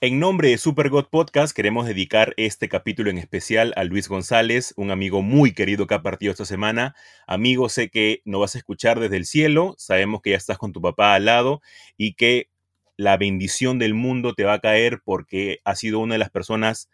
En 0.00 0.20
nombre 0.20 0.50
de 0.50 0.58
Super 0.58 0.90
God 0.90 1.06
Podcast 1.06 1.52
queremos 1.52 1.84
dedicar 1.84 2.32
este 2.36 2.68
capítulo 2.68 3.10
en 3.10 3.18
especial 3.18 3.72
a 3.74 3.82
Luis 3.82 4.08
González, 4.08 4.72
un 4.76 4.92
amigo 4.92 5.22
muy 5.22 5.52
querido 5.54 5.88
que 5.88 5.94
ha 5.94 6.02
partido 6.02 6.30
esta 6.30 6.44
semana. 6.44 6.94
Amigo, 7.26 7.68
sé 7.68 7.90
que 7.90 8.22
no 8.24 8.38
vas 8.38 8.54
a 8.54 8.58
escuchar 8.58 9.00
desde 9.00 9.16
el 9.16 9.26
cielo, 9.26 9.74
sabemos 9.76 10.22
que 10.22 10.30
ya 10.30 10.36
estás 10.36 10.56
con 10.56 10.72
tu 10.72 10.80
papá 10.80 11.14
al 11.14 11.24
lado 11.24 11.62
y 11.96 12.12
que 12.12 12.48
la 12.96 13.16
bendición 13.16 13.80
del 13.80 13.94
mundo 13.94 14.34
te 14.34 14.44
va 14.44 14.52
a 14.52 14.60
caer 14.60 15.00
porque 15.04 15.58
ha 15.64 15.74
sido 15.74 15.98
una 15.98 16.14
de 16.14 16.18
las 16.18 16.30
personas 16.30 16.88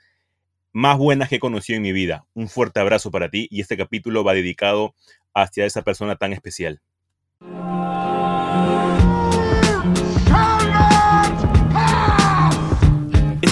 más 0.73 0.97
buenas 0.97 1.29
que 1.29 1.37
he 1.37 1.41
conocido 1.41 1.77
en 1.77 1.83
mi 1.83 1.93
vida. 1.93 2.25
Un 2.33 2.49
fuerte 2.49 2.81
abrazo 2.81 3.11
para 3.11 3.29
ti 3.29 3.49
y 3.51 3.61
este 3.61 3.77
capítulo 3.77 4.25
va 4.25 4.33
dedicado 4.33 4.95
hacia 5.35 5.67
esa 5.67 5.83
persona 5.83 6.17
tan 6.17 6.33
especial. 6.33 6.81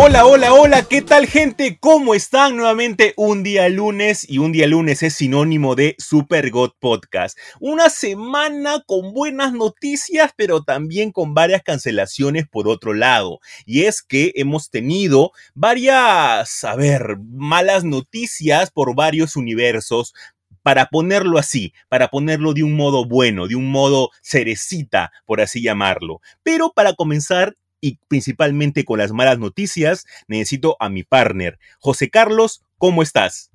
Hola, 0.00 0.26
hola, 0.26 0.54
hola, 0.54 0.82
¿qué 0.84 1.02
tal 1.02 1.26
gente? 1.26 1.76
¿Cómo 1.80 2.14
están? 2.14 2.56
Nuevamente 2.56 3.14
un 3.16 3.42
día 3.42 3.68
lunes 3.68 4.24
y 4.30 4.38
un 4.38 4.52
día 4.52 4.68
lunes 4.68 5.02
es 5.02 5.14
sinónimo 5.14 5.74
de 5.74 5.96
Super 5.98 6.52
God 6.52 6.70
Podcast. 6.78 7.36
Una 7.58 7.90
semana 7.90 8.84
con 8.86 9.12
buenas 9.12 9.52
noticias, 9.52 10.30
pero 10.36 10.62
también 10.62 11.10
con 11.10 11.34
varias 11.34 11.64
cancelaciones 11.64 12.46
por 12.46 12.68
otro 12.68 12.94
lado. 12.94 13.40
Y 13.66 13.86
es 13.86 14.00
que 14.00 14.30
hemos 14.36 14.70
tenido 14.70 15.32
varias, 15.54 16.62
a 16.62 16.76
ver, 16.76 17.16
malas 17.32 17.82
noticias 17.82 18.70
por 18.70 18.94
varios 18.94 19.34
universos, 19.34 20.14
para 20.62 20.86
ponerlo 20.86 21.38
así, 21.38 21.72
para 21.88 22.06
ponerlo 22.06 22.52
de 22.52 22.62
un 22.62 22.76
modo 22.76 23.04
bueno, 23.04 23.48
de 23.48 23.56
un 23.56 23.68
modo 23.72 24.10
cerecita, 24.22 25.10
por 25.26 25.40
así 25.40 25.60
llamarlo. 25.60 26.20
Pero 26.44 26.72
para 26.72 26.92
comenzar, 26.92 27.56
y 27.80 27.98
principalmente 28.08 28.84
con 28.84 28.98
las 28.98 29.12
malas 29.12 29.38
noticias, 29.38 30.06
necesito 30.26 30.76
a 30.80 30.88
mi 30.88 31.04
partner. 31.04 31.58
José 31.78 32.10
Carlos, 32.10 32.64
¿cómo 32.78 33.02
estás? 33.02 33.47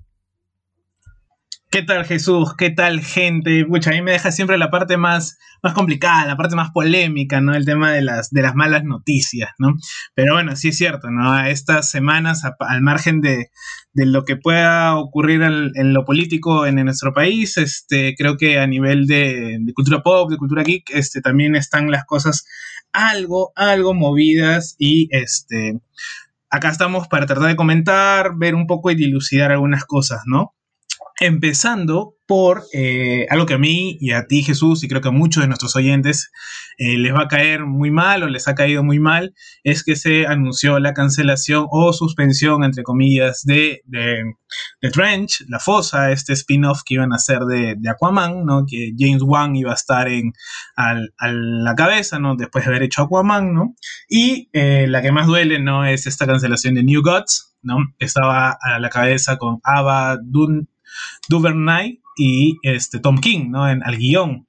¿Qué 1.73 1.81
tal 1.81 2.05
Jesús? 2.05 2.53
¿Qué 2.55 2.69
tal 2.69 3.01
gente? 3.01 3.65
Pucha, 3.65 3.89
a 3.89 3.93
mí 3.93 4.03
me 4.03 4.11
deja 4.11 4.31
siempre 4.31 4.59
la 4.59 4.69
parte 4.69 4.95
más, 4.95 5.39
más 5.63 5.73
complicada, 5.73 6.27
la 6.27 6.37
parte 6.37 6.55
más 6.55 6.69
polémica, 6.69 7.41
¿no? 7.41 7.55
El 7.55 7.65
tema 7.65 7.91
de 7.91 8.03
las, 8.03 8.29
de 8.29 8.43
las 8.43 8.53
malas 8.53 8.83
noticias, 8.83 9.49
¿no? 9.57 9.73
Pero 10.13 10.35
bueno, 10.35 10.55
sí 10.55 10.67
es 10.67 10.77
cierto, 10.77 11.09
¿no? 11.09 11.43
Estas 11.43 11.89
semanas, 11.89 12.43
al 12.59 12.81
margen 12.83 13.21
de, 13.21 13.49
lo 13.95 14.23
que 14.23 14.35
pueda 14.35 14.95
ocurrir 14.97 15.41
en, 15.41 15.93
lo 15.93 16.05
político 16.05 16.67
en, 16.67 16.75
nuestro 16.75 17.11
país, 17.11 17.57
este, 17.57 18.13
creo 18.15 18.37
que 18.37 18.59
a 18.59 18.67
nivel 18.67 19.07
de, 19.07 19.57
de, 19.59 19.73
cultura 19.73 20.03
pop, 20.03 20.29
de 20.29 20.37
cultura 20.37 20.61
geek, 20.61 20.91
este, 20.91 21.21
también 21.21 21.55
están 21.55 21.89
las 21.89 22.05
cosas 22.05 22.45
algo, 22.91 23.51
algo 23.55 23.95
movidas 23.95 24.75
y 24.77 25.07
este, 25.09 25.79
acá 26.51 26.69
estamos 26.69 27.07
para 27.07 27.25
tratar 27.25 27.47
de 27.47 27.55
comentar, 27.55 28.33
ver 28.37 28.53
un 28.53 28.67
poco 28.67 28.91
y 28.91 28.95
dilucidar 28.95 29.51
algunas 29.51 29.85
cosas, 29.85 30.21
¿no? 30.27 30.53
Empezando 31.25 32.17
por 32.25 32.63
eh, 32.73 33.27
algo 33.29 33.45
que 33.45 33.53
a 33.53 33.57
mí 33.57 33.97
y 34.01 34.11
a 34.11 34.25
ti 34.27 34.43
Jesús 34.43 34.83
y 34.83 34.87
creo 34.87 34.99
que 34.99 35.07
a 35.07 35.11
muchos 35.11 35.41
de 35.43 35.47
nuestros 35.47 35.75
oyentes 35.77 36.31
eh, 36.77 36.97
les 36.97 37.13
va 37.13 37.23
a 37.23 37.27
caer 37.27 37.65
muy 37.65 37.91
mal 37.91 38.23
o 38.23 38.27
les 38.27 38.47
ha 38.49 38.55
caído 38.55 38.83
muy 38.83 38.99
mal, 38.99 39.33
es 39.63 39.83
que 39.83 39.95
se 39.95 40.25
anunció 40.25 40.79
la 40.79 40.93
cancelación 40.93 41.67
o 41.69 41.93
suspensión, 41.93 42.63
entre 42.63 42.83
comillas, 42.83 43.43
de, 43.45 43.83
Trench, 44.91 45.45
La 45.47 45.59
Fosa, 45.59 46.11
este 46.11 46.33
spin-off 46.33 46.81
que 46.85 46.95
iban 46.95 47.13
a 47.13 47.15
hacer 47.15 47.39
de, 47.41 47.77
Aquaman, 47.89 48.45
¿no? 48.45 48.65
que 48.67 48.91
James 48.97 49.21
Wan 49.23 49.55
iba 49.55 49.71
a 49.71 49.75
estar 49.75 50.09
en, 50.09 50.33
a 50.75 50.95
la 51.21 51.75
cabeza 51.75 52.19
¿no? 52.19 52.35
después 52.35 52.65
de 52.65 52.71
haber 52.71 52.83
hecho 52.83 53.03
Aquaman, 53.03 53.53
¿no? 53.53 53.75
y 54.09 54.49
eh, 54.51 54.87
la 54.87 55.01
que 55.01 55.13
más 55.13 55.27
duele 55.27 55.59
¿no? 55.59 55.85
es 55.85 56.05
esta 56.05 56.25
cancelación 56.25 56.75
de 56.75 56.83
New 56.83 57.01
Gods, 57.01 57.55
¿no? 57.61 57.77
estaba 57.99 58.57
a 58.61 58.79
la 58.79 58.89
cabeza 58.89 59.37
con 59.37 59.59
Ava 59.63 60.17
Duvernay, 61.29 62.03
y 62.15 62.57
este, 62.63 62.99
Tom 62.99 63.17
King, 63.17 63.49
¿no? 63.49 63.69
En, 63.69 63.83
al 63.83 63.97
guion. 63.97 64.47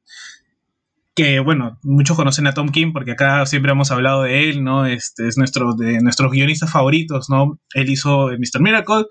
Que 1.16 1.38
bueno, 1.38 1.78
muchos 1.84 2.16
conocen 2.16 2.48
a 2.48 2.54
Tom 2.54 2.70
King 2.70 2.92
porque 2.92 3.12
acá 3.12 3.46
siempre 3.46 3.70
hemos 3.70 3.92
hablado 3.92 4.24
de 4.24 4.50
él, 4.50 4.64
¿no? 4.64 4.84
Este 4.84 5.28
es 5.28 5.38
nuestro, 5.38 5.74
de 5.74 6.00
nuestros 6.00 6.32
guionistas 6.32 6.72
favoritos, 6.72 7.30
¿no? 7.30 7.60
Él 7.72 7.88
hizo 7.88 8.30
Mr. 8.30 8.60
Miracle, 8.60 9.04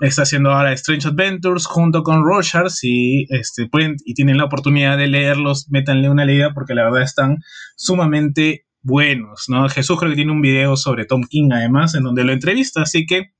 está 0.00 0.22
haciendo 0.22 0.50
ahora 0.50 0.72
Strange 0.72 1.08
Adventures 1.08 1.66
junto 1.66 2.04
con 2.04 2.24
Rogers 2.24 2.82
y, 2.82 3.26
este, 3.28 3.68
pueden, 3.68 3.96
y 4.06 4.14
tienen 4.14 4.38
la 4.38 4.44
oportunidad 4.44 4.96
de 4.96 5.08
leerlos, 5.08 5.68
métanle 5.70 6.08
una 6.08 6.24
leída 6.24 6.54
porque 6.54 6.74
la 6.74 6.84
verdad 6.84 7.02
están 7.02 7.36
sumamente 7.76 8.64
buenos, 8.80 9.44
¿no? 9.48 9.68
Jesús 9.68 9.98
creo 9.98 10.10
que 10.10 10.16
tiene 10.16 10.32
un 10.32 10.40
video 10.40 10.76
sobre 10.76 11.04
Tom 11.04 11.22
King 11.28 11.50
además 11.52 11.94
en 11.94 12.04
donde 12.04 12.24
lo 12.24 12.32
entrevista, 12.32 12.80
así 12.80 13.04
que 13.04 13.32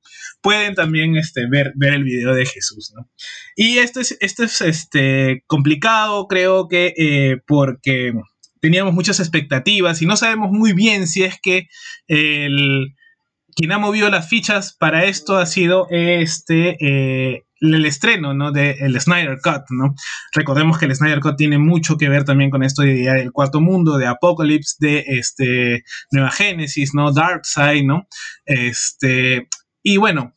pueden 0.42 0.74
también 0.74 1.16
este, 1.16 1.46
ver, 1.48 1.72
ver 1.76 1.94
el 1.94 2.04
video 2.04 2.34
de 2.34 2.46
Jesús, 2.46 2.92
¿no? 2.94 3.08
Y 3.56 3.78
esto 3.78 4.00
es, 4.00 4.16
esto 4.20 4.44
es 4.44 4.60
este, 4.60 5.44
complicado, 5.46 6.26
creo 6.26 6.68
que 6.68 6.92
eh, 6.96 7.38
porque 7.46 8.12
teníamos 8.60 8.94
muchas 8.94 9.20
expectativas 9.20 10.02
y 10.02 10.06
no 10.06 10.16
sabemos 10.16 10.50
muy 10.50 10.72
bien 10.72 11.06
si 11.06 11.24
es 11.24 11.40
que 11.40 11.68
el, 12.06 12.94
quien 13.54 13.72
ha 13.72 13.78
movido 13.78 14.08
las 14.08 14.28
fichas 14.28 14.76
para 14.78 15.04
esto 15.04 15.36
ha 15.36 15.46
sido 15.46 15.86
este, 15.90 16.76
eh, 16.80 17.44
el 17.60 17.86
estreno, 17.86 18.34
¿no? 18.34 18.50
De 18.50 18.72
el 18.80 19.00
Snyder 19.00 19.38
Cut, 19.42 19.64
¿no? 19.70 19.94
Recordemos 20.32 20.78
que 20.78 20.86
el 20.86 20.94
Snyder 20.94 21.20
Cut 21.20 21.36
tiene 21.36 21.58
mucho 21.58 21.96
que 21.96 22.08
ver 22.08 22.24
también 22.24 22.50
con 22.50 22.62
esto 22.62 22.82
de, 22.82 22.94
del 22.94 23.32
cuarto 23.32 23.60
mundo, 23.60 23.98
de 23.98 24.06
Apocalypse, 24.06 24.76
de 24.80 25.04
este, 25.06 25.84
Nueva 26.10 26.30
Génesis, 26.30 26.94
¿no? 26.94 27.12
Darkseid, 27.12 27.84
¿no? 27.84 28.08
Este, 28.44 29.48
y 29.82 29.96
bueno, 29.96 30.34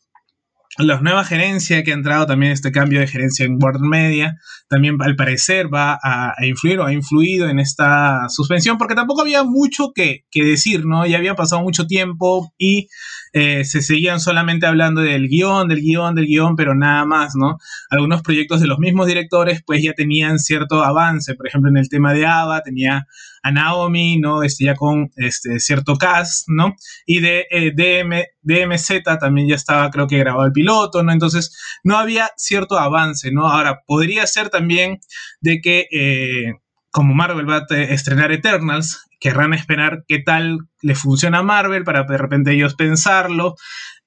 la 0.78 1.00
nueva 1.00 1.24
gerencia 1.24 1.84
que 1.84 1.92
ha 1.92 1.96
entrado 1.96 2.26
también 2.26 2.52
este 2.52 2.72
cambio 2.72 3.00
de 3.00 3.08
gerencia 3.08 3.46
en 3.46 3.58
Warner 3.62 3.88
Media, 3.88 4.38
también 4.68 4.98
al 5.02 5.16
parecer 5.16 5.74
va 5.74 5.98
a, 6.04 6.34
influir 6.46 6.80
o 6.80 6.86
ha 6.86 6.92
influido 6.92 7.48
en 7.48 7.60
esta 7.60 8.28
suspensión, 8.28 8.78
porque 8.78 8.96
tampoco 8.96 9.22
había 9.22 9.44
mucho 9.44 9.94
que, 9.94 10.26
que 10.30 10.44
decir, 10.44 10.86
¿no? 10.86 11.06
Ya 11.06 11.18
había 11.18 11.36
pasado 11.36 11.62
mucho 11.62 11.88
tiempo 11.88 12.54
y 12.58 12.90
eh, 13.32 13.64
se 13.64 13.82
seguían 13.82 14.20
solamente 14.20 14.66
hablando 14.66 15.02
del 15.02 15.30
guion, 15.30 15.70
del 15.70 15.82
guion, 15.82 16.14
del 16.14 16.26
guion, 16.26 16.56
pero 16.58 16.76
nada 16.76 17.06
más, 17.06 17.36
¿no? 17.36 17.58
Algunos 17.90 18.22
proyectos 18.22 18.60
de 18.60 18.68
los 18.68 18.80
mismos 18.80 19.08
directores 19.08 19.62
pues 19.66 19.82
ya 19.82 19.94
tenían 19.94 20.40
cierto 20.40 20.84
avance, 20.84 21.36
por 21.36 21.48
ejemplo 21.48 21.70
en 21.70 21.78
el 21.78 21.88
tema 21.88 22.14
de 22.14 22.26
Ava 22.26 22.62
tenía 22.62 23.08
a 23.46 23.52
Naomi, 23.52 24.18
¿no? 24.18 24.42
Este, 24.42 24.66
ya 24.66 24.74
con 24.74 25.12
este, 25.18 25.60
cierto 25.60 25.98
cast, 25.98 26.48
¿no? 26.48 26.74
Y 27.06 27.20
de 27.20 27.46
eh, 27.52 27.72
DM, 27.76 28.24
DMZ 28.42 29.04
también 29.20 29.48
ya 29.48 29.56
estaba, 29.56 29.92
creo 29.92 30.08
que 30.08 30.18
grabado 30.18 30.48
el 30.48 30.52
piloto, 30.52 31.04
¿no? 31.04 31.12
Entonces, 31.12 31.56
no 31.84 31.96
había 31.98 32.32
cierto 32.38 32.80
avance, 32.80 33.32
¿no? 33.32 33.48
Ahora, 33.48 33.84
podría 33.86 34.26
ser 34.26 34.50
también 34.50 35.00
de 35.42 35.62
que, 35.62 35.86
eh, 35.92 36.54
como 36.90 37.14
Marvel 37.14 37.48
va 37.48 37.68
a 37.70 37.76
estrenar 37.76 38.32
Eternals, 38.32 39.06
querrán 39.20 39.54
esperar 39.54 40.06
qué 40.08 40.20
tal 40.20 40.62
le 40.82 40.96
funciona 40.96 41.40
a 41.40 41.44
Marvel 41.44 41.84
para 41.84 42.04
de 42.04 42.18
repente 42.18 42.52
ellos 42.52 42.74
pensarlo. 42.74 43.54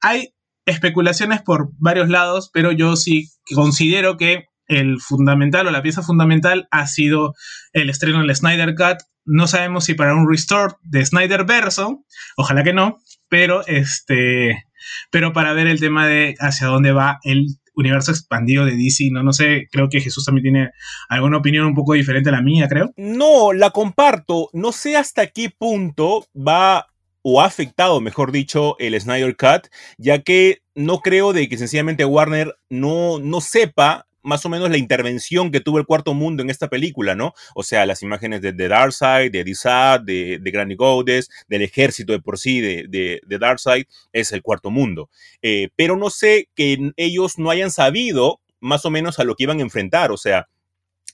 Hay 0.00 0.34
especulaciones 0.66 1.43
por 1.43 1.70
varios 1.79 2.08
lados, 2.08 2.50
pero 2.52 2.73
yo 2.73 2.96
sí 2.96 3.29
considero 3.55 4.17
que 4.17 4.46
el 4.67 5.00
fundamental 5.00 5.67
o 5.67 5.70
la 5.70 5.82
pieza 5.82 6.02
fundamental 6.02 6.69
ha 6.70 6.87
sido 6.87 7.34
el 7.73 7.88
estreno 7.91 8.20
del 8.20 8.34
Snyder 8.34 8.75
Cut. 8.75 8.99
No 9.28 9.46
sabemos 9.46 9.84
si 9.84 9.94
para 9.94 10.14
un 10.14 10.28
restore 10.28 10.75
de 10.82 11.04
Snyder 11.04 11.44
Verso, 11.44 12.04
ojalá 12.36 12.64
que 12.64 12.72
no, 12.72 12.98
pero 13.28 13.66
este, 13.66 14.64
pero 15.10 15.32
para 15.32 15.52
ver 15.52 15.66
el 15.66 15.80
tema 15.80 16.06
de 16.06 16.34
hacia 16.40 16.66
dónde 16.66 16.92
va 16.92 17.19
el 17.22 17.46
universo 17.75 18.10
expandido 18.10 18.64
de 18.64 18.76
DC, 18.76 19.10
¿no? 19.12 19.22
No 19.22 19.32
sé, 19.32 19.69
creo 19.70 19.88
que 19.88 20.00
Jesús 20.00 20.25
también 20.25 20.42
tiene 20.42 20.70
alguna 21.08 21.36
opinión 21.36 21.66
un 21.66 21.75
poco 21.75 21.92
diferente 21.92 22.30
a 22.30 22.32
la 22.32 22.42
mía, 22.42 22.69
creo. 22.69 22.92
No, 22.96 23.52
la 23.52 23.70
comparto. 23.70 24.50
No 24.52 24.72
sé 24.72 24.96
hasta 24.96 25.28
qué 25.28 25.50
punto 25.50 26.26
va 26.34 26.88
o 27.22 27.40
ha 27.40 27.44
afectado, 27.44 28.00
mejor 28.00 28.32
dicho, 28.32 28.76
el 28.78 28.98
Snyder 29.00 29.36
Cut, 29.36 29.69
ya 29.98 30.22
que 30.22 30.62
no 30.74 31.00
creo 31.00 31.32
de 31.32 31.48
que 31.48 31.58
sencillamente 31.58 32.04
Warner 32.04 32.56
no, 32.70 33.19
no 33.19 33.40
sepa 33.40 34.07
más 34.23 34.44
o 34.44 34.49
menos 34.49 34.70
la 34.70 34.79
intervención 34.79 35.50
que 35.50 35.61
tuvo 35.61 35.79
el 35.79 35.87
cuarto 35.87 36.15
mundo 36.15 36.43
en 36.43 36.50
esta 36.50 36.69
película, 36.69 37.15
¿no? 37.15 37.35
O 37.55 37.62
sea, 37.62 37.87
las 37.87 38.03
imágenes 38.03 38.41
de, 38.43 38.53
de 38.53 38.69
Darkseid, 38.69 39.31
de 39.31 39.44
Dizad, 39.44 40.00
de, 40.00 40.38
de 40.41 40.50
Granny 40.50 40.75
Godes, 40.75 41.31
del 41.49 41.62
ejército 41.62 42.12
de 42.12 42.20
por 42.20 42.38
sí 42.38 42.61
de, 42.61 42.87
de, 42.88 43.20
de 43.26 43.38
Darkseid, 43.38 43.87
es 44.12 44.32
el 44.32 44.43
cuarto 44.43 44.70
mundo. 44.70 45.11
Eh, 45.43 45.69
pero 45.76 45.97
no 45.97 46.11
sé 46.11 46.49
que 46.55 46.93
ellos 46.97 47.38
no 47.38 47.50
hayan 47.50 47.70
sabido 47.70 48.41
más 48.61 48.85
o 48.85 48.91
menos 48.91 49.19
a 49.19 49.25
lo 49.25 49.37
que 49.37 49.44
iban 49.44 49.59
a 49.61 49.62
enfrentar, 49.62 50.11
o 50.11 50.17
sea, 50.17 50.49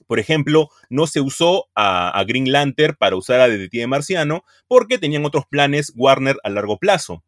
por 0.07 0.19
ejemplo, 0.19 0.69
no 0.91 1.07
se 1.07 1.21
usó 1.21 1.69
a, 1.75 2.23
Green 2.27 2.51
Lantern 2.51 2.97
para 2.99 3.17
usar 3.17 3.41
a 3.41 3.49
Detective 3.49 3.87
Marciano 3.87 4.45
porque 4.67 4.99
tenían 4.99 5.25
otros 5.25 5.45
planes 5.47 5.93
Warner 5.95 6.37
a 6.43 6.51
largo 6.51 6.79
plazo. 6.79 7.23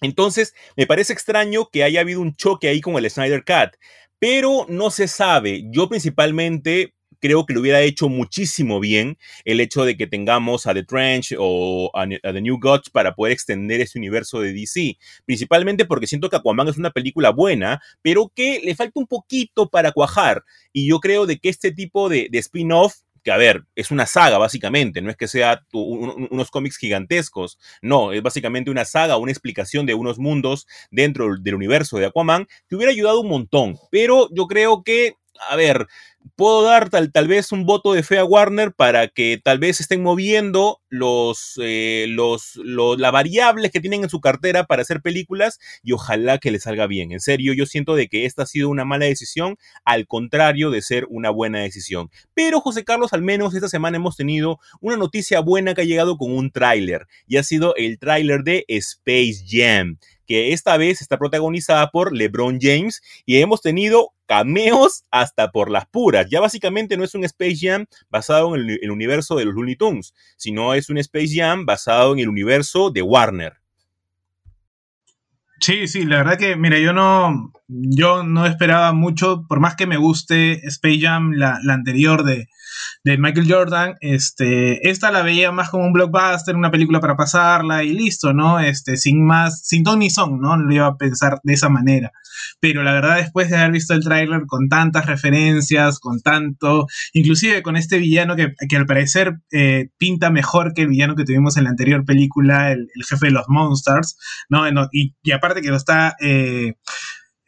Entonces, 0.00 0.54
me 0.76 0.86
parece 0.86 1.12
extraño 1.12 1.68
que 1.70 1.82
haya 1.82 2.00
habido 2.00 2.20
un 2.20 2.34
choque 2.34 2.68
ahí 2.68 2.80
con 2.80 2.96
el 2.96 3.10
Snyder 3.10 3.44
Cut, 3.44 3.76
pero 4.18 4.66
no 4.68 4.90
se 4.90 5.08
sabe. 5.08 5.64
Yo 5.70 5.88
principalmente 5.88 6.94
creo 7.20 7.46
que 7.46 7.54
lo 7.54 7.60
hubiera 7.60 7.80
hecho 7.80 8.08
muchísimo 8.08 8.80
bien 8.80 9.18
el 9.44 9.60
hecho 9.60 9.84
de 9.84 9.96
que 9.96 10.06
tengamos 10.06 10.66
a 10.66 10.74
The 10.74 10.84
Trench 10.84 11.34
o 11.38 11.90
a, 11.94 12.06
The 12.06 12.40
New 12.40 12.58
Gods 12.60 12.90
para 12.90 13.14
poder 13.14 13.32
extender 13.32 13.80
ese 13.80 13.98
universo 13.98 14.40
de 14.40 14.52
DC. 14.52 14.96
Principalmente 15.24 15.84
porque 15.84 16.06
siento 16.06 16.30
que 16.30 16.36
Aquaman 16.36 16.68
es 16.68 16.78
una 16.78 16.90
película 16.90 17.30
buena, 17.30 17.80
pero 18.02 18.30
que 18.34 18.60
le 18.62 18.74
falta 18.74 19.00
un 19.00 19.06
poquito 19.06 19.68
para 19.68 19.92
cuajar. 19.92 20.44
Y 20.72 20.88
yo 20.88 21.00
creo 21.00 21.26
de 21.26 21.38
que 21.38 21.48
este 21.48 21.72
tipo 21.72 22.08
de 22.08 22.28
spin-off 22.32 22.94
que 23.22 23.30
a 23.30 23.36
ver, 23.36 23.64
es 23.74 23.90
una 23.90 24.06
saga 24.06 24.38
básicamente, 24.38 25.00
no 25.00 25.10
es 25.10 25.16
que 25.16 25.28
sea 25.28 25.62
unos 25.72 26.50
cómics 26.50 26.76
gigantescos, 26.76 27.58
no, 27.82 28.12
es 28.12 28.22
básicamente 28.22 28.70
una 28.70 28.84
saga, 28.84 29.16
una 29.16 29.32
explicación 29.32 29.86
de 29.86 29.94
unos 29.94 30.18
mundos 30.18 30.66
dentro 30.90 31.36
del 31.38 31.54
universo 31.54 31.98
de 31.98 32.06
Aquaman, 32.06 32.46
que 32.68 32.76
hubiera 32.76 32.92
ayudado 32.92 33.20
un 33.20 33.28
montón, 33.28 33.78
pero 33.90 34.28
yo 34.32 34.46
creo 34.46 34.82
que, 34.82 35.14
a 35.48 35.56
ver, 35.56 35.86
puedo 36.36 36.62
dar 36.62 36.90
tal, 36.90 37.12
tal 37.12 37.28
vez 37.28 37.52
un 37.52 37.64
voto 37.64 37.92
de 37.92 38.02
fe 38.02 38.18
a 38.18 38.24
Warner 38.24 38.72
para 38.72 39.08
que 39.08 39.40
tal 39.42 39.58
vez 39.58 39.80
estén 39.80 40.02
moviendo 40.02 40.80
los, 40.88 41.58
eh, 41.62 42.06
los, 42.08 42.56
las 42.56 43.12
variables 43.12 43.70
que 43.70 43.80
tienen 43.80 44.04
en 44.04 44.10
su 44.10 44.20
cartera 44.20 44.64
para 44.64 44.82
hacer 44.82 45.00
películas 45.00 45.58
y 45.82 45.92
ojalá 45.92 46.38
que 46.38 46.50
les 46.50 46.62
salga 46.62 46.86
bien. 46.86 47.12
En 47.12 47.20
serio, 47.20 47.52
yo 47.52 47.66
siento 47.66 47.94
de 47.94 48.08
que 48.08 48.24
esta 48.24 48.42
ha 48.42 48.46
sido 48.46 48.68
una 48.68 48.84
mala 48.84 49.06
decisión, 49.06 49.56
al 49.84 50.06
contrario 50.06 50.70
de 50.70 50.82
ser 50.82 51.06
una 51.10 51.30
buena 51.30 51.60
decisión. 51.60 52.10
Pero 52.34 52.60
José 52.60 52.84
Carlos, 52.84 53.12
al 53.12 53.22
menos 53.22 53.54
esta 53.54 53.68
semana 53.68 53.96
hemos 53.96 54.16
tenido 54.16 54.58
una 54.80 54.96
noticia 54.96 55.40
buena 55.40 55.74
que 55.74 55.82
ha 55.82 55.84
llegado 55.84 56.16
con 56.16 56.32
un 56.32 56.50
tráiler 56.50 57.06
y 57.26 57.36
ha 57.36 57.42
sido 57.42 57.74
el 57.76 57.98
tráiler 57.98 58.42
de 58.42 58.64
Space 58.68 59.44
Jam 59.46 59.98
que 60.28 60.52
esta 60.52 60.76
vez 60.76 61.00
está 61.00 61.18
protagonizada 61.18 61.90
por 61.90 62.14
LeBron 62.14 62.58
James 62.60 63.02
y 63.24 63.38
hemos 63.38 63.62
tenido 63.62 64.12
cameos 64.26 65.04
hasta 65.10 65.50
por 65.50 65.70
las 65.70 65.86
puras. 65.86 66.28
Ya 66.30 66.40
básicamente 66.40 66.98
no 66.98 67.02
es 67.02 67.14
un 67.14 67.24
Space 67.24 67.56
Jam 67.60 67.86
basado 68.10 68.54
en 68.54 68.68
el, 68.80 68.90
universo 68.90 69.36
de 69.36 69.46
los 69.46 69.54
Looney 69.54 69.76
Tunes, 69.76 70.14
sino 70.36 70.74
es 70.74 70.90
un 70.90 70.98
Space 70.98 71.34
Jam 71.34 71.64
basado 71.64 72.12
en 72.12 72.18
el 72.20 72.28
universo 72.28 72.90
de 72.90 73.00
Warner. 73.02 73.54
Sí, 75.60 75.88
sí, 75.88 76.04
la 76.04 76.18
verdad 76.18 76.38
que, 76.38 76.54
mira, 76.54 76.78
yo 76.78 76.92
no, 76.92 77.52
yo 77.68 78.22
no 78.24 78.46
esperaba 78.46 78.92
mucho, 78.92 79.44
por 79.48 79.60
más 79.60 79.76
que 79.76 79.86
me 79.86 79.96
guste 79.96 80.66
Space 80.66 81.00
Jam, 81.00 81.32
la, 81.32 81.58
la 81.62 81.74
anterior 81.74 82.24
de, 82.24 82.48
de 83.04 83.18
Michael 83.18 83.50
Jordan, 83.50 83.96
este, 84.00 84.88
esta 84.88 85.10
la 85.10 85.22
veía 85.22 85.52
más 85.52 85.70
como 85.70 85.84
un 85.84 85.92
blockbuster, 85.92 86.56
una 86.56 86.70
película 86.70 87.00
para 87.00 87.16
pasarla 87.16 87.84
y 87.84 87.92
listo, 87.92 88.32
¿no? 88.32 88.60
Este, 88.60 88.96
sin 88.96 89.24
más, 89.24 89.66
sin 89.66 89.84
ton 89.84 89.98
ni 90.00 90.10
son, 90.10 90.40
¿no? 90.40 90.56
Lo 90.56 90.72
iba 90.72 90.86
a 90.86 90.96
pensar 90.96 91.40
de 91.42 91.52
esa 91.52 91.68
manera. 91.68 92.12
Pero 92.60 92.82
la 92.82 92.92
verdad, 92.92 93.16
después 93.16 93.50
de 93.50 93.56
haber 93.56 93.72
visto 93.72 93.94
el 93.94 94.04
tráiler 94.04 94.42
con 94.46 94.68
tantas 94.68 95.06
referencias, 95.06 95.98
con 95.98 96.20
tanto, 96.20 96.86
inclusive 97.12 97.62
con 97.62 97.76
este 97.76 97.98
villano 97.98 98.36
que, 98.36 98.54
que 98.68 98.76
al 98.76 98.86
parecer 98.86 99.38
eh, 99.50 99.90
pinta 99.98 100.30
mejor 100.30 100.72
que 100.72 100.82
el 100.82 100.88
villano 100.88 101.14
que 101.16 101.24
tuvimos 101.24 101.56
en 101.56 101.64
la 101.64 101.70
anterior 101.70 102.04
película, 102.04 102.72
el, 102.72 102.88
jefe 103.08 103.26
de 103.26 103.32
los 103.32 103.48
Monsters, 103.48 104.16
¿no? 104.48 104.66
Y, 104.92 105.14
y 105.22 105.32
aparte 105.32 105.62
que 105.62 105.70
lo 105.70 105.76
está... 105.76 106.16
Eh, 106.20 106.74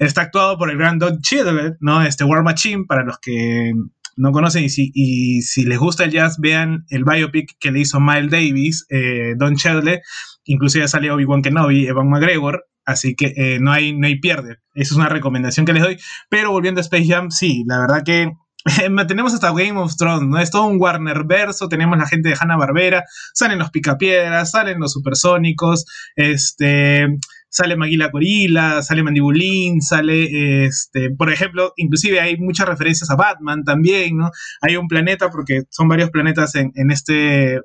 está 0.00 0.22
actuado 0.22 0.58
por 0.58 0.70
el 0.70 0.78
gran 0.78 0.98
Don 0.98 1.20
Cheadle, 1.20 1.76
¿no? 1.80 2.02
Este 2.02 2.24
War 2.24 2.42
Machine, 2.42 2.84
para 2.88 3.04
los 3.04 3.18
que 3.18 3.72
no 4.16 4.32
conocen 4.32 4.64
y 4.64 5.42
si, 5.42 5.64
les 5.64 5.78
gusta 5.78 6.04
el 6.04 6.10
jazz, 6.10 6.38
vean 6.38 6.84
el 6.88 7.04
biopic 7.04 7.56
que 7.60 7.70
le 7.70 7.80
hizo 7.80 8.00
Miles 8.00 8.30
Davis, 8.30 8.86
eh, 8.90 9.34
Don 9.36 9.56
Cheadle, 9.56 10.02
inclusive 10.44 10.88
sale 10.88 11.10
Obi-Wan 11.10 11.42
Kenobi, 11.42 11.86
Evan 11.86 12.08
McGregor, 12.08 12.66
así 12.84 13.14
que 13.14 13.32
eh, 13.36 13.58
no, 13.60 13.72
hay, 13.72 13.96
no 13.96 14.06
hay 14.06 14.18
pierde. 14.18 14.56
Esa 14.74 14.94
es 14.94 14.96
una 14.96 15.08
recomendación 15.08 15.64
que 15.64 15.74
les 15.74 15.82
doy. 15.82 15.98
Pero 16.28 16.50
volviendo 16.50 16.80
a 16.80 16.82
Space 16.82 17.06
Jam, 17.06 17.30
sí, 17.30 17.64
la 17.66 17.78
verdad 17.78 18.02
que 18.04 18.32
tenemos 19.08 19.34
hasta 19.34 19.52
Game 19.52 19.78
of 19.78 19.96
Thrones, 19.96 20.28
¿no? 20.28 20.38
Es 20.38 20.50
todo 20.50 20.64
un 20.64 20.80
Warner 20.80 21.24
verso, 21.24 21.68
tenemos 21.68 21.98
la 21.98 22.06
gente 22.06 22.30
de 22.30 22.36
Hanna 22.38 22.56
Barbera, 22.56 23.04
salen 23.34 23.58
los 23.58 23.70
picapiedras, 23.70 24.50
salen 24.50 24.80
los 24.80 24.92
supersónicos, 24.92 25.86
este 26.16 27.06
sale 27.50 27.76
Maguila 27.76 28.08
Gorila, 28.10 28.82
sale 28.82 29.02
Mandibulín, 29.02 29.82
sale, 29.82 30.64
este, 30.64 31.10
por 31.10 31.30
ejemplo, 31.30 31.72
inclusive 31.76 32.20
hay 32.20 32.38
muchas 32.38 32.68
referencias 32.68 33.10
a 33.10 33.16
Batman 33.16 33.64
también, 33.64 34.16
¿no? 34.16 34.30
Hay 34.62 34.76
un 34.76 34.88
planeta, 34.88 35.30
porque 35.30 35.64
son 35.68 35.88
varios 35.88 36.10
planetas 36.10 36.54
en, 36.54 36.72
en 36.76 36.90
este 36.90 37.60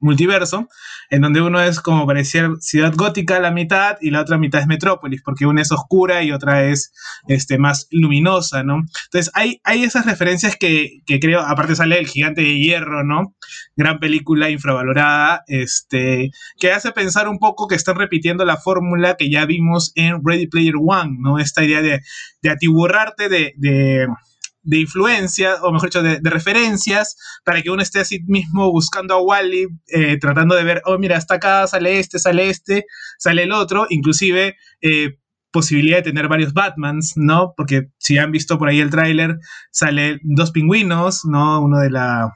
multiverso, 0.00 0.68
en 1.10 1.22
donde 1.22 1.40
uno 1.40 1.60
es 1.60 1.80
como 1.80 2.06
parecía 2.06 2.50
ciudad 2.60 2.94
gótica 2.94 3.40
la 3.40 3.50
mitad 3.50 3.96
y 4.00 4.10
la 4.10 4.20
otra 4.20 4.38
mitad 4.38 4.60
es 4.60 4.66
metrópolis, 4.66 5.22
porque 5.22 5.46
una 5.46 5.62
es 5.62 5.72
oscura 5.72 6.22
y 6.22 6.32
otra 6.32 6.64
es 6.64 6.92
este, 7.26 7.58
más 7.58 7.88
luminosa, 7.90 8.62
¿no? 8.62 8.82
Entonces 9.06 9.30
hay, 9.34 9.60
hay 9.64 9.84
esas 9.84 10.06
referencias 10.06 10.56
que, 10.56 11.00
que 11.06 11.18
creo, 11.20 11.40
aparte 11.40 11.76
sale 11.76 11.98
el 11.98 12.06
gigante 12.06 12.42
de 12.42 12.58
hierro, 12.58 13.04
¿no? 13.04 13.34
Gran 13.76 13.98
película 13.98 14.50
infravalorada, 14.50 15.42
este, 15.46 16.30
que 16.58 16.72
hace 16.72 16.92
pensar 16.92 17.28
un 17.28 17.38
poco 17.38 17.66
que 17.66 17.74
están 17.74 17.96
repitiendo 17.96 18.44
la 18.44 18.56
fórmula 18.56 19.16
que 19.16 19.30
ya 19.30 19.46
vimos 19.46 19.92
en 19.94 20.20
Ready 20.24 20.46
Player 20.46 20.74
One, 20.76 21.16
¿no? 21.18 21.38
Esta 21.38 21.64
idea 21.64 21.82
de, 21.82 22.00
de 22.42 22.50
atiborrarte 22.50 23.28
de, 23.28 23.54
de 23.56 24.06
de 24.62 24.80
influencia, 24.80 25.56
o 25.62 25.72
mejor 25.72 25.88
dicho, 25.88 26.02
de, 26.02 26.20
referencias, 26.24 27.16
para 27.44 27.62
que 27.62 27.70
uno 27.70 27.82
esté 27.82 28.00
así 28.00 28.20
mismo 28.26 28.70
buscando 28.70 29.14
a 29.14 29.22
Wally, 29.22 29.66
eh, 29.88 30.18
tratando 30.18 30.54
de 30.54 30.64
ver, 30.64 30.82
oh, 30.84 30.98
mira, 30.98 31.16
hasta 31.16 31.34
acá 31.34 31.66
sale 31.66 31.98
este, 31.98 32.18
sale 32.18 32.50
este, 32.50 32.84
sale 33.18 33.44
el 33.44 33.52
otro, 33.52 33.86
inclusive 33.88 34.56
eh, 34.80 35.18
posibilidad 35.50 35.98
de 35.98 36.02
tener 36.02 36.28
varios 36.28 36.52
Batmans, 36.52 37.14
¿no? 37.16 37.54
Porque 37.56 37.88
si 37.98 38.18
han 38.18 38.32
visto 38.32 38.58
por 38.58 38.68
ahí 38.68 38.80
el 38.80 38.90
tráiler, 38.90 39.38
sale 39.70 40.20
dos 40.22 40.50
pingüinos, 40.50 41.24
¿no? 41.24 41.60
Uno 41.62 41.78
de 41.78 41.90
la 41.90 42.32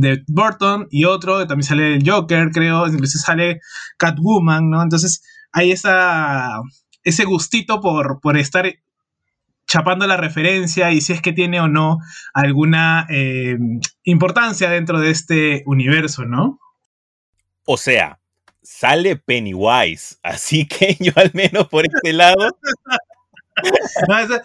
de 0.00 0.22
Burton 0.28 0.86
y 0.90 1.04
otro, 1.04 1.46
también 1.46 1.66
sale 1.66 1.94
el 1.94 2.08
Joker, 2.08 2.50
creo, 2.52 2.86
inclusive 2.86 3.22
sale 3.22 3.60
Catwoman, 3.96 4.68
¿no? 4.70 4.82
Entonces 4.82 5.22
hay 5.52 5.72
esa, 5.72 6.60
ese 7.02 7.24
gustito 7.24 7.80
por, 7.80 8.20
por 8.20 8.36
estar 8.36 8.66
chapando 9.66 10.06
la 10.06 10.16
referencia 10.16 10.92
y 10.92 11.00
si 11.00 11.12
es 11.12 11.20
que 11.20 11.32
tiene 11.32 11.60
o 11.60 11.68
no 11.68 11.98
alguna 12.32 13.06
eh, 13.10 13.58
importancia 14.04 14.70
dentro 14.70 15.00
de 15.00 15.10
este 15.10 15.62
universo, 15.66 16.24
¿no? 16.24 16.58
O 17.64 17.76
sea, 17.76 18.20
sale 18.62 19.16
Pennywise, 19.16 20.16
así 20.22 20.66
que 20.68 20.96
yo 21.00 21.12
al 21.16 21.30
menos 21.34 21.68
por 21.68 21.84
este 21.86 22.12
lado... 22.12 22.56
no, 24.08 24.40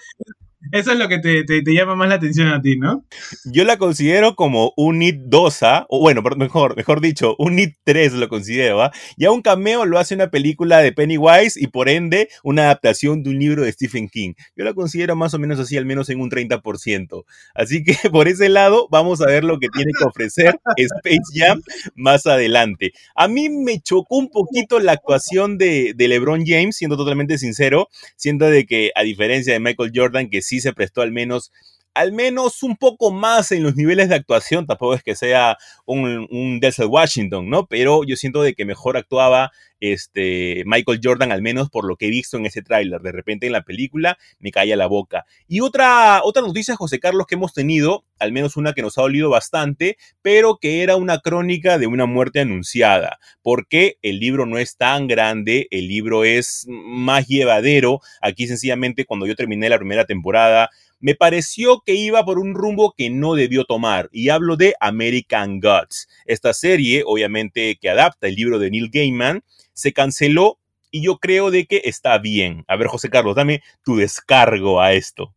eso 0.71 0.91
es 0.91 0.97
lo 0.97 1.07
que 1.07 1.19
te, 1.19 1.43
te, 1.43 1.61
te, 1.61 1.73
llama 1.73 1.95
más 1.95 2.09
la 2.09 2.15
atención 2.15 2.47
a 2.47 2.61
ti, 2.61 2.77
¿no? 2.77 3.05
Yo 3.45 3.65
la 3.65 3.77
considero 3.77 4.35
como 4.35 4.73
un 4.77 4.99
NIT 4.99 5.21
2, 5.25 5.59
o 5.89 5.99
bueno, 5.99 6.21
mejor, 6.37 6.75
mejor 6.77 7.01
dicho, 7.01 7.35
un 7.37 7.55
NIT 7.55 7.75
3 7.83 8.13
lo 8.13 8.29
considero, 8.29 8.81
¿ah? 8.81 8.91
Ya 9.17 9.31
un 9.31 9.41
cameo 9.41 9.85
lo 9.85 9.99
hace 9.99 10.15
una 10.15 10.31
película 10.31 10.79
de 10.79 10.93
Pennywise 10.93 11.59
y 11.59 11.67
por 11.67 11.89
ende 11.89 12.29
una 12.43 12.63
adaptación 12.63 13.21
de 13.23 13.31
un 13.31 13.39
libro 13.39 13.63
de 13.63 13.71
Stephen 13.71 14.07
King. 14.07 14.33
Yo 14.55 14.63
la 14.63 14.73
considero 14.73 15.15
más 15.15 15.33
o 15.33 15.39
menos 15.39 15.59
así, 15.59 15.77
al 15.77 15.85
menos 15.85 16.09
en 16.09 16.21
un 16.21 16.29
30%. 16.29 17.25
Así 17.53 17.83
que 17.83 17.95
por 18.11 18.27
ese 18.27 18.47
lado 18.47 18.87
vamos 18.89 19.21
a 19.21 19.25
ver 19.25 19.43
lo 19.43 19.59
que 19.59 19.67
tiene 19.69 19.91
que 19.97 20.05
ofrecer 20.05 20.59
Space 20.77 21.19
Jam 21.35 21.61
más 21.95 22.25
adelante. 22.25 22.93
A 23.15 23.27
mí 23.27 23.49
me 23.49 23.81
chocó 23.81 24.17
un 24.17 24.29
poquito 24.29 24.79
la 24.79 24.93
actuación 24.93 25.57
de, 25.57 25.93
de 25.95 26.07
LeBron 26.07 26.45
James, 26.45 26.77
siendo 26.77 26.95
totalmente 26.95 27.37
sincero, 27.37 27.89
siendo 28.15 28.45
de 28.45 28.65
que 28.65 28.91
a 28.95 29.03
diferencia 29.03 29.53
de 29.53 29.59
Michael 29.59 29.91
Jordan, 29.93 30.29
que 30.29 30.41
sí 30.41 30.60
se 30.61 30.73
prestó 30.73 31.01
al 31.01 31.11
menos 31.11 31.51
al 31.93 32.11
menos 32.13 32.63
un 32.63 32.77
poco 32.77 33.11
más 33.11 33.51
en 33.51 33.63
los 33.63 33.75
niveles 33.75 34.09
de 34.09 34.15
actuación, 34.15 34.65
tampoco 34.65 34.93
es 34.93 35.03
que 35.03 35.15
sea 35.15 35.57
un, 35.85 36.27
un 36.29 36.61
Washington, 36.87 37.49
¿no? 37.49 37.65
Pero 37.67 38.03
yo 38.03 38.15
siento 38.15 38.41
de 38.41 38.53
que 38.53 38.65
mejor 38.65 38.97
actuaba 38.97 39.51
este 39.81 40.63
Michael 40.65 41.01
Jordan, 41.03 41.31
al 41.31 41.41
menos 41.41 41.69
por 41.69 41.85
lo 41.85 41.97
que 41.97 42.07
he 42.07 42.09
visto 42.09 42.37
en 42.37 42.45
ese 42.45 42.61
tráiler. 42.61 43.01
De 43.01 43.11
repente 43.11 43.47
en 43.47 43.53
la 43.53 43.63
película 43.63 44.17
me 44.39 44.51
caía 44.51 44.77
la 44.77 44.85
boca. 44.85 45.25
Y 45.47 45.59
otra, 45.59 46.21
otra 46.23 46.43
noticia, 46.43 46.75
José 46.75 46.99
Carlos, 46.99 47.25
que 47.27 47.35
hemos 47.35 47.53
tenido, 47.53 48.05
al 48.19 48.31
menos 48.31 48.55
una 48.55 48.73
que 48.73 48.83
nos 48.83 48.97
ha 48.97 49.01
dolido 49.01 49.29
bastante, 49.29 49.97
pero 50.21 50.57
que 50.57 50.83
era 50.83 50.95
una 50.95 51.19
crónica 51.19 51.77
de 51.77 51.87
una 51.87 52.05
muerte 52.05 52.39
anunciada, 52.39 53.19
porque 53.41 53.97
el 54.01 54.19
libro 54.19 54.45
no 54.45 54.59
es 54.59 54.77
tan 54.77 55.07
grande, 55.07 55.67
el 55.71 55.87
libro 55.87 56.23
es 56.23 56.67
más 56.69 57.27
llevadero. 57.27 57.99
Aquí 58.21 58.47
sencillamente 58.47 59.05
cuando 59.05 59.25
yo 59.25 59.35
terminé 59.35 59.67
la 59.67 59.79
primera 59.79 60.05
temporada, 60.05 60.69
me 61.01 61.15
pareció 61.15 61.81
que 61.85 61.95
iba 61.95 62.23
por 62.23 62.39
un 62.39 62.53
rumbo 62.53 62.93
que 62.95 63.09
no 63.09 63.33
debió 63.33 63.65
tomar, 63.65 64.09
y 64.11 64.29
hablo 64.29 64.55
de 64.55 64.75
American 64.79 65.59
Gods. 65.59 66.07
Esta 66.25 66.53
serie, 66.53 67.03
obviamente, 67.05 67.77
que 67.81 67.89
adapta 67.89 68.27
el 68.27 68.35
libro 68.35 68.59
de 68.59 68.71
Neil 68.71 68.89
Gaiman, 68.91 69.43
se 69.73 69.93
canceló 69.93 70.59
y 70.91 71.01
yo 71.03 71.17
creo 71.17 71.51
de 71.51 71.65
que 71.65 71.81
está 71.85 72.17
bien. 72.17 72.63
A 72.67 72.75
ver, 72.75 72.87
José 72.87 73.09
Carlos, 73.09 73.35
dame 73.35 73.63
tu 73.83 73.95
descargo 73.95 74.81
a 74.81 74.93
esto. 74.93 75.33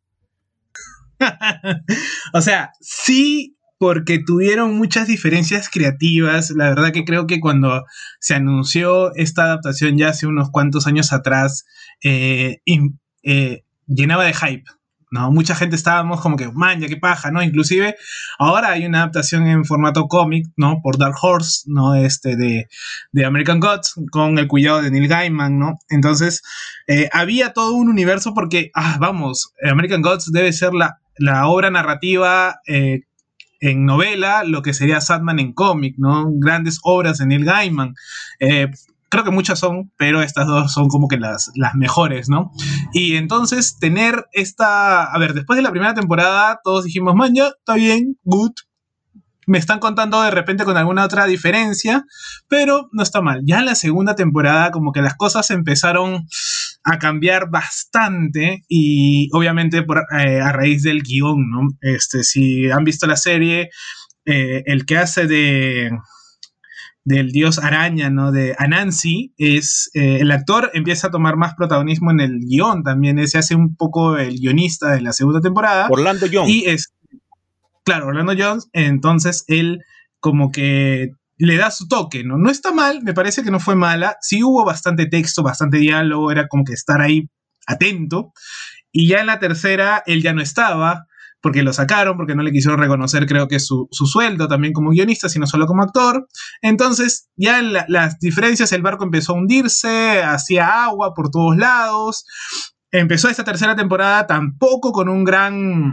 o 2.35 2.40
sea, 2.40 2.73
sí, 2.80 3.56
porque 3.78 4.18
tuvieron 4.18 4.76
muchas 4.76 5.06
diferencias 5.06 5.68
creativas. 5.68 6.50
La 6.50 6.71
verdad 6.71 6.92
que 6.92 7.04
creo 7.04 7.26
que 7.26 7.40
cuando 7.40 7.85
se 8.18 8.35
anunció 8.35 9.14
esta 9.14 9.44
adaptación 9.44 9.97
ya 9.97 10.09
hace 10.09 10.26
unos 10.26 10.50
cuantos 10.50 10.87
años 10.87 11.12
atrás, 11.12 11.64
eh, 12.02 12.61
eh, 13.23 13.64
llenaba 13.87 14.25
de 14.25 14.35
hype. 14.35 14.64
¿No? 15.14 15.30
Mucha 15.30 15.54
gente 15.54 15.76
estábamos 15.76 16.21
como 16.21 16.37
que, 16.37 16.50
man, 16.50 16.80
ya 16.80 16.88
qué 16.88 16.97
paja, 16.97 17.30
¿no? 17.30 17.40
Inclusive 17.40 17.94
ahora 18.37 18.73
hay 18.73 18.85
una 18.85 18.99
adaptación 18.99 19.47
en 19.47 19.64
formato 19.64 20.09
cómic, 20.09 20.49
¿no? 20.56 20.80
Por 20.83 20.99
Dark 20.99 21.14
Horse, 21.23 21.62
¿no? 21.66 21.94
Este 21.94 22.35
de, 22.35 22.66
de, 23.12 23.25
American 23.25 23.61
Gods, 23.61 23.94
con 24.11 24.37
el 24.38 24.49
cuidado 24.49 24.83
de 24.83 24.90
Neil 24.90 25.06
Gaiman, 25.06 25.56
¿no? 25.56 25.78
Entonces, 25.88 26.42
eh, 26.88 27.09
había 27.12 27.52
todo 27.52 27.75
un 27.75 27.88
universo 27.88 28.35
porque, 28.35 28.73
ah, 28.75 28.97
vamos, 28.99 29.52
American 29.62 30.02
Gods 30.02 30.33
debe 30.33 30.52
ser 30.52 30.75
la, 30.75 30.99
la 31.16 31.47
obra 31.47 31.71
narrativa 31.71 32.56
eh, 32.66 33.02
en 33.61 33.85
novela, 33.85 34.42
lo 34.42 34.62
que 34.62 34.75
sería 34.75 35.00
Sadman 35.00 35.38
en 35.38 35.52
cómic, 35.52 35.94
¿no? 35.97 36.26
Grandes 36.35 36.80
obras 36.83 37.18
de 37.18 37.26
Neil 37.26 37.44
Gaiman. 37.44 37.94
Eh, 38.40 38.68
creo 39.14 39.25
que 39.25 39.30
muchas 39.30 39.61
son, 39.61 39.92
pero 39.97 40.23
estas 40.23 40.49
dos 40.49 40.73
son 40.73 40.88
como 40.88 41.06
que 41.06 41.18
las, 41.18 41.52
las 41.54 41.76
mejores, 41.76 42.28
¿no? 42.28 42.50
Y 42.92 43.14
entonces 43.14 43.78
tener 43.78 44.26
esta, 44.33 45.04
a 45.04 45.18
ver, 45.21 45.35
después 45.35 45.56
de 45.56 45.62
la 45.62 45.71
primera 45.71 45.94
temporada 45.94 46.59
todos 46.64 46.85
dijimos, 46.85 47.14
man, 47.14 47.33
ya, 47.33 47.47
está 47.47 47.75
bien, 47.75 48.18
good, 48.25 48.52
me 49.47 49.59
están 49.59 49.78
contando 49.78 50.21
de 50.23 50.33
repente 50.33 50.64
con 50.64 50.76
alguna 50.76 51.04
otra 51.04 51.26
diferencia, 51.26 52.04
pero 52.49 52.88
no 52.90 53.04
está 53.04 53.21
mal. 53.21 53.42
Ya 53.44 53.61
en 53.61 53.66
la 53.66 53.76
segunda 53.76 54.16
temporada 54.16 54.73
como 54.73 54.90
que 54.90 55.02
las 55.02 55.14
cosas 55.14 55.49
empezaron 55.50 56.26
a 56.83 56.99
cambiar 56.99 57.50
bastante 57.50 58.64
y 58.68 59.28
obviamente 59.33 59.83
por, 59.83 60.06
eh, 60.18 60.40
a 60.40 60.50
raíz 60.50 60.83
del 60.83 61.02
guion, 61.02 61.50
¿no? 61.50 61.68
Este, 61.83 62.25
si 62.25 62.68
han 62.68 62.83
visto 62.83 63.06
la 63.06 63.16
serie, 63.16 63.71
eh, 64.25 64.64
el 64.66 64.87
que 64.87 64.99
hace 64.99 65.28
de 65.28 65.90
del 67.04 67.32
dios 67.32 67.58
araña, 67.58 68.08
¿no? 68.08 68.32
De 68.32 68.54
Anansi, 68.58 69.34
es 69.37 69.90
eh, 69.94 70.18
el 70.20 70.30
actor 70.30 70.70
empieza 70.73 71.08
a 71.08 71.11
tomar 71.11 71.37
más 71.37 71.54
protagonismo 71.54 72.11
en 72.11 72.20
el 72.20 72.38
guion 72.40 72.82
también, 72.82 73.26
se 73.28 73.38
hace 73.38 73.54
un 73.54 73.76
poco 73.76 74.16
el 74.16 74.38
guionista 74.38 74.92
de 74.92 75.02
la 75.02 75.12
segunda 75.12 75.40
temporada. 75.40 75.88
Orlando 75.90 76.26
Jones. 76.32 76.50
Y 76.50 76.64
es, 76.66 76.94
claro, 77.84 78.06
Orlando 78.06 78.32
Jones, 78.37 78.68
entonces 78.73 79.44
él 79.49 79.80
como 80.18 80.50
que 80.50 81.11
le 81.37 81.56
da 81.56 81.70
su 81.70 81.88
toque, 81.88 82.25
¿no? 82.25 82.38
No 82.38 82.50
está 82.50 82.73
mal, 82.73 83.02
me 83.02 83.12
parece 83.12 83.42
que 83.42 83.50
no 83.50 83.61
fue 83.61 83.76
mala, 83.76 84.16
sí 84.23 84.42
hubo 84.42 84.64
bastante 84.64 85.06
texto, 85.06 85.42
bastante 85.42 85.78
diálogo, 85.78 86.30
era 86.30 86.49
como 86.49 86.64
que 86.64 86.73
estar 86.73 87.02
ahí 87.02 87.28
atento, 87.66 88.32
y 88.92 89.08
ya 89.08 89.20
en 89.20 89.26
la 89.26 89.40
tercera 89.40 90.02
él 90.06 90.23
ya 90.23 90.32
no 90.32 90.40
estaba, 90.40 91.06
porque 91.44 91.62
lo 91.62 91.74
sacaron, 91.74 92.16
porque 92.16 92.34
no 92.34 92.42
le 92.42 92.52
quisieron 92.52 92.80
reconocer, 92.80 93.26
creo 93.26 93.48
que 93.48 93.60
su, 93.60 93.86
sueldo 93.90 94.48
también 94.48 94.72
como 94.72 94.92
guionista, 94.92 95.28
sino 95.28 95.46
solo 95.46 95.66
como 95.66 95.82
actor. 95.82 96.26
Entonces, 96.62 97.28
ya 97.36 97.60
las 97.60 98.18
diferencias, 98.18 98.72
el 98.72 98.80
barco 98.80 99.04
empezó 99.04 99.32
a 99.32 99.36
hundirse, 99.36 100.22
hacía 100.22 100.84
agua 100.84 101.12
por 101.12 101.28
todos 101.28 101.58
lados. 101.58 102.24
Empezó 102.90 103.28
esta 103.28 103.44
tercera 103.44 103.76
temporada 103.76 104.26
tampoco 104.26 104.90
con 104.92 105.10
un 105.10 105.22
gran 105.22 105.92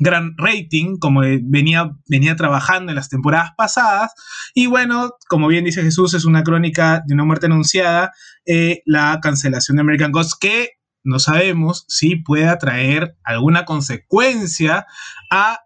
gran 0.00 0.34
rating, 0.36 0.96
como 0.98 1.20
venía, 1.20 1.92
venía 2.08 2.34
trabajando 2.34 2.90
en 2.90 2.96
las 2.96 3.08
temporadas 3.08 3.52
pasadas. 3.56 4.12
Y 4.54 4.66
bueno, 4.66 5.12
como 5.28 5.46
bien 5.46 5.66
dice 5.66 5.82
Jesús, 5.82 6.14
es 6.14 6.24
una 6.24 6.42
crónica 6.42 7.04
de 7.06 7.14
una 7.14 7.24
muerte 7.24 7.46
anunciada, 7.46 8.10
eh, 8.44 8.82
la 8.86 9.20
cancelación 9.22 9.76
de 9.76 9.82
American 9.82 10.10
Gods, 10.10 10.34
que 10.34 10.77
no 11.04 11.18
sabemos 11.18 11.84
si 11.88 12.16
puede 12.16 12.54
traer 12.56 13.16
alguna 13.24 13.64
consecuencia 13.64 14.86
a 15.30 15.60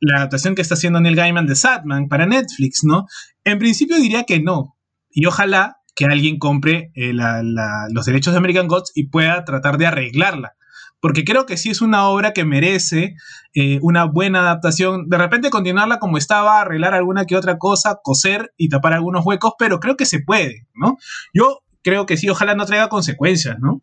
la 0.00 0.18
adaptación 0.18 0.54
que 0.54 0.62
está 0.62 0.74
haciendo 0.74 1.00
Neil 1.00 1.16
Gaiman 1.16 1.46
de 1.46 1.56
Sadman 1.56 2.08
para 2.08 2.26
Netflix, 2.26 2.80
¿no? 2.84 3.06
En 3.44 3.58
principio 3.58 3.96
diría 3.96 4.24
que 4.24 4.40
no. 4.40 4.76
Y 5.10 5.26
ojalá 5.26 5.78
que 5.94 6.04
alguien 6.04 6.38
compre 6.38 6.92
eh, 6.94 7.12
los 7.14 8.06
derechos 8.06 8.34
de 8.34 8.38
American 8.38 8.68
Gods 8.68 8.92
y 8.94 9.08
pueda 9.08 9.44
tratar 9.44 9.78
de 9.78 9.86
arreglarla. 9.86 10.52
Porque 11.00 11.24
creo 11.24 11.46
que 11.46 11.56
sí 11.56 11.70
es 11.70 11.80
una 11.80 12.08
obra 12.08 12.32
que 12.32 12.44
merece 12.44 13.14
eh, 13.54 13.78
una 13.82 14.04
buena 14.04 14.40
adaptación. 14.40 15.08
De 15.08 15.18
repente 15.18 15.50
continuarla 15.50 15.98
como 15.98 16.18
estaba, 16.18 16.60
arreglar 16.60 16.94
alguna 16.94 17.24
que 17.24 17.36
otra 17.36 17.58
cosa, 17.58 17.98
coser 18.02 18.52
y 18.56 18.68
tapar 18.68 18.92
algunos 18.92 19.24
huecos, 19.24 19.54
pero 19.58 19.80
creo 19.80 19.96
que 19.96 20.06
se 20.06 20.20
puede, 20.20 20.66
¿no? 20.74 20.96
Yo 21.32 21.60
creo 21.82 22.04
que 22.06 22.16
sí, 22.16 22.28
ojalá 22.28 22.54
no 22.54 22.66
traiga 22.66 22.88
consecuencias, 22.88 23.56
¿no? 23.60 23.80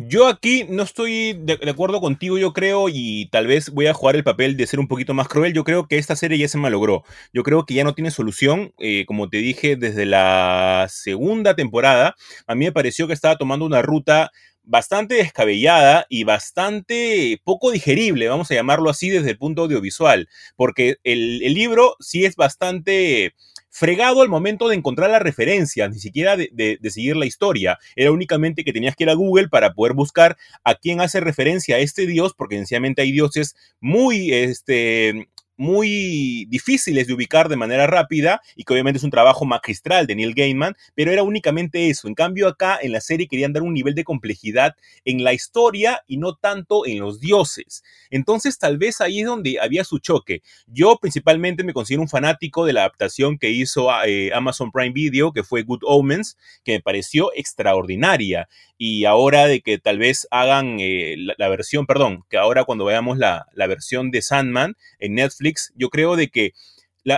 Yo 0.00 0.28
aquí 0.28 0.64
no 0.68 0.84
estoy 0.84 1.32
de, 1.32 1.58
acuerdo 1.68 2.00
contigo, 2.00 2.38
yo 2.38 2.52
creo, 2.52 2.88
y 2.88 3.28
tal 3.32 3.48
vez 3.48 3.70
voy 3.70 3.88
a 3.88 3.94
jugar 3.94 4.14
el 4.14 4.22
papel 4.22 4.56
de 4.56 4.64
ser 4.64 4.78
un 4.78 4.86
poquito 4.86 5.12
más 5.12 5.26
cruel. 5.26 5.52
Yo 5.52 5.64
creo 5.64 5.88
que 5.88 5.98
esta 5.98 6.14
serie 6.14 6.38
ya 6.38 6.46
se 6.46 6.56
malogró. 6.56 7.02
Yo 7.32 7.42
creo 7.42 7.66
que 7.66 7.74
ya 7.74 7.82
no 7.82 7.94
tiene 7.94 8.12
solución. 8.12 8.72
Eh, 8.78 9.04
como 9.06 9.28
te 9.28 9.38
dije, 9.38 9.74
desde 9.74 10.06
la 10.06 10.86
segunda 10.88 11.56
temporada, 11.56 12.14
a 12.46 12.54
mí 12.54 12.66
me 12.66 12.70
pareció 12.70 13.08
que 13.08 13.12
estaba 13.12 13.38
tomando 13.38 13.66
una 13.66 13.82
ruta 13.82 14.30
bastante 14.62 15.16
descabellada 15.16 16.06
y 16.08 16.22
bastante 16.22 17.40
poco 17.42 17.72
digerible, 17.72 18.28
vamos 18.28 18.50
a 18.52 18.54
llamarlo 18.54 18.90
así 18.90 19.08
desde 19.08 19.30
el 19.30 19.38
punto 19.38 19.62
audiovisual, 19.62 20.28
porque 20.56 20.98
el, 21.04 21.42
el 21.42 21.54
libro 21.54 21.96
sí 22.00 22.24
es 22.26 22.36
bastante 22.36 23.34
fregado 23.78 24.22
al 24.22 24.28
momento 24.28 24.68
de 24.68 24.74
encontrar 24.74 25.08
la 25.08 25.20
referencia, 25.20 25.88
ni 25.88 26.00
siquiera 26.00 26.36
de, 26.36 26.78
seguir 26.90 27.16
la 27.16 27.26
historia. 27.26 27.78
Era 27.94 28.10
únicamente 28.10 28.64
que 28.64 28.72
tenías 28.72 28.96
que 28.96 29.04
ir 29.04 29.10
a 29.10 29.14
Google 29.14 29.48
para 29.48 29.72
poder 29.72 29.92
buscar 29.92 30.36
a 30.64 30.74
quién 30.74 31.00
hace 31.00 31.20
referencia 31.20 31.76
a 31.76 31.78
este 31.78 32.04
dios, 32.04 32.34
porque 32.34 32.56
sencillamente 32.56 33.02
hay 33.02 33.12
dioses 33.12 33.54
muy 33.80 34.32
este, 34.32 35.28
muy 35.58 36.46
difíciles 36.48 37.06
de 37.06 37.12
ubicar 37.12 37.48
de 37.48 37.56
manera 37.56 37.86
rápida 37.86 38.40
y 38.56 38.64
que 38.64 38.72
obviamente 38.72 38.98
es 38.98 39.04
un 39.04 39.10
trabajo 39.10 39.44
magistral 39.44 40.06
de 40.06 40.14
Neil 40.14 40.32
Gaiman, 40.32 40.76
pero 40.94 41.10
era 41.10 41.24
únicamente 41.24 41.90
eso. 41.90 42.08
En 42.08 42.14
cambio 42.14 42.48
acá 42.48 42.78
en 42.80 42.92
la 42.92 43.00
serie 43.00 43.26
querían 43.26 43.52
dar 43.52 43.64
un 43.64 43.74
nivel 43.74 43.94
de 43.94 44.04
complejidad 44.04 44.76
en 45.04 45.24
la 45.24 45.34
historia 45.34 46.02
y 46.06 46.16
no 46.16 46.36
tanto 46.36 46.86
en 46.86 47.00
los 47.00 47.20
dioses. 47.20 47.82
Entonces 48.10 48.58
tal 48.58 48.78
vez 48.78 49.00
ahí 49.00 49.20
es 49.20 49.26
donde 49.26 49.58
había 49.60 49.82
su 49.82 49.98
choque. 49.98 50.42
Yo 50.68 50.96
principalmente 51.00 51.64
me 51.64 51.72
considero 51.72 52.02
un 52.02 52.08
fanático 52.08 52.64
de 52.64 52.72
la 52.72 52.80
adaptación 52.82 53.36
que 53.36 53.50
hizo 53.50 53.88
eh, 54.04 54.30
Amazon 54.32 54.70
Prime 54.70 54.92
Video, 54.92 55.32
que 55.32 55.42
fue 55.42 55.62
Good 55.62 55.82
Omens, 55.82 56.38
que 56.64 56.72
me 56.72 56.80
pareció 56.80 57.32
extraordinaria. 57.34 58.48
Y 58.80 59.06
ahora 59.06 59.46
de 59.46 59.60
que 59.60 59.78
tal 59.78 59.98
vez 59.98 60.28
hagan 60.30 60.76
eh, 60.78 61.16
la, 61.36 61.48
versión, 61.48 61.84
perdón, 61.84 62.24
que 62.30 62.36
ahora 62.36 62.62
cuando 62.62 62.84
veamos 62.84 63.18
la, 63.18 63.46
la 63.54 63.66
versión 63.66 64.12
de 64.12 64.22
Sandman 64.22 64.76
en 65.00 65.14
Netflix, 65.14 65.47
yo 65.74 65.88
creo 65.90 66.16
de 66.16 66.28
que 66.28 66.52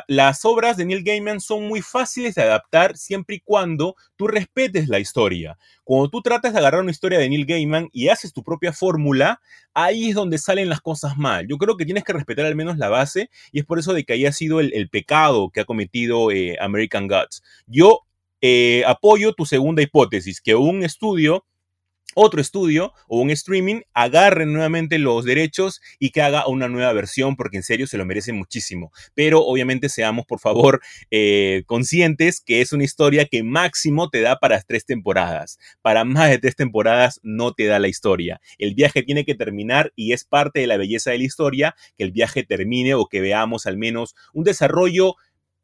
las 0.06 0.44
obras 0.44 0.76
de 0.76 0.84
Neil 0.84 1.02
Gaiman 1.02 1.40
son 1.40 1.66
muy 1.66 1.82
fáciles 1.82 2.34
de 2.34 2.42
adaptar 2.42 2.96
siempre 2.96 3.36
y 3.36 3.40
cuando 3.40 3.96
tú 4.16 4.28
respetes 4.28 4.88
la 4.88 5.00
historia. 5.00 5.58
Cuando 5.84 6.08
tú 6.08 6.22
tratas 6.22 6.52
de 6.52 6.58
agarrar 6.58 6.82
una 6.82 6.90
historia 6.90 7.18
de 7.18 7.28
Neil 7.28 7.46
Gaiman 7.46 7.88
y 7.92 8.08
haces 8.08 8.32
tu 8.32 8.44
propia 8.44 8.72
fórmula, 8.72 9.40
ahí 9.74 10.10
es 10.10 10.14
donde 10.14 10.38
salen 10.38 10.68
las 10.68 10.80
cosas 10.80 11.16
mal. 11.16 11.46
Yo 11.48 11.56
creo 11.56 11.76
que 11.76 11.84
tienes 11.84 12.04
que 12.04 12.12
respetar 12.12 12.46
al 12.46 12.54
menos 12.54 12.78
la 12.78 12.88
base 12.88 13.30
y 13.52 13.60
es 13.60 13.64
por 13.64 13.78
eso 13.78 13.92
de 13.92 14.04
que 14.04 14.12
haya 14.12 14.32
sido 14.32 14.60
el, 14.60 14.88
pecado 14.90 15.50
que 15.50 15.60
ha 15.60 15.64
cometido 15.64 16.30
eh, 16.30 16.56
American 16.60 17.08
Gods. 17.08 17.42
Yo 17.66 18.00
eh, 18.42 18.84
apoyo 18.86 19.32
tu 19.32 19.44
segunda 19.44 19.82
hipótesis, 19.82 20.40
que 20.40 20.54
un 20.54 20.82
estudio 20.82 21.44
otro 22.14 22.40
estudio 22.40 22.92
o 23.08 23.20
un 23.20 23.30
streaming 23.30 23.82
agarre 23.94 24.46
nuevamente 24.46 24.98
los 24.98 25.24
derechos 25.24 25.80
y 25.98 26.10
que 26.10 26.22
haga 26.22 26.46
una 26.46 26.68
nueva 26.68 26.92
versión 26.92 27.36
porque 27.36 27.56
en 27.58 27.62
serio 27.62 27.86
se 27.86 27.98
lo 27.98 28.04
merece 28.04 28.32
muchísimo. 28.32 28.92
Pero 29.14 29.44
obviamente 29.44 29.88
seamos 29.88 30.26
por 30.26 30.40
favor 30.40 30.80
eh, 31.10 31.62
conscientes 31.66 32.40
que 32.40 32.60
es 32.60 32.72
una 32.72 32.84
historia 32.84 33.26
que 33.26 33.42
máximo 33.42 34.10
te 34.10 34.20
da 34.20 34.36
para 34.36 34.60
tres 34.62 34.84
temporadas. 34.84 35.58
Para 35.82 36.04
más 36.04 36.30
de 36.30 36.38
tres 36.38 36.56
temporadas 36.56 37.20
no 37.22 37.52
te 37.52 37.66
da 37.66 37.78
la 37.78 37.88
historia. 37.88 38.40
El 38.58 38.74
viaje 38.74 39.02
tiene 39.02 39.24
que 39.24 39.34
terminar 39.34 39.92
y 39.96 40.12
es 40.12 40.24
parte 40.24 40.60
de 40.60 40.66
la 40.66 40.76
belleza 40.76 41.10
de 41.10 41.18
la 41.18 41.24
historia 41.24 41.74
que 41.96 42.04
el 42.04 42.12
viaje 42.12 42.42
termine 42.42 42.94
o 42.94 43.06
que 43.06 43.20
veamos 43.20 43.66
al 43.66 43.76
menos 43.76 44.14
un 44.32 44.44
desarrollo 44.44 45.14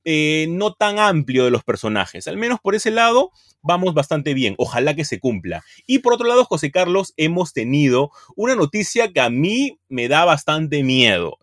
eh, 0.09 0.47
no 0.49 0.73
tan 0.73 1.01
amplio 1.01 1.45
de 1.45 1.51
los 1.51 1.65
personajes. 1.65 2.29
Al 2.29 2.37
menos 2.37 2.61
por 2.61 2.77
ese 2.77 2.93
lado 2.93 3.33
vamos 3.61 3.93
bastante 3.93 4.35
bien. 4.35 4.55
Ojalá 4.57 4.95
que 4.95 5.05
se 5.05 5.19
cumpla. 5.19 5.65
Y 5.85 5.99
por 5.99 6.15
otro 6.15 6.29
lado, 6.29 6.45
José 6.45 6.71
Carlos, 6.71 7.13
hemos 7.17 7.53
tenido 7.53 8.13
una 8.37 8.55
noticia 8.55 9.13
que 9.13 9.21
a 9.21 9.31
mí 9.31 9.81
me 9.89 10.07
da 10.07 10.25
bastante 10.25 10.85
miedo. 10.85 11.39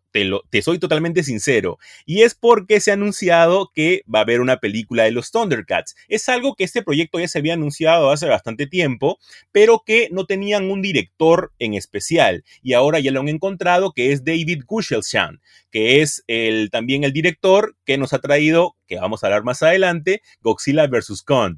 Te, 0.49 0.61
soy 0.61 0.79
totalmente 0.79 1.23
sincero. 1.23 1.79
Y 2.05 2.21
es 2.21 2.35
porque 2.35 2.79
se 2.79 2.91
ha 2.91 2.93
anunciado 2.93 3.71
que 3.73 4.03
va 4.13 4.19
a 4.19 4.21
haber 4.21 4.41
una 4.41 4.57
película 4.57 5.03
de 5.03 5.11
los 5.11 5.31
Thundercats. 5.31 5.95
Es 6.07 6.29
algo 6.29 6.55
que 6.55 6.63
este 6.63 6.83
proyecto 6.83 7.19
ya 7.19 7.27
se 7.27 7.39
había 7.39 7.55
anunciado 7.55 8.11
hace 8.11 8.27
bastante 8.27 8.67
tiempo, 8.67 9.17
pero 9.51 9.83
que 9.85 10.09
no 10.11 10.25
tenían 10.25 10.69
un 10.69 10.81
director 10.81 11.51
en 11.59 11.73
especial. 11.73 12.43
Y 12.61 12.73
ahora 12.73 12.99
ya 12.99 13.11
lo 13.11 13.21
han 13.21 13.27
encontrado, 13.27 13.91
que 13.91 14.11
es 14.11 14.23
David 14.23 14.63
Gushelshan, 14.65 15.41
que 15.71 16.01
es 16.01 16.23
el, 16.27 16.69
también 16.69 17.03
el 17.03 17.11
director 17.11 17.75
que 17.85 17.97
nos 17.97 18.13
ha 18.13 18.19
traído, 18.19 18.75
que 18.87 18.97
vamos 18.97 19.23
a 19.23 19.27
hablar 19.27 19.43
más 19.43 19.63
adelante, 19.63 20.21
Godzilla 20.41 20.87
vs. 20.87 21.23
Kong. 21.23 21.57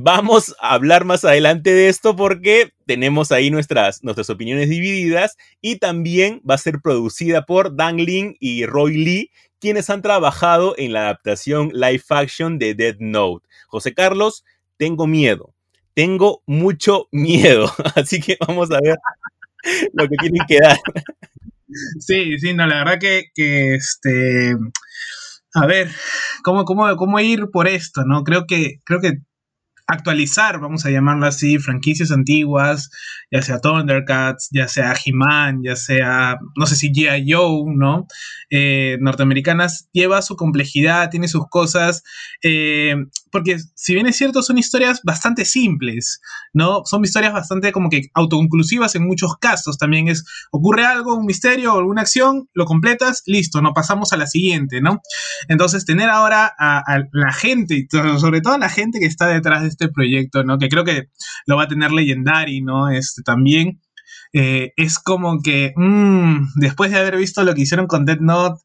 Vamos 0.00 0.54
a 0.60 0.74
hablar 0.74 1.04
más 1.04 1.24
adelante 1.24 1.74
de 1.74 1.88
esto 1.88 2.14
porque 2.14 2.72
tenemos 2.86 3.32
ahí 3.32 3.50
nuestras, 3.50 4.04
nuestras 4.04 4.30
opiniones 4.30 4.68
divididas 4.68 5.36
y 5.60 5.80
también 5.80 6.40
va 6.48 6.54
a 6.54 6.58
ser 6.58 6.80
producida 6.80 7.44
por 7.44 7.74
Dan 7.74 7.96
Lin 7.96 8.36
y 8.38 8.64
Roy 8.64 8.96
Lee, 8.96 9.32
quienes 9.58 9.90
han 9.90 10.00
trabajado 10.00 10.76
en 10.78 10.92
la 10.92 11.00
adaptación 11.00 11.70
live 11.72 12.04
action 12.10 12.60
de 12.60 12.74
Dead 12.74 12.94
Note. 13.00 13.48
José 13.66 13.92
Carlos, 13.92 14.44
tengo 14.76 15.08
miedo, 15.08 15.52
tengo 15.94 16.44
mucho 16.46 17.08
miedo, 17.10 17.68
así 17.96 18.20
que 18.20 18.36
vamos 18.46 18.70
a 18.70 18.78
ver 18.80 18.98
lo 19.94 20.06
que 20.06 20.16
tienen 20.16 20.46
que 20.46 20.60
dar. 20.60 20.78
Sí, 21.98 22.38
sí, 22.38 22.54
no, 22.54 22.68
la 22.68 22.84
verdad 22.84 23.00
que, 23.00 23.24
que 23.34 23.74
este, 23.74 24.54
a 25.54 25.66
ver, 25.66 25.90
¿cómo, 26.44 26.64
cómo, 26.64 26.94
cómo 26.96 27.18
ir 27.18 27.46
por 27.52 27.66
esto, 27.66 28.04
no? 28.04 28.22
Creo 28.22 28.44
que, 28.46 28.76
creo 28.84 29.00
que 29.00 29.22
actualizar, 29.88 30.60
vamos 30.60 30.84
a 30.84 30.90
llamarlo 30.90 31.26
así, 31.26 31.58
franquicias 31.58 32.10
antiguas, 32.12 32.90
ya 33.30 33.40
sea 33.40 33.58
Thundercats, 33.58 34.50
ya 34.52 34.68
sea 34.68 34.94
He-Man, 34.94 35.62
ya 35.64 35.76
sea, 35.76 36.38
no 36.56 36.66
sé 36.66 36.76
si 36.76 36.92
G.I. 36.92 37.24
Joe, 37.32 37.64
¿no? 37.74 38.06
Eh, 38.50 38.96
norteamericanas, 39.00 39.90
lleva 39.92 40.22
su 40.22 40.34
complejidad, 40.34 41.10
tiene 41.10 41.28
sus 41.28 41.48
cosas, 41.50 42.02
eh, 42.42 42.96
porque 43.30 43.58
si 43.74 43.92
bien 43.92 44.06
es 44.06 44.16
cierto, 44.16 44.42
son 44.42 44.56
historias 44.56 45.02
bastante 45.04 45.44
simples, 45.44 46.20
¿no? 46.54 46.82
Son 46.86 47.04
historias 47.04 47.34
bastante 47.34 47.72
como 47.72 47.90
que 47.90 48.08
autoconclusivas 48.14 48.94
en 48.94 49.06
muchos 49.06 49.36
casos, 49.36 49.76
también 49.76 50.08
es, 50.08 50.24
ocurre 50.50 50.86
algo, 50.86 51.14
un 51.14 51.26
misterio 51.26 51.74
o 51.74 51.78
alguna 51.78 52.00
acción, 52.00 52.48
lo 52.54 52.64
completas, 52.64 53.22
listo, 53.26 53.60
no 53.60 53.74
pasamos 53.74 54.14
a 54.14 54.16
la 54.16 54.26
siguiente, 54.26 54.80
¿no? 54.80 55.02
Entonces, 55.48 55.84
tener 55.84 56.08
ahora 56.08 56.50
a, 56.58 56.82
la 57.12 57.32
gente, 57.32 57.86
sobre 58.18 58.40
todo 58.40 58.54
a 58.54 58.58
la 58.58 58.70
gente 58.70 58.98
que 58.98 59.06
está 59.06 59.26
detrás 59.26 59.62
de 59.62 59.68
este 59.68 59.88
proyecto, 59.88 60.42
¿no? 60.42 60.58
Que 60.58 60.68
creo 60.68 60.84
que 60.84 61.08
lo 61.46 61.56
va 61.56 61.64
a 61.64 61.68
tener 61.68 61.92
Legendary, 61.92 62.62
¿no? 62.62 62.88
Este 62.88 63.22
también. 63.22 63.80
Eh, 64.32 64.72
es 64.76 64.98
como 64.98 65.40
que 65.42 65.72
mmm, 65.76 66.48
después 66.56 66.90
de 66.90 66.98
haber 66.98 67.16
visto 67.16 67.42
lo 67.44 67.54
que 67.54 67.62
hicieron 67.62 67.86
con 67.86 68.04
Dead 68.04 68.20
Note 68.20 68.60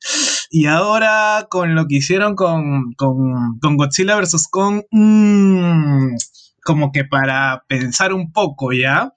y 0.50 0.66
ahora 0.66 1.48
con 1.50 1.74
lo 1.76 1.88
que 1.88 1.96
hicieron 1.96 2.36
con, 2.36 2.94
con, 2.94 3.60
Godzilla 3.78 4.20
vs. 4.20 4.48
Kong, 4.52 4.84
mmm, 4.92 6.16
como 6.64 6.92
que 6.92 7.06
para 7.06 7.64
pensar 7.68 8.14
un 8.14 8.32
poco 8.32 8.72
ya. 8.74 9.14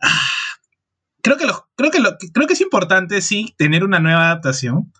Ah, 0.00 0.20
creo 1.22 1.36
que, 1.36 1.46
creo, 1.76 1.90
que 1.90 2.00
lo, 2.00 2.16
creo 2.32 2.46
que 2.46 2.54
es 2.54 2.60
importante, 2.60 3.20
sí, 3.20 3.54
tener 3.58 3.84
una 3.84 4.00
nueva 4.00 4.26
adaptación, 4.26 4.92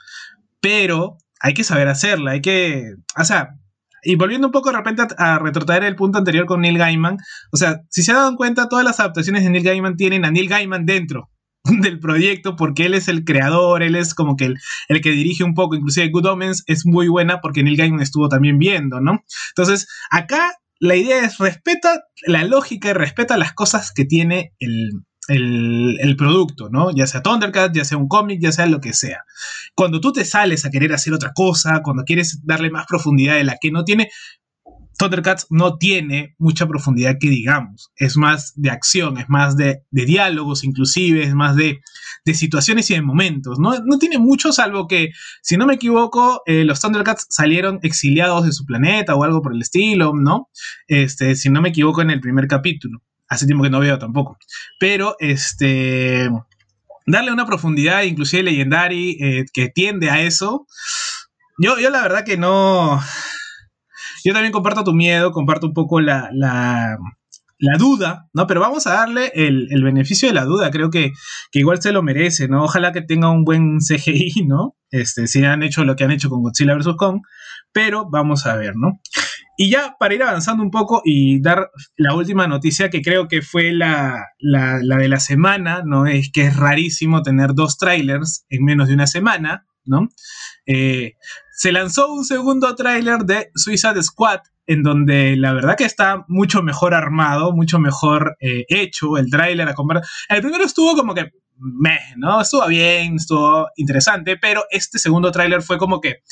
pero 0.61 1.19
hay 1.41 1.55
que 1.55 1.65
saber 1.65 1.89
hacerla, 1.89 2.33
hay 2.33 2.41
que, 2.41 2.95
o 3.19 3.25
sea, 3.25 3.57
y 4.05 4.17
volviendo 4.17 4.49
un 4.49 4.53
poco 4.53 4.71
de 4.71 4.77
repente 4.77 5.03
a, 5.03 5.35
a, 5.35 5.39
retrotraer 5.39 5.85
el 5.85 5.97
punto 5.97 6.19
anterior 6.19 6.47
con 6.47 6.61
Neil 6.61 6.79
Gaiman, 6.79 7.17
o 7.53 7.57
sea, 7.57 7.81
si 7.91 8.03
se 8.03 8.13
dan 8.13 8.37
cuenta, 8.37 8.69
todas 8.69 8.85
las 8.85 9.01
adaptaciones 9.01 9.45
de 9.45 9.51
Neil 9.51 9.65
Gaiman 9.65 9.97
tienen 9.97 10.25
a 10.25 10.31
Neil 10.31 10.49
Gaiman 10.49 10.87
dentro 10.87 11.31
del 11.65 11.99
proyecto 11.99 12.57
porque 12.57 12.87
él 12.87 12.95
es 12.95 13.09
el 13.09 13.25
creador, 13.25 13.83
él 13.83 13.97
es 13.97 14.15
como 14.15 14.37
que 14.37 14.47
el, 14.47 14.57
el, 14.89 15.01
que 15.01 15.11
dirige 15.11 15.45
un 15.45 15.55
poco, 15.55 15.75
inclusive 15.75 16.11
Good 16.11 16.27
Omens 16.27 16.65
es 16.67 16.85
muy 16.87 17.09
buena 17.09 17.41
porque 17.41 17.63
Neil 17.63 17.77
Gaiman 17.77 18.01
estuvo 18.01 18.29
también 18.29 18.59
viendo, 18.59 19.01
¿no? 19.01 19.25
Entonces, 19.57 19.89
acá 20.11 20.53
la 20.81 20.97
idea 20.97 21.25
es 21.25 21.39
respeta 21.39 22.03
la 22.27 22.45
lógica 22.45 22.91
y 22.91 22.93
respeta 22.93 23.37
las 23.39 23.53
cosas 23.53 23.93
que 23.93 24.05
tiene 24.05 24.53
el, 24.59 24.91
el, 25.29 26.15
producto, 26.17 26.69
¿no? 26.69 26.91
Ya 26.95 27.07
sea 27.07 27.23
Thundercat, 27.23 27.75
ya 27.75 27.85
sea 27.85 27.99
un 27.99 28.09
cómic, 28.09 28.41
ya 28.41 28.53
sea 28.53 28.67
lo 28.67 28.81
que 28.81 28.93
sea. 28.93 29.25
Cuando 29.75 30.01
tú 30.01 30.13
te 30.13 30.25
sales 30.25 30.65
a 30.65 30.71
querer 30.71 30.93
hacer 30.93 31.13
otra 31.13 31.33
cosa, 31.35 31.81
cuando 31.83 32.05
quieres 32.05 32.41
darle 32.45 32.71
más 32.71 32.87
profundidad 32.87 33.35
de 33.35 33.45
la 33.45 33.57
que 33.61 33.71
no 33.71 33.85
tiene, 33.85 34.11
Thundercats 34.99 35.47
no 35.51 35.77
tiene 35.77 36.35
mucha 36.39 36.67
profundidad 36.67 37.17
que 37.19 37.29
digamos. 37.29 37.91
Es 37.97 38.17
más 38.17 38.53
de 38.55 38.71
acción, 38.71 39.19
es 39.19 39.29
más 39.29 39.57
de, 39.57 39.83
diálogos 39.91 40.65
inclusive, 40.65 41.25
es 41.25 41.35
más 41.35 41.57
de, 41.57 41.81
de, 42.25 42.35
situaciones 42.35 42.91
y 42.91 42.95
de 42.95 43.03
momentos. 43.03 43.59
No, 43.59 43.75
no 43.85 43.99
tiene 43.99 44.19
mucho, 44.19 44.53
salvo 44.53 44.87
que, 44.87 45.11
si 45.43 45.57
no 45.57 45.67
me 45.67 45.75
equivoco, 45.75 46.43
eh, 46.47 46.65
los 46.65 46.81
Thundercats 46.81 47.27
salieron 47.29 47.81
exiliados 47.83 48.45
de 48.45 48.53
su 48.53 48.65
planeta 48.65 49.15
o 49.15 49.25
algo 49.25 49.43
por 49.43 49.55
el 49.55 49.63
estilo, 49.63 50.13
¿no? 50.15 50.49
Este, 50.87 51.35
si 51.35 51.51
no 51.51 51.61
me 51.61 51.71
equivoco, 51.71 52.03
en 52.03 52.11
el 52.11 52.21
primer 52.21 52.47
capítulo 52.47 53.03
hace 53.35 53.47
tiempo 53.47 53.65
que 53.65 53.71
no 53.71 53.81
veo 53.81 53.99
tampoco. 53.99 54.39
Pero 54.79 55.17
este 55.19 56.31
darle 57.07 57.33
una 57.33 57.47
profundidad, 57.47 58.03
inclusive 58.03 58.45
Legendary, 58.45 59.19
eh, 59.21 59.45
que 59.53 59.69
tiende 59.69 60.11
a 60.11 60.23
eso. 60.23 60.67
Yo, 61.59 61.79
yo 61.79 61.91
la 61.91 62.03
verdad 62.03 62.25
que 62.25 62.37
no. 62.37 63.01
Yo 64.25 64.33
también 64.33 64.53
comparto 64.53 64.85
tu 64.85 64.95
miedo, 64.95 65.33
comparto 65.33 65.67
un 65.67 65.75
poco 65.75 66.01
la, 66.01 66.31
la, 66.33 66.99
duda, 67.79 68.29
¿no? 68.33 68.47
Pero 68.47 68.61
vamos 68.61 68.87
a 68.87 68.95
darle 68.95 69.31
el, 69.35 69.69
el 69.71 69.85
beneficio 69.85 70.29
de 70.29 70.35
la 70.35 70.45
duda. 70.45 70.71
Creo 70.71 70.91
que, 70.91 71.13
que, 71.53 71.59
igual 71.59 71.81
se 71.81 71.93
lo 71.93 72.03
merece, 72.03 72.49
¿no? 72.49 72.65
Ojalá 72.65 72.93
que 72.93 73.03
tenga 73.03 73.31
un 73.31 73.45
buen 73.45 73.79
CGI, 73.81 74.47
¿no? 74.47 74.77
Este, 74.91 75.27
si 75.27 75.45
han 75.45 75.63
hecho 75.63 75.85
lo 75.85 75.95
que 75.95 76.05
han 76.05 76.11
hecho 76.11 76.31
con 76.31 76.43
Godzilla 76.43 76.75
vs. 76.75 76.95
Kong. 76.97 77.21
Pero 77.73 78.09
vamos 78.09 78.47
a 78.47 78.57
ver, 78.57 78.77
¿no? 78.77 79.01
Y 79.57 79.71
ya 79.71 79.97
para 79.99 80.15
ir 80.15 80.23
avanzando 80.23 80.63
un 80.63 80.71
poco 80.71 81.03
y 81.05 81.41
dar 81.41 81.71
la 81.97 82.15
última 82.15 82.47
noticia 82.47 82.91
que 82.91 83.03
creo 83.03 83.29
que 83.29 83.43
fue 83.43 83.73
la, 83.73 84.27
la, 84.39 84.79
de 84.79 85.09
la 85.09 85.21
semana, 85.21 85.83
¿no? 85.85 86.07
Es 86.07 86.31
que 86.33 86.43
es 86.47 86.57
rarísimo 86.57 87.23
tener 87.23 87.55
dos 87.55 87.79
trailers 87.79 88.45
en 88.49 88.65
menos 88.65 88.89
de 88.89 88.95
una 88.95 89.07
semana, 89.07 89.67
¿no? 89.85 90.09
Eh, 90.67 91.15
se 91.53 91.73
lanzó 91.73 92.13
un 92.13 92.25
segundo 92.25 92.75
tráiler 92.75 93.21
de 93.21 93.51
Suicide 93.55 94.03
Squad, 94.03 94.41
en 94.67 94.83
donde 94.83 95.37
la 95.37 95.53
verdad 95.53 95.77
que 95.77 95.85
está 95.85 96.25
mucho 96.27 96.63
mejor 96.63 96.95
armado, 96.95 97.53
mucho 97.53 97.79
mejor 97.79 98.37
eh, 98.41 98.65
hecho 98.69 99.19
el 99.19 99.31
tráiler 99.31 99.69
a 99.69 99.75
comparar. 99.75 100.03
El 100.29 100.41
primero 100.41 100.65
estuvo 100.65 100.97
como 100.97 101.15
que 101.15 101.33
meh, 101.57 102.15
¿no? 102.17 102.41
Estuvo 102.41 102.67
bien, 102.67 103.17
estuvo 103.17 103.69
interesante, 103.77 104.37
pero 104.37 104.65
este 104.71 104.99
segundo 104.99 105.31
tráiler 105.31 105.63
fue 105.63 105.79
como 105.79 106.01
que 106.01 106.23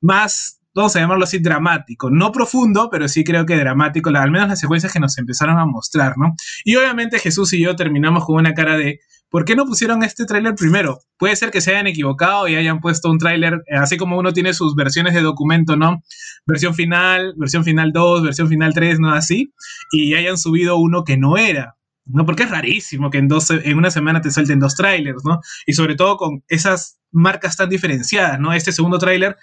más 0.00 0.60
vamos 0.76 0.94
a 0.94 1.00
llamarlo 1.00 1.24
así, 1.24 1.38
dramático. 1.38 2.10
No 2.10 2.30
profundo, 2.30 2.88
pero 2.90 3.08
sí 3.08 3.24
creo 3.24 3.46
que 3.46 3.56
dramático, 3.56 4.10
al 4.10 4.30
menos 4.30 4.48
las 4.48 4.60
secuencias 4.60 4.92
que 4.92 5.00
nos 5.00 5.16
empezaron 5.18 5.58
a 5.58 5.64
mostrar, 5.64 6.16
¿no? 6.18 6.34
Y 6.64 6.76
obviamente 6.76 7.18
Jesús 7.18 7.52
y 7.54 7.62
yo 7.62 7.74
terminamos 7.74 8.24
con 8.24 8.36
una 8.36 8.52
cara 8.54 8.76
de, 8.76 9.00
¿por 9.30 9.44
qué 9.44 9.56
no 9.56 9.64
pusieron 9.64 10.02
este 10.02 10.26
tráiler 10.26 10.54
primero? 10.54 11.00
Puede 11.18 11.34
ser 11.34 11.50
que 11.50 11.62
se 11.62 11.72
hayan 11.72 11.86
equivocado 11.86 12.46
y 12.46 12.56
hayan 12.56 12.80
puesto 12.80 13.10
un 13.10 13.18
tráiler, 13.18 13.62
así 13.72 13.96
como 13.96 14.18
uno 14.18 14.32
tiene 14.32 14.52
sus 14.52 14.74
versiones 14.74 15.14
de 15.14 15.22
documento, 15.22 15.76
¿no? 15.76 16.02
Versión 16.46 16.74
final, 16.74 17.34
versión 17.36 17.64
final 17.64 17.92
2, 17.92 18.22
versión 18.22 18.48
final 18.48 18.74
3, 18.74 19.00
¿no? 19.00 19.12
Así, 19.12 19.52
y 19.92 20.14
hayan 20.14 20.36
subido 20.36 20.76
uno 20.76 21.04
que 21.04 21.16
no 21.16 21.36
era. 21.38 21.76
¿no? 22.08 22.24
Porque 22.24 22.44
es 22.44 22.50
rarísimo 22.50 23.10
que 23.10 23.18
en, 23.18 23.26
dos, 23.26 23.50
en 23.50 23.76
una 23.76 23.90
semana 23.90 24.20
te 24.20 24.30
salten 24.30 24.60
dos 24.60 24.76
trailers, 24.76 25.24
¿no? 25.24 25.40
Y 25.66 25.72
sobre 25.72 25.96
todo 25.96 26.16
con 26.16 26.44
esas 26.46 27.00
marcas 27.10 27.56
tan 27.56 27.68
diferenciadas, 27.68 28.38
¿no? 28.38 28.52
Este 28.52 28.70
segundo 28.70 28.98
tráiler 28.98 29.36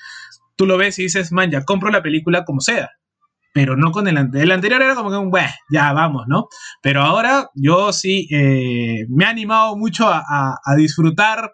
tú 0.56 0.66
lo 0.66 0.78
ves 0.78 1.00
y 1.00 1.04
dices, 1.04 1.32
man, 1.32 1.52
ya 1.52 1.64
compro 1.64 1.90
la 1.90 2.04
película 2.04 2.46
como 2.46 2.62
sea. 2.62 2.90
Pero 3.54 3.78
no 3.78 3.92
con 3.92 4.08
el 4.08 4.18
anterior. 4.18 4.46
El 4.46 4.52
anterior 4.52 4.82
era 4.82 4.96
como 4.96 5.12
que 5.12 5.18
un, 5.18 5.30
bueno, 5.30 5.50
ya 5.72 5.94
vamos, 5.94 6.26
¿no? 6.28 6.48
Pero 6.82 7.02
ahora 7.02 7.50
yo 7.54 7.94
sí 7.94 8.28
eh, 8.32 9.06
me 9.10 9.26
ha 9.26 9.30
animado 9.30 9.78
mucho 9.78 10.08
a, 10.08 10.24
a, 10.64 10.76
disfrutar, 10.76 11.52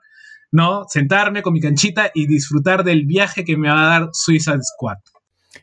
¿no? 0.51 0.85
Sentarme 0.88 1.41
con 1.41 1.53
mi 1.53 1.59
canchita 1.59 2.09
y 2.13 2.25
disfrutar 2.25 2.85
del 2.85 3.05
viaje 3.05 3.43
que 3.43 3.57
me 3.57 3.69
va 3.69 3.81
a 3.81 3.99
dar 3.99 4.09
Suicide 4.13 4.63
Squad. 4.63 4.97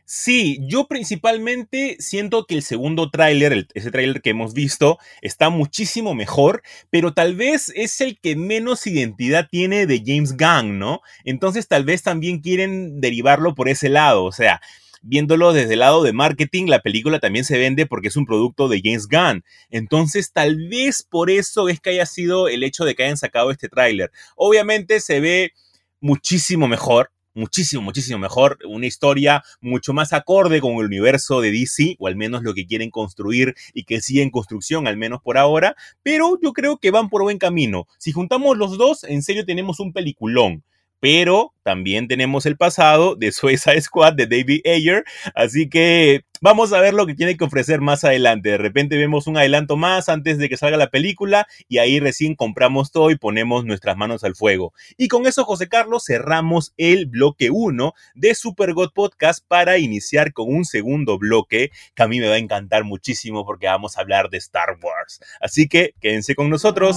Sí, 0.09 0.59
yo 0.61 0.87
principalmente 0.87 1.97
siento 1.99 2.45
que 2.45 2.55
el 2.55 2.63
segundo 2.63 3.11
tráiler, 3.11 3.67
ese 3.73 3.91
tráiler 3.91 4.21
que 4.21 4.29
hemos 4.29 4.53
visto, 4.53 4.99
está 5.21 5.49
muchísimo 5.49 6.15
mejor, 6.15 6.63
pero 6.89 7.13
tal 7.13 7.35
vez 7.35 7.73
es 7.75 7.99
el 7.99 8.17
que 8.17 8.37
menos 8.37 8.87
identidad 8.87 9.49
tiene 9.51 9.85
de 9.85 10.01
James 10.05 10.37
Gunn, 10.37 10.79
¿no? 10.79 11.01
Entonces 11.25 11.67
tal 11.67 11.83
vez 11.83 12.03
también 12.03 12.39
quieren 12.39 13.01
derivarlo 13.01 13.53
por 13.53 13.67
ese 13.67 13.89
lado, 13.89 14.23
o 14.23 14.31
sea, 14.31 14.61
viéndolo 15.01 15.51
desde 15.51 15.73
el 15.73 15.79
lado 15.79 16.01
de 16.03 16.13
marketing, 16.13 16.67
la 16.67 16.79
película 16.79 17.19
también 17.19 17.43
se 17.43 17.57
vende 17.57 17.85
porque 17.85 18.07
es 18.07 18.15
un 18.15 18.25
producto 18.25 18.69
de 18.69 18.79
James 18.81 19.09
Gunn. 19.09 19.43
Entonces, 19.69 20.31
tal 20.31 20.69
vez 20.69 21.03
por 21.03 21.29
eso 21.29 21.67
es 21.67 21.81
que 21.81 21.89
haya 21.89 22.05
sido 22.05 22.47
el 22.47 22.63
hecho 22.63 22.85
de 22.85 22.95
que 22.95 23.03
hayan 23.03 23.17
sacado 23.17 23.51
este 23.51 23.67
tráiler. 23.67 24.13
Obviamente 24.37 25.01
se 25.01 25.19
ve 25.19 25.51
muchísimo 25.99 26.69
mejor, 26.69 27.11
muchísimo, 27.37 27.83
muchísimo 27.83 28.19
mejor, 28.19 28.57
una 28.67 28.87
historia 28.87 29.43
mucho 29.61 29.93
más 29.93 30.11
acorde 30.11 30.59
con 30.59 30.73
el 30.73 30.85
universo 30.85 31.39
de 31.39 31.51
DC, 31.51 31.95
o 31.99 32.07
al 32.07 32.15
menos 32.15 32.43
lo 32.43 32.53
que 32.53 32.65
quieren 32.65 32.89
construir 32.89 33.53
y 33.73 33.83
que 33.83 34.01
sigue 34.01 34.23
en 34.23 34.31
construcción, 34.31 34.87
al 34.87 34.97
menos 34.97 35.21
por 35.21 35.37
ahora, 35.37 35.75
pero 36.03 36.37
yo 36.41 36.51
creo 36.51 36.77
que 36.77 36.91
van 36.91 37.09
por 37.09 37.21
buen 37.21 37.37
camino. 37.37 37.87
Si 37.99 38.11
juntamos 38.11 38.57
los 38.57 38.77
dos, 38.77 39.03
en 39.03 39.21
serio 39.21 39.45
tenemos 39.45 39.79
un 39.79 39.93
peliculón 39.93 40.63
pero 40.99 41.53
también 41.63 42.07
tenemos 42.07 42.45
el 42.45 42.57
pasado 42.57 43.15
de 43.15 43.31
Suicide 43.33 43.81
Squad 43.81 44.13
de 44.13 44.27
David 44.27 44.61
Ayer, 44.65 45.03
así 45.35 45.69
que 45.69 46.23
vamos 46.41 46.73
a 46.73 46.79
ver 46.79 46.93
lo 46.93 47.05
que 47.05 47.15
tiene 47.15 47.35
que 47.37 47.43
ofrecer 47.43 47.81
más 47.81 48.03
adelante. 48.03 48.51
De 48.51 48.57
repente 48.57 48.97
vemos 48.97 49.27
un 49.27 49.37
adelanto 49.37 49.75
más 49.75 50.09
antes 50.09 50.37
de 50.37 50.49
que 50.49 50.57
salga 50.57 50.77
la 50.77 50.89
película 50.89 51.47
y 51.67 51.79
ahí 51.79 51.99
recién 51.99 52.35
compramos 52.35 52.91
todo 52.91 53.11
y 53.11 53.17
ponemos 53.17 53.65
nuestras 53.65 53.97
manos 53.97 54.23
al 54.23 54.35
fuego. 54.35 54.73
Y 54.97 55.07
con 55.07 55.27
eso, 55.27 55.43
José 55.45 55.67
Carlos, 55.67 56.05
cerramos 56.05 56.73
el 56.77 57.05
bloque 57.05 57.49
1 57.51 57.93
de 58.15 58.35
Super 58.35 58.73
God 58.73 58.91
Podcast 58.93 59.43
para 59.47 59.77
iniciar 59.77 60.33
con 60.33 60.53
un 60.53 60.65
segundo 60.65 61.17
bloque 61.17 61.71
que 61.95 62.03
a 62.03 62.07
mí 62.07 62.19
me 62.19 62.27
va 62.27 62.35
a 62.35 62.39
encantar 62.39 62.83
muchísimo 62.83 63.45
porque 63.45 63.67
vamos 63.67 63.97
a 63.97 64.01
hablar 64.01 64.29
de 64.29 64.37
Star 64.37 64.77
Wars. 64.81 65.19
Así 65.41 65.67
que 65.67 65.93
quédense 65.99 66.35
con 66.35 66.49
nosotros. 66.49 66.95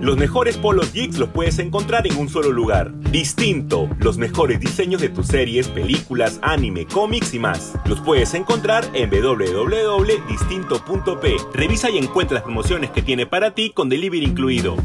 Los 0.00 0.16
mejores 0.16 0.56
polos 0.56 0.92
geeks 0.92 1.18
los 1.18 1.30
puedes 1.30 1.58
encontrar 1.58 2.06
en 2.06 2.16
un 2.16 2.28
solo 2.28 2.52
lugar. 2.52 2.92
Distinto, 3.10 3.88
los 3.98 4.16
mejores 4.16 4.60
diseños 4.60 5.00
de 5.00 5.08
tus 5.08 5.26
series, 5.26 5.68
películas, 5.68 6.38
anime, 6.42 6.86
cómics 6.86 7.34
y 7.34 7.38
más. 7.38 7.74
Los 7.84 8.00
puedes 8.00 8.34
encontrar 8.34 8.84
en 8.94 9.10
www.distinto.p. 9.10 11.36
Revisa 11.52 11.90
y 11.90 11.98
encuentra 11.98 12.36
las 12.36 12.44
promociones 12.44 12.90
que 12.90 13.02
tiene 13.02 13.26
para 13.26 13.54
ti 13.54 13.70
con 13.70 13.88
delivery 13.88 14.24
incluido. 14.24 14.76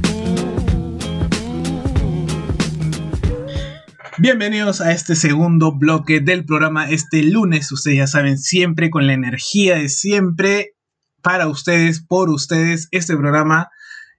Bienvenidos 4.24 4.80
a 4.80 4.94
este 4.94 5.18
segundo 5.18 5.74
bloque 5.74 6.22
del 6.22 6.46
programa 6.46 6.90
este 6.90 7.24
lunes. 7.24 7.70
Ustedes 7.74 7.98
ya 7.98 8.08
saben, 8.08 8.38
siempre 8.38 8.90
con 8.90 9.06
la 9.06 9.12
energía 9.12 9.76
de 9.76 9.90
siempre, 9.90 10.76
para 11.22 11.50
ustedes, 11.50 12.02
por 12.02 12.30
ustedes, 12.30 12.88
este 12.92 13.18
programa 13.18 13.68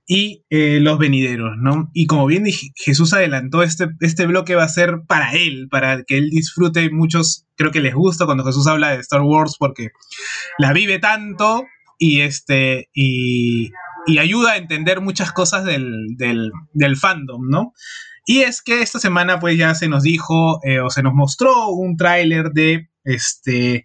y 0.07 0.45
eh, 0.51 0.79
los 0.83 0.99
venideros, 0.99 1.57
¿no? 1.57 1.91
Y 1.95 2.05
como 2.05 2.27
bien 2.27 2.45
Jesús 2.75 3.15
adelantó, 3.15 3.63
este, 3.63 3.89
este 4.01 4.27
bloque 4.27 4.55
va 4.55 4.65
a 4.65 4.69
ser 4.69 5.05
para 5.09 5.33
él, 5.33 5.69
para 5.71 6.03
que 6.03 6.19
él 6.19 6.29
disfrute. 6.29 6.91
Muchos 6.91 7.47
creo 7.57 7.71
que 7.71 7.81
les 7.81 7.95
gusta 7.95 8.27
cuando 8.27 8.45
Jesús 8.45 8.67
habla 8.67 8.91
de 8.91 9.01
Star 9.01 9.23
Wars 9.23 9.57
porque 9.59 9.89
la 10.59 10.75
vive 10.75 10.99
tanto 10.99 11.65
y, 11.99 12.21
este, 12.21 12.91
y, 12.93 13.71
ayuda 14.19 14.53
a 14.53 14.57
entender 14.59 15.01
muchas 15.01 15.33
cosas 15.33 15.65
del, 15.65 16.09
del, 16.19 16.53
del 16.75 16.97
fandom, 16.99 17.49
¿no? 17.49 17.73
Y 18.27 18.41
es 18.41 18.63
que 18.63 18.83
esta 18.83 18.99
semana 18.99 19.39
pues 19.39 19.59
ya 19.59 19.75
se 19.75 19.89
nos 19.89 20.03
dijo 20.03 20.61
eh, 20.65 20.81
o 20.81 20.91
se 20.91 21.03
nos 21.03 21.15
mostró 21.15 21.69
un 21.69 21.97
tráiler 21.97 22.51
de 22.51 22.89
este 23.05 23.85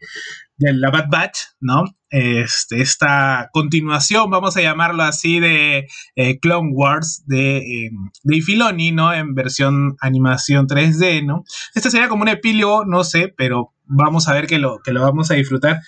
de 0.59 0.73
la 0.73 0.91
Bad 0.91 1.05
Batch, 1.09 1.37
¿no? 1.61 1.85
Este, 2.09 2.81
esta 2.81 3.49
continuación, 3.53 4.29
vamos 4.29 4.57
a 4.57 4.61
llamarlo 4.61 5.03
así, 5.03 5.39
de 5.39 5.87
eh, 6.15 6.39
Clone 6.39 6.71
Wars 6.73 7.23
de, 7.27 7.57
eh, 7.57 7.91
de 8.23 8.41
Filoni, 8.41 8.91
¿no? 8.91 9.13
En 9.13 9.35
versión 9.35 9.95
animación 10.01 10.67
3D, 10.67 11.25
¿no? 11.25 11.45
Este 11.75 11.89
sería 11.89 12.09
como 12.09 12.23
un 12.23 12.27
epílogo, 12.27 12.83
no 12.83 13.05
sé, 13.05 13.33
pero 13.37 13.73
vamos 13.85 14.27
a 14.27 14.33
ver 14.33 14.47
que 14.47 14.59
lo, 14.59 14.79
que 14.83 14.91
lo 14.91 15.01
vamos 15.01 15.31
a 15.31 15.35
disfrutar. 15.35 15.79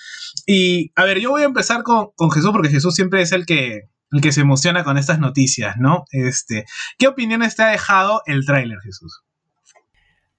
Y, 0.47 0.91
a 0.95 1.03
ver, 1.03 1.19
yo 1.19 1.31
voy 1.31 1.41
a 1.41 1.45
empezar 1.45 1.83
con, 1.83 2.11
con 2.15 2.31
Jesús, 2.31 2.51
porque 2.51 2.69
Jesús 2.69 2.95
siempre 2.95 3.21
es 3.21 3.33
el 3.33 3.45
que, 3.45 3.89
que 4.19 4.31
se 4.33 4.41
emociona 4.41 4.83
con 4.83 4.97
estas 4.97 5.19
noticias, 5.19 5.77
¿no? 5.77 6.05
Este, 6.11 6.65
¿Qué 6.97 7.07
opiniones 7.07 7.55
te 7.55 7.63
ha 7.63 7.67
dejado 7.67 8.21
el 8.25 8.45
tráiler, 8.45 8.79
Jesús? 8.83 9.21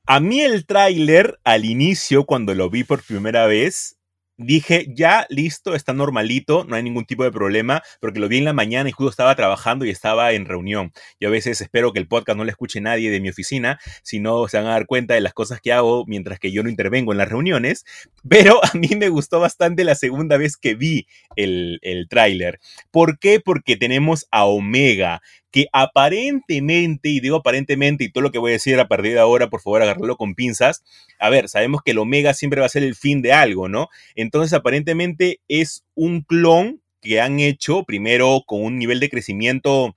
A 0.04 0.20
mí 0.20 0.40
el 0.42 0.66
tráiler, 0.66 1.38
al 1.44 1.64
inicio, 1.64 2.24
cuando 2.24 2.54
lo 2.54 2.68
vi 2.68 2.84
por 2.84 3.02
primera 3.02 3.46
vez, 3.46 3.96
dije, 4.42 4.86
ya, 4.88 5.26
listo, 5.28 5.74
está 5.74 5.92
normalito, 5.92 6.64
no 6.64 6.76
hay 6.76 6.82
ningún 6.82 7.04
tipo 7.04 7.24
de 7.24 7.32
problema, 7.32 7.82
porque 8.00 8.20
lo 8.20 8.28
vi 8.28 8.38
en 8.38 8.44
la 8.44 8.52
mañana 8.52 8.88
y 8.88 8.92
justo 8.92 9.10
estaba 9.10 9.34
trabajando 9.34 9.84
y 9.84 9.90
estaba 9.90 10.32
en 10.32 10.46
reunión. 10.46 10.92
Yo 11.20 11.28
a 11.28 11.32
veces 11.32 11.60
espero 11.60 11.92
que 11.92 11.98
el 11.98 12.08
podcast 12.08 12.36
no 12.36 12.44
le 12.44 12.50
escuche 12.50 12.80
nadie 12.80 13.10
de 13.10 13.20
mi 13.20 13.30
oficina, 13.30 13.78
si 14.02 14.20
no 14.20 14.48
se 14.48 14.58
van 14.58 14.66
a 14.66 14.70
dar 14.70 14.86
cuenta 14.86 15.14
de 15.14 15.20
las 15.20 15.34
cosas 15.34 15.60
que 15.60 15.72
hago 15.72 16.04
mientras 16.06 16.38
que 16.38 16.52
yo 16.52 16.62
no 16.62 16.68
intervengo 16.68 17.12
en 17.12 17.18
las 17.18 17.28
reuniones, 17.28 17.84
pero 18.28 18.64
a 18.64 18.70
mí 18.74 18.88
me 18.96 19.08
gustó 19.08 19.40
bastante 19.40 19.84
la 19.84 19.94
segunda 19.94 20.36
vez 20.36 20.56
que 20.56 20.74
vi 20.74 21.06
el, 21.36 21.78
el 21.82 22.08
tráiler. 22.08 22.60
¿Por 22.90 23.18
qué? 23.18 23.40
Porque 23.40 23.76
tenemos 23.76 24.26
a 24.30 24.44
Omega, 24.44 25.22
que 25.52 25.66
aparentemente, 25.72 27.10
y 27.10 27.20
digo 27.20 27.36
aparentemente, 27.36 28.04
y 28.04 28.10
todo 28.10 28.22
lo 28.22 28.32
que 28.32 28.38
voy 28.38 28.50
a 28.50 28.54
decir 28.54 28.80
a 28.80 28.88
partir 28.88 29.12
de 29.12 29.20
ahora, 29.20 29.50
por 29.50 29.60
favor, 29.60 29.82
agarrarlo 29.82 30.16
con 30.16 30.34
pinzas. 30.34 30.82
A 31.20 31.30
ver, 31.30 31.48
sabemos 31.48 31.82
que 31.84 31.92
el 31.92 31.98
Omega 31.98 32.34
siempre 32.34 32.60
va 32.60 32.66
a 32.66 32.70
ser 32.70 32.82
el 32.82 32.96
fin 32.96 33.22
de 33.22 33.32
algo, 33.32 33.68
¿no? 33.68 33.88
Entonces, 34.16 34.54
aparentemente 34.54 35.40
es 35.48 35.84
un 35.94 36.22
clon 36.22 36.80
que 37.02 37.20
han 37.20 37.38
hecho 37.38 37.84
primero 37.84 38.42
con 38.46 38.62
un 38.62 38.78
nivel 38.78 38.98
de 38.98 39.10
crecimiento 39.10 39.96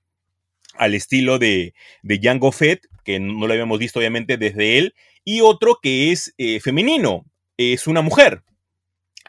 al 0.74 0.94
estilo 0.94 1.38
de, 1.38 1.72
de 2.02 2.20
Jango 2.22 2.52
Fett, 2.52 2.86
que 3.02 3.18
no 3.18 3.46
lo 3.46 3.52
habíamos 3.52 3.78
visto 3.78 3.98
obviamente 3.98 4.36
desde 4.36 4.78
él, 4.78 4.94
y 5.24 5.40
otro 5.40 5.78
que 5.80 6.12
es 6.12 6.34
eh, 6.36 6.60
femenino, 6.60 7.24
es 7.56 7.86
una 7.86 8.02
mujer, 8.02 8.42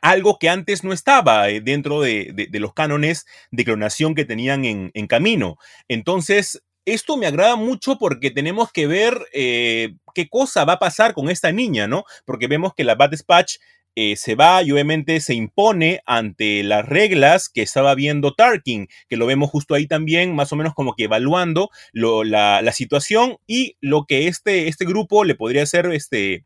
algo 0.01 0.37
que 0.39 0.49
antes 0.49 0.83
no 0.83 0.93
estaba 0.93 1.49
eh, 1.49 1.61
dentro 1.61 2.01
de, 2.01 2.47
los 2.53 2.73
cánones 2.73 3.25
de 3.51 3.65
clonación 3.65 4.15
que 4.15 4.25
tenían 4.25 4.65
en, 4.65 5.07
camino. 5.07 5.57
Entonces, 5.87 6.61
esto 6.85 7.17
me 7.17 7.27
agrada 7.27 7.55
mucho 7.55 7.97
porque 7.97 8.31
tenemos 8.31 8.71
que 8.71 8.87
ver 8.87 9.17
eh, 9.33 9.95
qué 10.13 10.27
cosa 10.27 10.65
va 10.65 10.73
a 10.73 10.79
pasar 10.79 11.13
con 11.13 11.29
esta 11.29 11.51
niña, 11.51 11.87
¿no? 11.87 12.03
Porque 12.25 12.47
vemos 12.47 12.73
que 12.73 12.83
la 12.83 12.95
Bad 12.95 13.11
Dispatch 13.11 13.57
eh, 13.99 14.15
se 14.15 14.35
va 14.35 14.61
y 14.61 14.71
obviamente 14.71 15.19
se 15.21 15.33
impone 15.33 16.01
ante 16.05 16.61
las 16.61 16.85
reglas 16.85 17.49
que 17.49 17.63
estaba 17.63 17.95
viendo 17.95 18.35
Tarkin, 18.35 18.87
que 19.09 19.17
lo 19.17 19.25
vemos 19.25 19.49
justo 19.49 19.73
ahí 19.73 19.87
también, 19.87 20.35
más 20.35 20.53
o 20.53 20.55
menos 20.55 20.75
como 20.75 20.93
que 20.93 21.05
evaluando 21.05 21.71
la, 21.93 22.61
la, 22.61 22.71
situación 22.73 23.37
y 23.47 23.75
lo 23.81 24.05
que 24.05 24.27
este, 24.27 24.67
este 24.67 24.85
grupo 24.85 25.23
le 25.23 25.33
podría 25.33 25.63
hacer 25.63 25.87
este, 25.87 26.45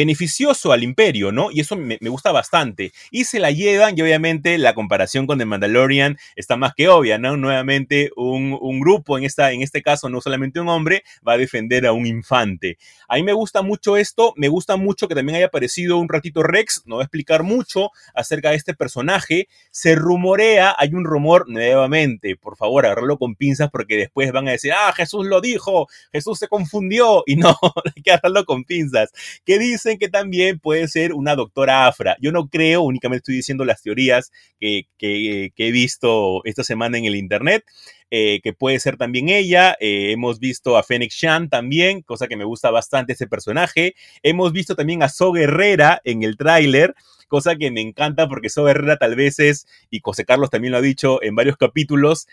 beneficioso 0.00 0.72
al 0.72 0.82
imperio, 0.82 1.30
¿no? 1.30 1.50
Y 1.50 1.60
eso 1.60 1.76
me, 1.76 1.98
gusta 2.00 2.32
bastante. 2.32 2.90
Y 3.10 3.24
se 3.24 3.38
la 3.38 3.50
llevan 3.50 3.98
y 3.98 4.00
obviamente 4.00 4.56
la 4.56 4.74
comparación 4.74 5.26
con 5.26 5.38
The 5.38 5.44
Mandalorian 5.44 6.16
está 6.36 6.56
más 6.56 6.72
que 6.74 6.88
obvia, 6.88 7.18
¿no? 7.18 7.36
Nuevamente 7.36 8.10
un, 8.16 8.80
grupo, 8.80 9.18
en, 9.18 9.24
esta, 9.24 9.52
en 9.52 9.60
este 9.60 9.82
caso 9.82 10.08
no 10.08 10.22
solamente 10.22 10.58
un 10.58 10.70
hombre, 10.70 11.04
va 11.26 11.34
a 11.34 11.36
defender 11.36 11.86
a 11.86 11.92
un 11.92 12.06
infante. 12.06 12.78
A 13.08 13.16
mí 13.16 13.22
me 13.22 13.34
gusta 13.34 13.60
mucho 13.60 13.98
esto, 13.98 14.32
me 14.36 14.48
gusta 14.48 14.76
mucho 14.76 15.06
que 15.06 15.14
también 15.14 15.36
haya 15.36 15.46
aparecido 15.46 15.98
un 15.98 16.08
ratito 16.08 16.42
Rex, 16.42 16.82
no 16.86 16.94
voy 16.94 17.02
a 17.02 17.04
explicar 17.04 17.42
mucho 17.42 17.90
acerca 18.14 18.50
de 18.50 18.56
este 18.56 18.72
personaje. 18.72 19.48
Se 19.70 19.94
rumorea, 19.96 20.74
hay 20.78 20.94
un 20.94 21.04
rumor 21.04 21.46
nuevamente, 21.46 22.36
por 22.36 22.56
favor, 22.56 22.86
agarrarlo 22.86 23.18
con 23.18 23.34
pinzas 23.34 23.68
porque 23.70 23.98
después 23.98 24.32
van 24.32 24.48
a 24.48 24.52
decir, 24.52 24.72
ah, 24.72 24.94
Jesús 24.96 25.26
lo 25.26 25.42
dijo, 25.42 25.88
Jesús 26.10 26.38
se 26.38 26.48
confundió, 26.48 27.22
y 27.26 27.36
no, 27.36 27.54
hay 27.94 28.02
que 28.02 28.12
agarrarlo 28.12 28.46
con 28.46 28.64
pinzas. 28.64 29.10
¿Qué 29.44 29.58
dice? 29.58 29.89
Que 29.98 30.08
también 30.08 30.58
puede 30.58 30.88
ser 30.88 31.12
una 31.12 31.34
doctora 31.34 31.86
afra. 31.86 32.16
Yo 32.20 32.32
no 32.32 32.48
creo, 32.48 32.82
únicamente 32.82 33.20
estoy 33.20 33.36
diciendo 33.36 33.64
las 33.64 33.82
teorías 33.82 34.30
que, 34.58 34.86
he 34.98 35.70
visto 35.72 36.42
esta 36.44 36.64
semana 36.64 36.98
en 36.98 37.04
el 37.04 37.16
internet. 37.16 37.64
Eh, 38.12 38.40
que 38.42 38.52
puede 38.52 38.80
ser 38.80 38.96
también 38.96 39.28
ella. 39.28 39.76
Eh, 39.78 40.10
hemos 40.10 40.40
visto 40.40 40.76
a 40.76 40.82
Phoenix 40.82 41.14
Shan 41.14 41.48
también, 41.48 42.02
cosa 42.02 42.26
que 42.26 42.36
me 42.36 42.44
gusta 42.44 42.72
bastante 42.72 43.12
ese 43.12 43.28
personaje. 43.28 43.94
Hemos 44.24 44.52
visto 44.52 44.74
también 44.74 45.04
a 45.04 45.08
So 45.08 45.30
Guerrera 45.30 46.00
en 46.02 46.24
el 46.24 46.36
tráiler, 46.36 46.96
cosa 47.28 47.54
que 47.54 47.70
me 47.70 47.80
encanta 47.80 48.28
porque 48.28 48.50
So 48.50 48.64
Guerrera 48.64 48.96
tal 48.96 49.14
vez 49.14 49.38
es, 49.38 49.68
y 49.90 50.00
José 50.02 50.24
Carlos 50.24 50.50
también 50.50 50.72
lo 50.72 50.78
ha 50.78 50.82
dicho 50.82 51.22
en 51.22 51.36
varios 51.36 51.56
capítulos, 51.56 52.26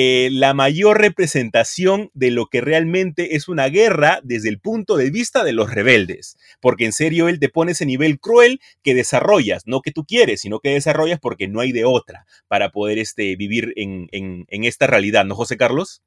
eh, 0.00 0.28
la 0.30 0.54
mayor 0.54 1.00
representación 1.00 2.12
de 2.14 2.30
lo 2.30 2.46
que 2.46 2.60
realmente 2.60 3.34
es 3.34 3.48
una 3.48 3.66
guerra 3.66 4.20
desde 4.22 4.48
el 4.48 4.60
punto 4.60 4.96
de 4.96 5.10
vista 5.10 5.42
de 5.42 5.52
los 5.52 5.72
rebeldes. 5.74 6.38
Porque 6.60 6.84
en 6.84 6.92
serio 6.92 7.28
él 7.28 7.40
te 7.40 7.48
pone 7.48 7.72
ese 7.72 7.84
nivel 7.84 8.20
cruel 8.20 8.60
que 8.84 8.94
desarrollas, 8.94 9.64
no 9.66 9.80
que 9.80 9.90
tú 9.90 10.04
quieres, 10.04 10.42
sino 10.42 10.60
que 10.60 10.70
desarrollas 10.70 11.18
porque 11.18 11.48
no 11.48 11.58
hay 11.58 11.72
de 11.72 11.84
otra 11.84 12.26
para 12.46 12.70
poder 12.70 12.98
este, 12.98 13.34
vivir 13.34 13.72
en, 13.74 14.46
esta 14.48 14.86
realidad, 14.86 15.24
¿no, 15.24 15.34
José 15.34 15.56
Carlos? 15.56 16.00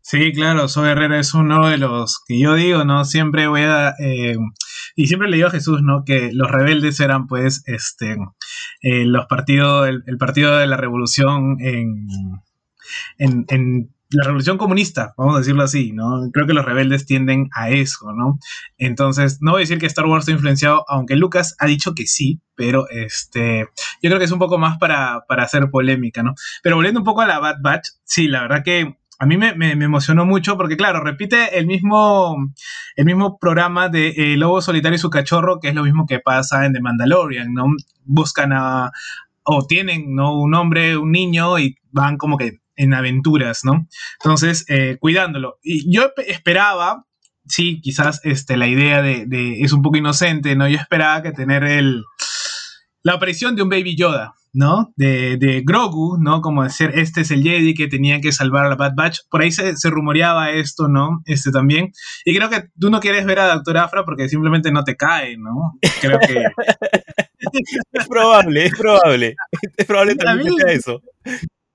Sí, 0.00 0.30
claro, 0.32 0.68
Soy 0.68 0.90
Herrera 0.90 1.18
es 1.18 1.34
uno 1.34 1.66
de 1.68 1.78
los 1.78 2.20
que 2.24 2.38
yo 2.38 2.54
digo, 2.54 2.84
¿no? 2.84 3.04
Siempre 3.04 3.48
voy 3.48 3.62
a... 3.62 3.94
Eh, 3.98 4.36
y 4.94 5.06
siempre 5.08 5.28
le 5.28 5.36
digo 5.36 5.48
a 5.48 5.52
Jesús, 5.52 5.82
¿no? 5.82 6.04
Que 6.04 6.30
los 6.32 6.50
rebeldes 6.50 7.00
eran, 7.00 7.26
pues, 7.26 7.62
este, 7.66 8.16
eh, 8.82 9.04
los 9.04 9.26
partidos, 9.26 9.88
el, 9.88 10.18
partido 10.18 10.56
de 10.56 10.66
la 10.66 10.76
revolución 10.76 11.56
en, 11.60 12.06
en, 13.18 13.90
la 14.10 14.22
revolución 14.22 14.58
comunista, 14.58 15.12
vamos 15.16 15.34
a 15.34 15.38
decirlo 15.38 15.64
así, 15.64 15.92
¿no? 15.92 16.30
Creo 16.32 16.46
que 16.46 16.52
los 16.52 16.64
rebeldes 16.64 17.04
tienden 17.04 17.48
a 17.52 17.70
eso, 17.70 18.12
¿no? 18.12 18.38
Entonces, 18.78 19.38
no 19.40 19.52
voy 19.52 19.60
a 19.60 19.64
decir 19.64 19.78
que 19.78 19.86
Star 19.86 20.06
Wars 20.06 20.28
ha 20.28 20.32
influenciado, 20.32 20.84
aunque 20.86 21.16
Lucas 21.16 21.56
ha 21.58 21.66
dicho 21.66 21.94
que 21.94 22.06
sí, 22.06 22.40
pero 22.54 22.88
este, 22.90 23.66
yo 24.02 24.10
creo 24.10 24.18
que 24.18 24.26
es 24.26 24.30
un 24.30 24.38
poco 24.38 24.58
más 24.58 24.78
para, 24.78 25.24
para 25.26 25.42
hacer 25.42 25.68
polémica, 25.70 26.22
¿no? 26.22 26.34
Pero 26.62 26.76
volviendo 26.76 27.00
un 27.00 27.04
poco 27.04 27.22
a 27.22 27.26
la 27.26 27.40
Bad 27.40 27.56
Batch, 27.60 27.88
sí, 28.04 28.28
la 28.28 28.42
verdad 28.42 28.62
que 28.62 28.98
a 29.18 29.26
mí 29.26 29.36
me, 29.36 29.72
emocionó 29.72 30.24
mucho 30.24 30.56
porque, 30.56 30.76
claro, 30.76 31.02
repite 31.02 31.58
el 31.58 31.66
mismo, 31.66 32.36
el 32.96 33.04
mismo 33.04 33.38
programa 33.38 33.88
de 33.88 34.08
eh, 34.08 34.36
Lobo 34.36 34.60
Solitario 34.60 34.96
y 34.96 34.98
su 34.98 35.10
cachorro, 35.10 35.60
que 35.60 35.68
es 35.68 35.74
lo 35.74 35.84
mismo 35.84 36.06
que 36.06 36.18
pasa 36.18 36.66
en 36.66 36.72
The 36.72 36.80
Mandalorian, 36.80 37.52
¿no? 37.52 37.66
Buscan 38.04 38.52
a, 38.52 38.90
o 39.44 39.66
tienen, 39.66 40.14
¿no? 40.14 40.38
Un 40.40 40.54
hombre, 40.54 40.96
un 40.96 41.12
niño 41.12 41.58
y 41.58 41.76
van 41.90 42.16
como 42.16 42.36
que 42.36 42.60
en 42.76 42.92
aventuras, 42.92 43.64
¿no? 43.64 43.86
Entonces, 44.20 44.64
eh, 44.68 44.96
cuidándolo. 45.00 45.58
Y 45.62 45.94
yo 45.94 46.10
esperaba, 46.26 47.06
sí, 47.46 47.80
quizás 47.80 48.20
este, 48.24 48.56
la 48.56 48.66
idea 48.66 49.00
de, 49.00 49.26
de, 49.26 49.60
es 49.60 49.72
un 49.72 49.82
poco 49.82 49.96
inocente, 49.96 50.56
¿no? 50.56 50.68
Yo 50.68 50.76
esperaba 50.76 51.22
que 51.22 51.32
tener 51.32 51.62
el, 51.62 52.04
la 53.02 53.14
aparición 53.14 53.54
de 53.54 53.62
un 53.62 53.68
Baby 53.68 53.96
Yoda, 53.96 54.34
¿no? 54.54 54.92
De, 54.96 55.36
de, 55.36 55.62
Grogu, 55.66 56.16
¿no? 56.18 56.40
Como 56.40 56.62
decir, 56.62 56.92
este 56.94 57.22
es 57.22 57.30
el 57.30 57.42
Jedi 57.42 57.74
que 57.74 57.88
tenía 57.88 58.20
que 58.20 58.32
salvar 58.32 58.64
a 58.64 58.68
la 58.70 58.76
Bad 58.76 58.94
Batch. 58.96 59.18
Por 59.28 59.42
ahí 59.42 59.52
se, 59.52 59.74
rumoreaba 59.90 60.50
esto, 60.50 60.88
¿no? 60.88 61.20
Este 61.26 61.50
también. 61.50 61.90
Y 62.24 62.34
creo 62.34 62.48
que 62.48 62.68
tú 62.78 62.88
no 62.88 63.00
quieres 63.00 63.26
ver 63.26 63.40
a 63.40 63.54
Doctor 63.54 63.78
Afra 63.78 64.04
porque 64.04 64.28
simplemente 64.28 64.72
no 64.72 64.84
te 64.84 64.96
cae, 64.96 65.36
¿no? 65.36 65.78
Creo 66.00 66.18
que... 66.20 66.44
es 67.92 68.08
probable, 68.08 68.66
es 68.66 68.78
probable. 68.78 69.36
Es 69.76 69.84
probable 69.84 70.14
también 70.16 70.54
que 70.56 70.72
eso 70.72 71.02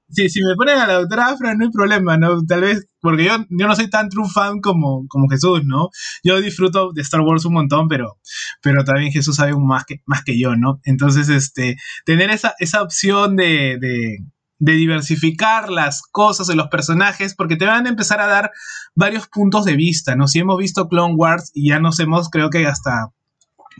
si, 0.09 0.29
si 0.29 0.43
me 0.43 0.55
ponen 0.55 0.79
a 0.79 0.87
la 0.87 0.95
doctora 0.95 1.27
Afra 1.27 1.55
no 1.55 1.65
hay 1.65 1.71
problema, 1.71 2.17
¿no? 2.17 2.43
Tal 2.45 2.61
vez, 2.61 2.87
porque 2.99 3.25
yo, 3.25 3.37
yo 3.49 3.67
no 3.67 3.75
soy 3.75 3.89
tan 3.89 4.09
true 4.09 4.27
fan 4.29 4.59
como, 4.59 5.05
como 5.07 5.27
Jesús, 5.29 5.61
¿no? 5.65 5.89
Yo 6.23 6.41
disfruto 6.41 6.91
de 6.93 7.01
Star 7.01 7.21
Wars 7.21 7.45
un 7.45 7.53
montón, 7.53 7.87
pero, 7.87 8.17
pero 8.61 8.83
también 8.83 9.11
Jesús 9.11 9.35
sabe 9.35 9.53
más 9.57 9.85
que, 9.85 10.01
más 10.05 10.23
que 10.23 10.39
yo, 10.39 10.55
¿no? 10.55 10.79
Entonces, 10.83 11.29
este, 11.29 11.77
tener 12.05 12.29
esa, 12.31 12.53
esa 12.59 12.81
opción 12.81 13.35
de, 13.35 13.77
de, 13.79 14.17
de 14.59 14.73
diversificar 14.73 15.69
las 15.69 16.01
cosas 16.01 16.47
de 16.47 16.55
los 16.55 16.67
personajes, 16.67 17.35
porque 17.35 17.55
te 17.55 17.65
van 17.65 17.85
a 17.85 17.89
empezar 17.89 18.19
a 18.19 18.27
dar 18.27 18.51
varios 18.95 19.27
puntos 19.27 19.65
de 19.65 19.75
vista, 19.75 20.15
¿no? 20.15 20.27
Si 20.27 20.39
hemos 20.39 20.57
visto 20.57 20.87
Clone 20.87 21.15
Wars 21.15 21.51
y 21.53 21.69
ya 21.69 21.79
nos 21.79 21.99
hemos, 21.99 22.29
creo 22.29 22.49
que 22.49 22.67
hasta 22.67 23.09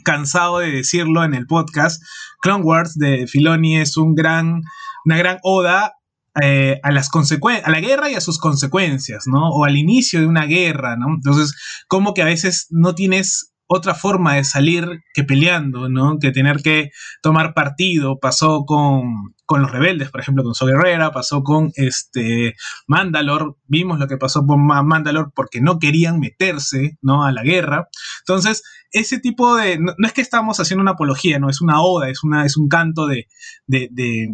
cansado 0.04 0.60
de 0.60 0.72
decirlo 0.72 1.24
en 1.24 1.34
el 1.34 1.46
podcast, 1.46 2.02
Clone 2.42 2.63
Wars 2.63 2.96
de 2.98 3.28
Filoni 3.28 3.78
es 3.78 3.98
un 3.98 4.15
gran, 4.15 4.62
una 5.06 5.18
gran 5.18 5.39
oda 5.44 5.94
eh, 6.42 6.80
a 6.84 6.92
las 6.92 7.10
a 7.13 7.72
la 7.72 7.80
guerra 7.80 8.10
y 8.10 8.15
a 8.15 8.22
sus 8.22 8.39
consecuencias, 8.39 9.26
¿no? 9.28 9.50
O 9.50 9.65
al 9.65 9.78
inicio 9.78 10.20
de 10.20 10.28
una 10.28 10.46
guerra, 10.46 10.96
¿no? 10.96 11.08
Entonces, 11.15 11.56
como 11.88 12.13
que 12.13 12.22
a 12.22 12.26
veces 12.26 12.68
no 12.70 12.96
tienes 12.96 13.54
otra 13.72 13.94
forma 13.94 14.34
de 14.36 14.44
salir 14.44 15.04
que 15.13 15.24
peleando, 15.24 15.89
¿no? 15.89 16.18
Que 16.18 16.32
tener 16.32 16.58
que 16.63 16.89
tomar 17.22 17.54
partido. 17.54 18.18
Pasó 18.20 18.65
con, 18.65 19.36
con 19.46 19.62
los 19.62 19.72
rebeldes, 19.72 20.10
por 20.10 20.22
ejemplo, 20.22 20.44
con 20.44 20.56
So 20.56 20.65
Guerrera, 20.65 21.12
pasó 21.12 21.44
con 21.44 21.72
este 21.76 22.56
Mandalor, 22.88 23.58
vimos 23.68 24.00
lo 24.00 24.08
que 24.08 24.18
pasó 24.18 24.44
con 24.46 24.65
Mandalor 24.65 25.32
porque 25.36 25.62
no 25.62 25.78
querían 25.78 26.20
meterse, 26.20 26.98
¿no? 27.04 27.24
A 27.24 27.32
la 27.32 27.44
guerra. 27.44 27.89
Entonces, 28.22 28.63
ese 28.92 29.20
tipo 29.20 29.56
de, 29.56 29.78
no, 29.78 29.94
es 30.04 30.13
que 30.13 30.22
estamos 30.22 30.60
haciendo 30.60 30.82
una 30.82 30.92
apología, 30.92 31.38
¿no? 31.38 31.50
Es 31.50 31.62
una 31.62 31.80
oda, 31.82 32.10
es, 32.10 32.24
una, 32.24 32.46
es 32.46 32.58
un 32.58 32.70
canto 32.70 33.06
de 33.06 33.28
de 33.68 34.30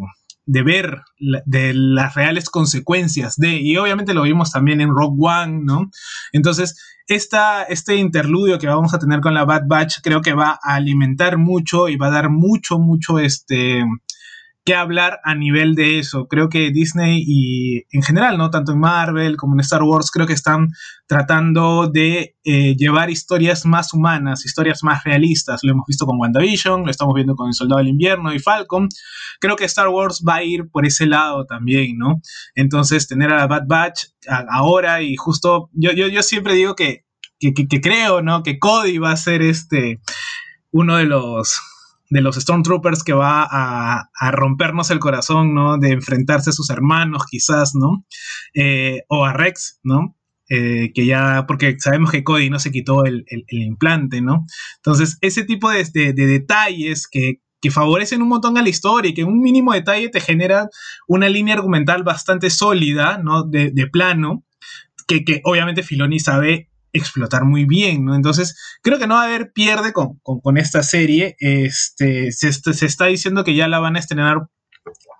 ver 0.46 1.02
de 1.46 1.74
las 1.74 2.14
reales 2.16 2.50
consecuencias 2.50 3.36
de, 3.38 3.60
y 3.62 3.78
obviamente 3.78 4.14
lo 4.14 4.24
vimos 4.24 4.52
también 4.52 4.82
en 4.82 4.90
Rock 4.90 5.16
One, 5.20 5.62
¿no? 5.64 5.90
Entonces, 6.32 6.80
esta, 7.08 7.64
este 7.64 7.96
interludio 7.96 8.58
que 8.58 8.68
vamos 8.68 8.94
a 8.94 9.00
tener 9.00 9.22
con 9.22 9.34
la 9.34 9.46
Bad 9.46 9.64
Batch 9.68 9.98
creo 10.02 10.22
que 10.22 10.34
va 10.34 10.60
a 10.62 10.76
alimentar 10.76 11.38
mucho 11.38 11.88
y 11.88 11.98
va 11.98 12.08
a 12.08 12.12
dar 12.12 12.30
mucho, 12.30 12.80
mucho, 12.80 13.20
este, 13.20 13.84
que 14.66 14.74
hablar 14.74 15.20
a 15.24 15.36
nivel 15.36 15.76
de 15.76 16.00
eso. 16.00 16.28
Creo 16.28 16.50
que 16.50 16.72
Disney 16.72 17.24
y 17.26 17.84
en 17.92 18.02
general, 18.02 18.40
¿no? 18.40 18.50
Tanto 18.50 18.72
en 18.72 18.80
Marvel 18.80 19.38
como 19.38 19.54
en 19.54 19.60
Star 19.60 19.84
Wars, 19.84 20.10
creo 20.10 20.26
que 20.26 20.34
están 20.34 20.70
tratando 21.06 21.88
de 21.88 22.36
eh, 22.44 22.76
llevar 22.76 23.12
historias 23.12 23.64
más 23.68 23.94
humanas, 23.94 24.44
historias 24.44 24.84
más 24.84 25.04
realistas. 25.04 25.60
Lo 25.64 25.72
hemos 25.72 25.86
visto 25.88 26.08
con 26.08 26.20
WandaVision, 26.20 26.84
lo 26.84 26.90
estamos 26.90 27.14
viendo 27.14 27.36
con 27.36 27.48
El 27.48 27.54
Soldado 27.54 27.78
del 27.78 27.90
Invierno 27.90 28.34
y 28.34 28.40
Falcon. 28.40 28.90
Creo 29.40 29.56
que 29.56 29.66
Star 29.66 29.90
Wars 29.90 30.24
va 30.28 30.38
a 30.38 30.44
ir 30.44 30.68
por 30.72 30.88
ese 30.88 31.06
lado 31.06 31.46
también, 31.46 32.00
¿no? 32.00 32.22
Entonces, 32.56 33.08
tener 33.08 33.32
a 33.32 33.38
la 33.38 33.48
Bad 33.48 33.68
Batch 33.68 34.06
ahora 34.50 35.04
y 35.04 35.16
justo, 35.16 35.70
yo, 35.74 35.92
yo, 35.92 36.08
yo 36.08 36.24
siempre 36.24 36.56
digo 36.56 36.76
que, 36.76 37.06
que, 37.40 37.54
que 37.54 37.82
creo, 37.82 38.24
¿no? 38.24 38.42
Que 38.42 38.58
Cody 38.58 38.98
va 38.98 39.12
a 39.12 39.18
ser 39.18 39.44
este 39.44 40.00
uno 40.72 40.98
de 40.98 41.06
los 41.06 41.62
de 42.10 42.22
los 42.22 42.36
Stormtroopers 42.36 43.04
que 43.04 43.14
va 43.14 43.48
a, 43.50 44.32
rompernos 44.32 44.92
el 44.92 45.00
corazón, 45.00 45.54
¿no? 45.54 45.78
De 45.78 45.90
enfrentarse 45.90 46.52
a 46.52 46.54
sus 46.54 46.70
hermanos, 46.70 47.24
quizás, 47.30 47.74
¿no? 47.76 48.06
Eh, 48.54 49.02
o 49.08 49.26
a 49.26 49.34
Rex, 49.34 49.80
¿no? 49.84 50.16
Eh, 50.48 50.92
que 50.94 51.06
ya, 51.08 51.46
porque 51.48 51.76
sabemos 51.80 52.12
que 52.12 52.24
Cody 52.24 52.52
no 52.52 52.60
se 52.60 52.72
quitó 52.72 53.06
el, 53.06 53.26
implante, 53.50 54.22
¿no? 54.22 54.46
Entonces, 54.78 55.18
ese 55.22 55.44
tipo 55.44 55.70
de, 55.72 55.84
detalles 56.14 57.08
que, 57.10 57.40
favorecen 57.72 58.22
un 58.22 58.30
montón 58.30 58.60
a 58.60 58.62
la 58.62 58.70
historia 58.70 59.10
y 59.10 59.16
que 59.16 59.24
un 59.24 59.40
mínimo 59.40 59.74
detalle 59.74 60.10
te 60.10 60.20
genera 60.20 60.70
una 61.08 61.30
línea 61.30 61.56
argumental 61.56 62.04
bastante 62.04 62.52
sólida, 62.52 63.18
¿no? 63.18 63.42
De, 63.44 63.88
plano, 63.92 64.46
que, 65.08 65.26
que 65.26 65.42
obviamente 65.44 65.82
Filoni 65.82 66.20
sabe 66.20 66.70
explotar 66.98 67.46
muy 67.46 67.66
bien, 67.66 68.06
¿no? 68.06 68.16
Entonces, 68.16 68.58
creo 68.82 68.98
que 68.98 69.08
no 69.08 69.16
va 69.16 69.24
a 69.24 69.26
haber 69.26 69.52
pierde 69.52 69.94
con, 69.94 70.20
esta 70.58 70.84
serie. 70.84 71.36
Este, 71.40 72.32
se, 72.32 72.50
está 72.86 73.06
diciendo 73.06 73.44
que 73.44 73.56
ya 73.56 73.68
la 73.68 73.80
van 73.80 73.96
a 73.96 74.00
estrenar 74.00 74.48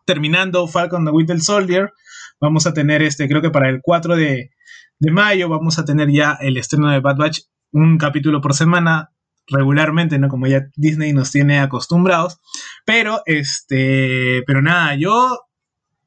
terminando 0.06 0.68
Falcon 0.68 1.06
the 1.06 1.12
Winter 1.12 1.40
Soldier. 1.42 1.92
Vamos 2.40 2.66
a 2.68 2.74
tener 2.74 3.02
este, 3.02 3.28
creo 3.28 3.42
que 3.42 3.50
para 3.50 3.70
el 3.70 3.82
4 3.82 4.16
de, 4.16 4.52
mayo 5.00 5.50
vamos 5.50 5.78
a 5.78 5.86
tener 5.86 6.10
ya 6.12 6.38
el 6.40 6.58
estreno 6.58 6.90
de 6.90 7.00
Bad 7.00 7.18
Batch, 7.18 7.42
un 7.72 7.98
capítulo 7.98 8.42
por 8.42 8.54
semana 8.54 9.12
regularmente, 9.48 10.18
¿no? 10.18 10.30
Como 10.30 10.48
ya 10.48 10.68
Disney 10.76 11.14
nos 11.14 11.32
tiene 11.32 11.60
acostumbrados. 11.60 12.40
Pero, 12.86 13.22
este, 13.26 14.44
pero 14.48 14.62
nada, 14.62 14.96
yo 14.96 15.46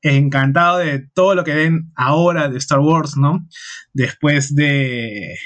encantado 0.02 0.78
de 0.78 1.06
todo 1.12 1.34
lo 1.34 1.44
que 1.44 1.54
ven 1.54 1.92
ahora 1.94 2.48
de 2.48 2.58
Star 2.58 2.80
Wars, 2.80 3.16
¿no? 3.16 3.46
Después 3.92 4.54
de, 4.54 5.36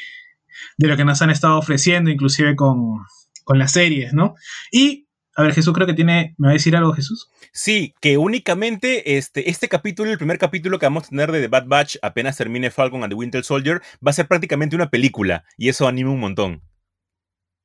de 0.76 0.88
lo 0.88 0.96
que 0.96 1.04
nos 1.04 1.22
han 1.22 1.30
estado 1.30 1.58
ofreciendo, 1.58 2.10
inclusive 2.10 2.56
con, 2.56 2.98
con 3.44 3.58
las 3.58 3.72
series, 3.72 4.12
¿no? 4.12 4.34
Y, 4.70 5.06
a 5.36 5.42
ver, 5.42 5.54
Jesús 5.54 5.72
creo 5.72 5.86
que 5.86 5.94
tiene, 5.94 6.34
¿me 6.38 6.48
va 6.48 6.50
a 6.50 6.54
decir 6.54 6.76
algo 6.76 6.92
Jesús? 6.92 7.28
Sí, 7.52 7.94
que 8.00 8.18
únicamente 8.18 9.16
este, 9.16 9.50
este 9.50 9.68
capítulo, 9.68 10.10
el 10.10 10.18
primer 10.18 10.38
capítulo 10.38 10.78
que 10.78 10.86
vamos 10.86 11.04
a 11.04 11.08
tener 11.08 11.32
de 11.32 11.40
The 11.40 11.48
Bad 11.48 11.66
Batch, 11.66 11.96
apenas 12.02 12.36
termine 12.36 12.70
Falcon 12.70 13.02
and 13.02 13.12
the 13.12 13.16
Winter 13.16 13.44
Soldier, 13.44 13.82
va 14.06 14.10
a 14.10 14.14
ser 14.14 14.28
prácticamente 14.28 14.76
una 14.76 14.90
película, 14.90 15.44
y 15.56 15.68
eso 15.68 15.86
anima 15.86 16.10
un 16.10 16.20
montón. 16.20 16.62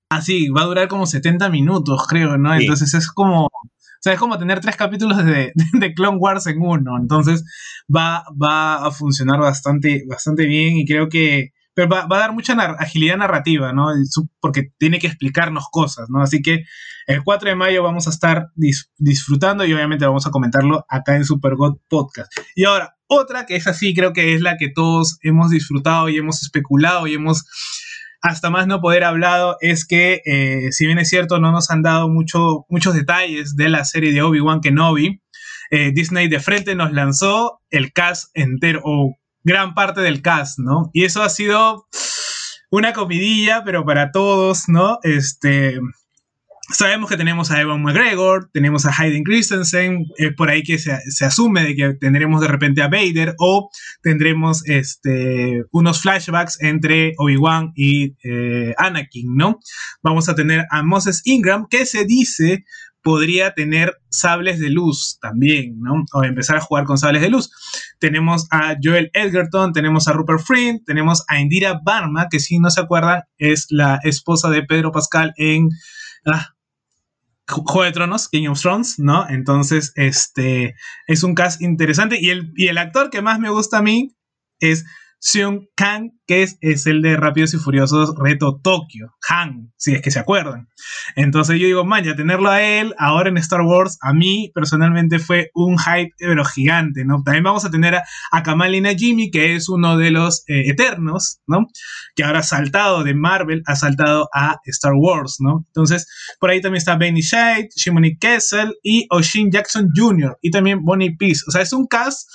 Ah, 0.10 0.22
sí, 0.22 0.50
va 0.50 0.62
a 0.62 0.66
durar 0.66 0.88
como 0.88 1.06
70 1.06 1.50
minutos, 1.50 2.06
creo, 2.08 2.38
¿no? 2.38 2.56
Entonces 2.56 2.94
es 2.94 3.12
como 3.12 3.50
o 3.98 4.00
sea, 4.00 4.14
es 4.14 4.20
como 4.20 4.38
tener 4.38 4.60
tres 4.60 4.76
capítulos 4.76 5.26
de, 5.26 5.52
de, 5.74 5.94
Clone 5.94 6.18
Wars 6.18 6.46
en 6.48 6.62
uno. 6.62 6.98
Entonces 7.00 7.44
va, 7.94 8.24
va 8.42 8.86
a 8.86 8.92
funcionar 8.92 9.40
bastante, 9.40 10.04
bastante 10.08 10.46
bien 10.46 10.78
y 10.78 10.86
creo 10.86 11.10
que 11.10 11.52
pero 11.78 11.90
va, 11.90 12.06
a 12.10 12.20
dar 12.20 12.34
mucha 12.34 12.54
agilidad 12.80 13.18
narrativa, 13.18 13.72
¿no? 13.72 13.90
Porque 14.40 14.72
tiene 14.80 14.98
que 14.98 15.06
explicarnos 15.06 15.66
cosas, 15.70 16.10
¿no? 16.10 16.24
Así 16.24 16.42
que 16.42 16.63
el 17.06 17.24
4 17.24 17.50
de 17.50 17.56
mayo 17.56 17.84
vamos 17.84 18.08
a 18.08 18.10
estar 18.10 18.48
disfrutando 18.98 19.63
y 19.63 19.74
obviamente 19.74 20.08
vamos 20.08 20.26
a 20.26 20.32
comentarlo 20.32 20.88
acá 20.90 21.16
en 21.16 21.24
Super 21.24 21.54
God 21.54 21.78
Podcast. 21.88 22.32
Y 22.56 22.66
ahora, 22.66 22.96
otra 23.06 23.46
que 23.46 23.56
es 23.56 23.68
así, 23.68 23.94
creo 23.94 24.12
que 24.12 24.34
es 24.34 24.42
la 24.42 24.58
que 24.58 24.70
todos 24.70 25.20
hemos 25.22 25.52
disfrutado 25.52 26.10
y 26.10 26.18
hemos 26.18 26.42
especulado 26.42 27.06
y 27.06 27.13
hemos 27.13 27.46
hasta 28.24 28.50
más 28.50 28.66
no 28.66 28.82
poder 28.82 29.04
hablado 29.04 29.58
es 29.62 29.86
que, 29.86 30.24
eh, 30.26 30.72
si 30.72 30.88
bien 30.88 30.98
es 30.98 31.10
cierto, 31.10 31.40
no 31.40 31.52
nos 31.52 31.70
han 31.70 31.84
dado 31.84 32.10
mucho, 32.10 32.66
muchos 32.70 32.96
detalles 32.96 33.56
de 33.56 33.70
la 33.70 33.86
serie 33.86 34.13
de 34.13 34.24
Obi-Wan 34.24 34.62
Kenobi, 34.62 35.22
eh, 35.70 35.92
Disney 35.94 36.28
de 36.28 36.40
frente 36.40 36.74
nos 36.74 36.92
lanzó 36.92 37.60
el 37.70 37.94
cast 37.94 38.32
entero, 38.34 38.82
o 38.84 39.16
gran 39.48 39.74
parte 39.74 40.02
del 40.02 40.22
cast, 40.22 40.60
¿no? 40.60 40.92
Y 40.94 41.06
eso 41.06 41.24
ha 41.24 41.30
sido 41.30 41.88
una 42.70 42.94
comidilla, 42.94 43.64
pero 43.64 43.86
para 43.86 44.12
todos, 44.12 44.68
¿no? 44.68 45.00
Este, 45.04 45.80
Sabemos 46.70 47.10
que 47.10 47.16
tenemos 47.16 47.50
a 47.50 47.62
Evan 47.62 47.82
McGregor, 47.82 48.50
tenemos 48.52 48.86
a 48.86 48.92
Hayden 48.92 49.24
Christensen, 49.24 50.06
es 50.18 50.34
por 50.34 50.50
ahí 50.50 50.64
que 50.64 50.78
se, 50.78 50.92
asume 51.24 51.64
de 51.64 51.76
que 51.78 51.94
tendremos 51.94 52.42
de 52.42 52.50
repente 52.50 52.82
a 52.82 52.90
Vader 52.90 53.36
o 53.40 53.70
tendremos 54.02 54.68
este, 54.68 55.64
unos 55.72 56.02
flashbacks 56.02 56.62
entre 56.62 57.14
Obi-Wan 57.20 57.72
y 57.74 58.18
eh, 58.22 58.74
Anakin, 58.78 59.34
¿no? 59.38 59.60
Vamos 60.04 60.28
a 60.28 60.36
tener 60.36 60.66
a 60.70 60.84
Moses 60.84 61.22
Ingram, 61.24 61.68
que 61.70 61.86
se 61.86 62.04
dice 62.04 62.66
podría 63.08 63.54
tener 63.54 63.96
sables 64.10 64.60
de 64.60 64.70
luz 64.70 65.17
también, 65.22 65.80
¿no? 65.80 66.04
O 66.12 66.26
empezar 66.26 66.58
a 66.58 66.60
jugar 66.60 66.84
con 66.84 66.98
sables 66.98 67.22
de 67.22 67.30
luz. 67.30 67.50
Tenemos 68.00 68.48
a 68.52 68.76
Joel 68.84 69.12
Edgerton, 69.13 69.72
tenemos 69.72 70.10
a 70.10 70.12
Rupert 70.12 70.41
Friend, 70.41 70.84
tenemos 70.86 71.24
a 71.30 71.39
Indira 71.39 71.80
Barma, 71.82 72.28
que 72.30 72.41
si 72.41 72.60
no 72.60 72.70
se 72.70 72.82
acuerdan, 72.82 73.22
es 73.38 73.67
la 73.70 74.02
esposa 74.04 74.50
de 74.50 74.63
Pedro 74.63 74.91
Pascal 74.91 75.34
en 75.38 75.70
ah, 76.26 76.50
Juego 77.48 77.84
de 77.84 77.93
Tronos, 77.93 78.28
King 78.28 78.50
of 78.50 78.60
Thrones, 78.60 79.00
¿no? 79.00 79.26
Entonces, 79.30 79.93
este 79.96 80.76
es 81.08 81.24
un 81.24 81.34
cast 81.34 81.62
interesante. 81.62 82.20
Y 82.20 82.30
el, 82.32 82.52
y 82.58 82.67
el 82.67 82.78
actor 82.78 83.10
que 83.10 83.22
más 83.22 83.39
me 83.39 83.50
gusta 83.50 83.78
a 83.78 83.82
mí 83.82 84.17
es 84.60 84.84
Seung 85.19 85.67
Kang, 85.75 86.12
que 86.27 86.43
es, 86.43 86.86
el 86.86 87.01
de 87.01 87.17
Rápidos 87.17 87.53
y 87.53 87.58
Furiosos 87.58 88.13
Reto 88.17 88.60
Tokio, 88.62 89.15
Han, 89.30 89.73
si 89.75 89.93
es 89.93 90.01
que 90.01 90.12
se 90.12 90.19
acuerdan. 90.19 90.67
Entonces 91.15 91.60
yo 91.60 91.65
digo, 91.65 91.86
man, 91.86 92.03
ya 92.03 92.15
tenerlo 92.15 92.49
a 92.49 92.62
él 92.62 92.93
ahora 92.97 93.30
en 93.30 93.38
Star 93.38 93.62
Wars, 93.62 93.97
a 94.01 94.13
mí 94.13 94.51
personalmente 94.53 95.19
fue 95.19 95.49
un 95.53 95.77
hype, 95.80 96.12
pero 96.17 96.45
gigante, 96.45 97.03
¿no? 97.03 97.23
También 97.23 97.43
vamos 97.43 97.65
a 97.65 97.71
tener 97.71 97.95
a, 97.95 98.03
a 98.32 98.43
Kamali 98.43 98.82
Najimi, 98.82 99.32
que 99.32 99.56
es 99.56 99.69
uno 99.69 99.97
de 99.97 100.12
los 100.12 100.43
eh, 100.47 100.69
eternos, 100.69 101.39
¿no? 101.47 101.67
Que 102.15 102.23
ahora 102.23 102.39
ha 102.39 102.43
saltado 102.43 103.03
de 103.03 103.15
Marvel, 103.15 103.63
ha 103.65 103.75
saltado 103.75 104.30
a 104.34 104.60
Star 104.65 104.93
Wars, 104.95 105.38
¿no? 105.39 105.65
Entonces, 105.67 106.08
por 106.39 106.51
ahí 106.51 106.62
también 106.62 106.80
está 106.80 106.95
Benny 106.95 107.21
Shade, 107.21 107.69
Shimoni 107.75 108.17
Kessel 108.17 108.75
y 108.84 109.08
Oshin 109.10 109.51
Jackson 109.51 109.89
Jr. 109.95 110.38
y 110.41 110.51
también 110.51 110.84
Bonnie 110.84 111.15
Peace. 111.17 111.41
O 111.47 111.51
sea, 111.51 111.62
es 111.62 111.73
un 111.73 111.88
cast 111.88 112.30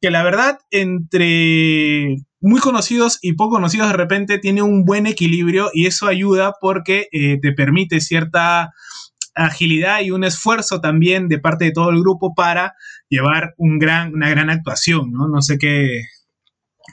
que 0.00 0.10
la 0.10 0.22
verdad, 0.22 0.58
entre 0.70 2.16
muy 2.40 2.60
conocidos 2.60 3.18
y 3.20 3.32
poco 3.32 3.56
conocidos 3.56 3.88
de 3.88 3.96
repente 3.96 4.38
tiene 4.38 4.62
un 4.62 4.84
buen 4.84 5.06
equilibrio 5.06 5.70
y 5.74 5.86
eso 5.86 6.06
ayuda 6.06 6.54
porque 6.60 7.08
eh, 7.10 7.38
te 7.40 7.52
permite 7.52 8.00
cierta 8.00 8.72
agilidad 9.34 10.00
y 10.00 10.10
un 10.10 10.24
esfuerzo 10.24 10.80
también 10.80 11.28
de 11.28 11.38
parte 11.38 11.66
de 11.66 11.72
todo 11.72 11.90
el 11.90 12.00
grupo 12.00 12.34
para 12.34 12.74
llevar 13.08 13.54
un 13.56 13.78
gran, 13.78 14.14
una 14.14 14.30
gran 14.30 14.50
actuación, 14.50 15.12
¿no? 15.12 15.28
No 15.28 15.42
sé 15.42 15.58
qué, 15.58 16.02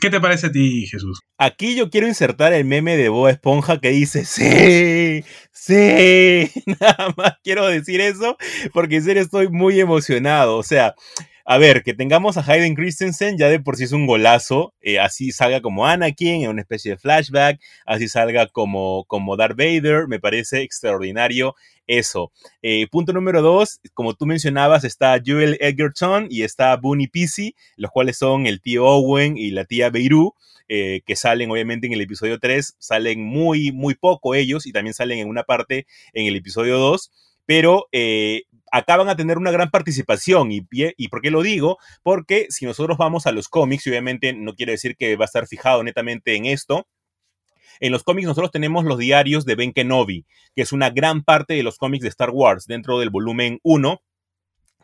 ¿Qué 0.01 0.09
te 0.09 0.19
parece 0.19 0.47
a 0.47 0.51
ti, 0.51 0.87
Jesús? 0.87 1.21
Aquí 1.37 1.75
yo 1.75 1.89
quiero 1.89 2.07
insertar 2.07 2.53
el 2.53 2.65
meme 2.65 2.97
de 2.97 3.09
Boa 3.09 3.31
Esponja 3.31 3.79
que 3.79 3.89
dice, 3.89 4.25
sí, 4.25 5.23
sí, 5.51 6.51
nada 6.79 7.13
más 7.15 7.33
quiero 7.43 7.65
decir 7.67 8.01
eso 8.01 8.37
porque 8.73 8.97
en 8.97 9.03
serio 9.03 9.21
estoy 9.21 9.47
muy 9.49 9.79
emocionado, 9.79 10.57
o 10.57 10.63
sea, 10.63 10.95
a 11.47 11.59
ver, 11.59 11.83
que 11.83 11.93
tengamos 11.93 12.37
a 12.37 12.41
Hayden 12.41 12.73
Christensen 12.73 13.37
ya 13.37 13.49
de 13.49 13.59
por 13.59 13.77
sí 13.77 13.83
es 13.83 13.91
un 13.91 14.07
golazo, 14.07 14.73
eh, 14.81 14.97
así 14.97 15.31
salga 15.31 15.61
como 15.61 15.85
Anakin 15.85 16.41
en 16.43 16.49
una 16.49 16.61
especie 16.61 16.91
de 16.91 16.97
flashback, 16.97 17.61
así 17.85 18.07
salga 18.07 18.47
como, 18.47 19.05
como 19.05 19.37
Darth 19.37 19.55
Vader, 19.55 20.07
me 20.07 20.19
parece 20.19 20.63
extraordinario 20.63 21.53
eso. 21.85 22.31
Eh, 22.63 22.87
punto 22.89 23.13
número 23.13 23.43
dos, 23.43 23.79
como 23.93 24.15
tú 24.15 24.25
mencionabas, 24.25 24.83
está 24.83 25.21
Joel 25.23 25.57
Edgerton 25.61 26.27
y 26.31 26.41
está 26.41 26.75
Booney 26.77 27.07
Pisi, 27.07 27.55
los 27.75 27.91
cuales 27.91 28.17
son 28.17 28.47
el 28.47 28.59
tío 28.59 28.83
Owen 28.83 29.37
y 29.37 29.51
la 29.51 29.65
tía 29.65 29.91
Beirut. 29.91 30.33
Eh, 30.67 31.01
que 31.05 31.15
salen 31.15 31.51
obviamente 31.51 31.85
en 31.85 31.93
el 31.93 32.01
episodio 32.01 32.39
3, 32.39 32.77
salen 32.79 33.23
muy, 33.23 33.71
muy 33.71 33.93
poco 33.93 34.33
ellos 34.33 34.65
y 34.65 34.71
también 34.71 34.95
salen 34.95 35.19
en 35.19 35.29
una 35.29 35.43
parte 35.43 35.85
en 36.11 36.25
el 36.25 36.35
episodio 36.35 36.79
2, 36.79 37.11
pero 37.45 37.85
acaban 38.75 39.07
a 39.07 39.15
tener 39.15 39.37
una 39.37 39.51
gran 39.51 39.71
participación. 39.71 40.51
Y, 40.51 40.67
¿Y 40.69 41.07
por 41.07 41.21
qué 41.21 41.31
lo 41.31 41.41
digo? 41.41 41.77
Porque 42.03 42.47
si 42.49 42.65
nosotros 42.65 42.97
vamos 42.97 43.25
a 43.25 43.31
los 43.31 43.47
cómics, 43.47 43.87
y 43.87 43.89
obviamente 43.89 44.33
no 44.33 44.53
quiere 44.53 44.73
decir 44.73 44.97
que 44.97 45.15
va 45.15 45.23
a 45.23 45.27
estar 45.27 45.47
fijado 45.47 45.81
netamente 45.81 46.35
en 46.35 46.45
esto, 46.45 46.85
en 47.79 47.93
los 47.93 48.03
cómics 48.03 48.27
nosotros 48.27 48.51
tenemos 48.51 48.83
los 48.83 48.97
diarios 48.97 49.45
de 49.45 49.55
Ben 49.55 49.71
Kenobi, 49.71 50.25
que 50.55 50.61
es 50.61 50.73
una 50.73 50.89
gran 50.89 51.23
parte 51.23 51.53
de 51.53 51.63
los 51.63 51.77
cómics 51.77 52.03
de 52.03 52.09
Star 52.09 52.31
Wars 52.31 52.65
dentro 52.67 52.99
del 52.99 53.09
volumen 53.09 53.59
1. 53.63 54.01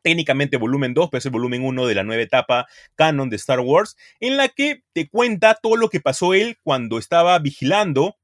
Técnicamente 0.03 0.55
volumen 0.55 0.93
2, 0.93 1.09
pero 1.11 1.19
es 1.19 1.25
el 1.25 1.31
volumen 1.31 1.63
1 1.63 1.85
de 1.85 1.95
la 1.95 2.03
nueva 2.03 2.23
etapa 2.23 2.67
canon 2.95 3.29
de 3.29 3.35
Star 3.35 3.59
Wars, 3.59 3.97
en 4.19 4.37
la 4.37 4.47
que 4.47 4.83
te 4.93 5.09
cuenta 5.09 5.59
todo 5.61 5.75
lo 5.75 5.89
que 5.89 5.99
pasó 5.99 6.33
él 6.33 6.57
cuando 6.63 6.97
estaba 6.97 7.37
vigilando 7.39 8.15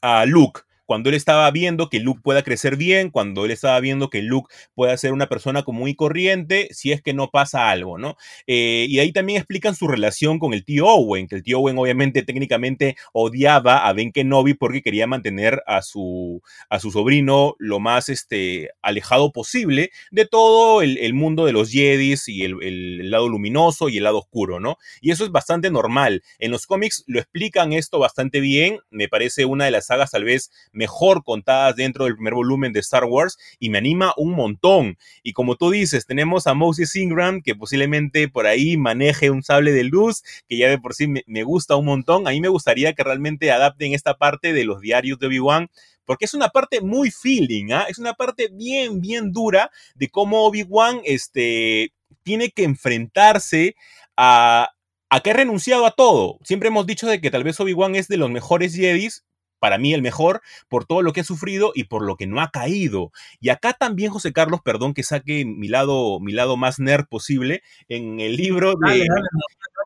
a 0.00 0.24
Luke 0.24 0.62
cuando 0.88 1.10
él 1.10 1.16
estaba 1.16 1.50
viendo 1.50 1.90
que 1.90 2.00
Luke 2.00 2.22
pueda 2.24 2.42
crecer 2.42 2.76
bien, 2.76 3.10
cuando 3.10 3.44
él 3.44 3.50
estaba 3.50 3.78
viendo 3.78 4.08
que 4.08 4.22
Luke 4.22 4.50
pueda 4.74 4.96
ser 4.96 5.12
una 5.12 5.26
persona 5.26 5.62
común 5.62 5.86
y 5.90 5.94
corriente, 5.94 6.68
si 6.70 6.92
es 6.92 7.02
que 7.02 7.12
no 7.12 7.28
pasa 7.28 7.68
algo, 7.68 7.98
¿no? 7.98 8.16
Eh, 8.46 8.86
y 8.88 8.98
ahí 8.98 9.12
también 9.12 9.36
explican 9.36 9.74
su 9.74 9.86
relación 9.86 10.38
con 10.38 10.54
el 10.54 10.64
tío 10.64 10.86
Owen, 10.86 11.28
que 11.28 11.34
el 11.34 11.42
tío 11.42 11.58
Owen 11.58 11.76
obviamente 11.76 12.22
técnicamente 12.22 12.96
odiaba 13.12 13.86
a 13.86 13.92
Ben 13.92 14.12
Kenobi 14.12 14.54
porque 14.54 14.80
quería 14.80 15.06
mantener 15.06 15.62
a 15.66 15.82
su, 15.82 16.40
a 16.70 16.80
su 16.80 16.90
sobrino 16.90 17.54
lo 17.58 17.80
más 17.80 18.08
este, 18.08 18.70
alejado 18.80 19.30
posible 19.30 19.90
de 20.10 20.24
todo 20.24 20.80
el, 20.80 21.12
mundo 21.12 21.44
de 21.44 21.52
los 21.52 21.70
Jedis 21.70 22.28
y 22.28 22.44
el, 22.44 22.62
el, 22.62 23.10
lado 23.10 23.28
luminoso 23.28 23.90
y 23.90 23.98
el 23.98 24.04
lado 24.04 24.20
oscuro, 24.20 24.58
¿no? 24.58 24.78
Y 25.02 25.10
eso 25.10 25.26
es 25.26 25.32
bastante 25.32 25.70
normal. 25.70 26.22
En 26.38 26.50
los 26.50 26.66
cómics 26.66 27.04
lo 27.06 27.18
explican 27.18 27.74
esto 27.74 27.98
bastante 27.98 28.40
bien, 28.40 28.78
me 28.88 29.08
parece 29.08 29.44
una 29.44 29.66
de 29.66 29.70
las 29.70 29.84
sagas 29.84 30.12
tal 30.12 30.24
vez 30.24 30.50
mejor 30.78 31.24
contadas 31.24 31.74
dentro 31.76 32.04
del 32.04 32.14
primer 32.14 32.34
volumen 32.34 32.72
de 32.72 32.80
Star 32.80 33.04
Wars 33.04 33.36
y 33.58 33.68
me 33.68 33.78
anima 33.78 34.14
un 34.16 34.32
montón. 34.32 34.96
Y 35.22 35.32
como 35.32 35.56
tú 35.56 35.70
dices, 35.70 36.06
tenemos 36.06 36.46
a 36.46 36.54
Moses 36.54 36.94
Ingram 36.94 37.42
que 37.42 37.56
posiblemente 37.56 38.28
por 38.28 38.46
ahí 38.46 38.76
maneje 38.76 39.30
un 39.30 39.42
sable 39.42 39.72
de 39.72 39.84
luz, 39.84 40.22
que 40.48 40.56
ya 40.56 40.68
de 40.68 40.78
por 40.78 40.94
sí 40.94 41.08
me, 41.08 41.42
gusta 41.42 41.76
un 41.76 41.84
montón. 41.84 42.28
A 42.28 42.30
mí 42.30 42.40
me 42.40 42.48
gustaría 42.48 42.94
que 42.94 43.02
realmente 43.02 43.50
adapten 43.50 43.92
esta 43.92 44.16
parte 44.16 44.52
de 44.52 44.64
los 44.64 44.80
diarios 44.80 45.18
de 45.18 45.26
Obi-Wan 45.26 45.68
porque 46.04 46.24
es 46.24 46.32
una 46.32 46.48
parte 46.48 46.80
muy 46.80 47.10
feeling, 47.10 47.70
¿ah? 47.72 47.84
es 47.86 47.98
una 47.98 48.14
parte 48.14 48.48
bien, 48.50 49.02
bien 49.02 49.30
dura 49.30 49.70
de 49.94 50.08
cómo 50.08 50.46
Obi-Wan 50.46 51.02
este, 51.04 51.92
tiene 52.22 52.50
que 52.50 52.64
enfrentarse 52.64 53.76
a, 54.16 54.70
a 55.10 55.20
que 55.20 55.30
ha 55.30 55.34
renunciado 55.34 55.84
a 55.84 55.90
todo. 55.90 56.38
Siempre 56.44 56.68
hemos 56.68 56.86
dicho 56.86 57.06
de 57.06 57.20
que 57.20 57.30
tal 57.30 57.44
vez 57.44 57.60
Obi-Wan 57.60 57.94
es 57.94 58.08
de 58.08 58.16
los 58.16 58.30
mejores 58.30 58.74
Jedis, 58.74 59.24
para 59.58 59.78
mí 59.78 59.94
el 59.94 60.02
mejor, 60.02 60.42
por 60.68 60.84
todo 60.84 61.02
lo 61.02 61.12
que 61.12 61.20
ha 61.20 61.24
sufrido 61.24 61.72
y 61.74 61.84
por 61.84 62.02
lo 62.02 62.16
que 62.16 62.26
no 62.26 62.40
ha 62.40 62.50
caído. 62.50 63.12
Y 63.40 63.50
acá 63.50 63.72
también, 63.72 64.10
José 64.10 64.32
Carlos, 64.32 64.60
perdón 64.64 64.94
que 64.94 65.02
saque 65.02 65.44
mi 65.44 65.68
lado, 65.68 66.20
mi 66.20 66.32
lado 66.32 66.56
más 66.56 66.78
nerd 66.78 67.06
posible, 67.06 67.62
en 67.88 68.20
el 68.20 68.36
libro 68.36 68.74
de... 68.74 69.06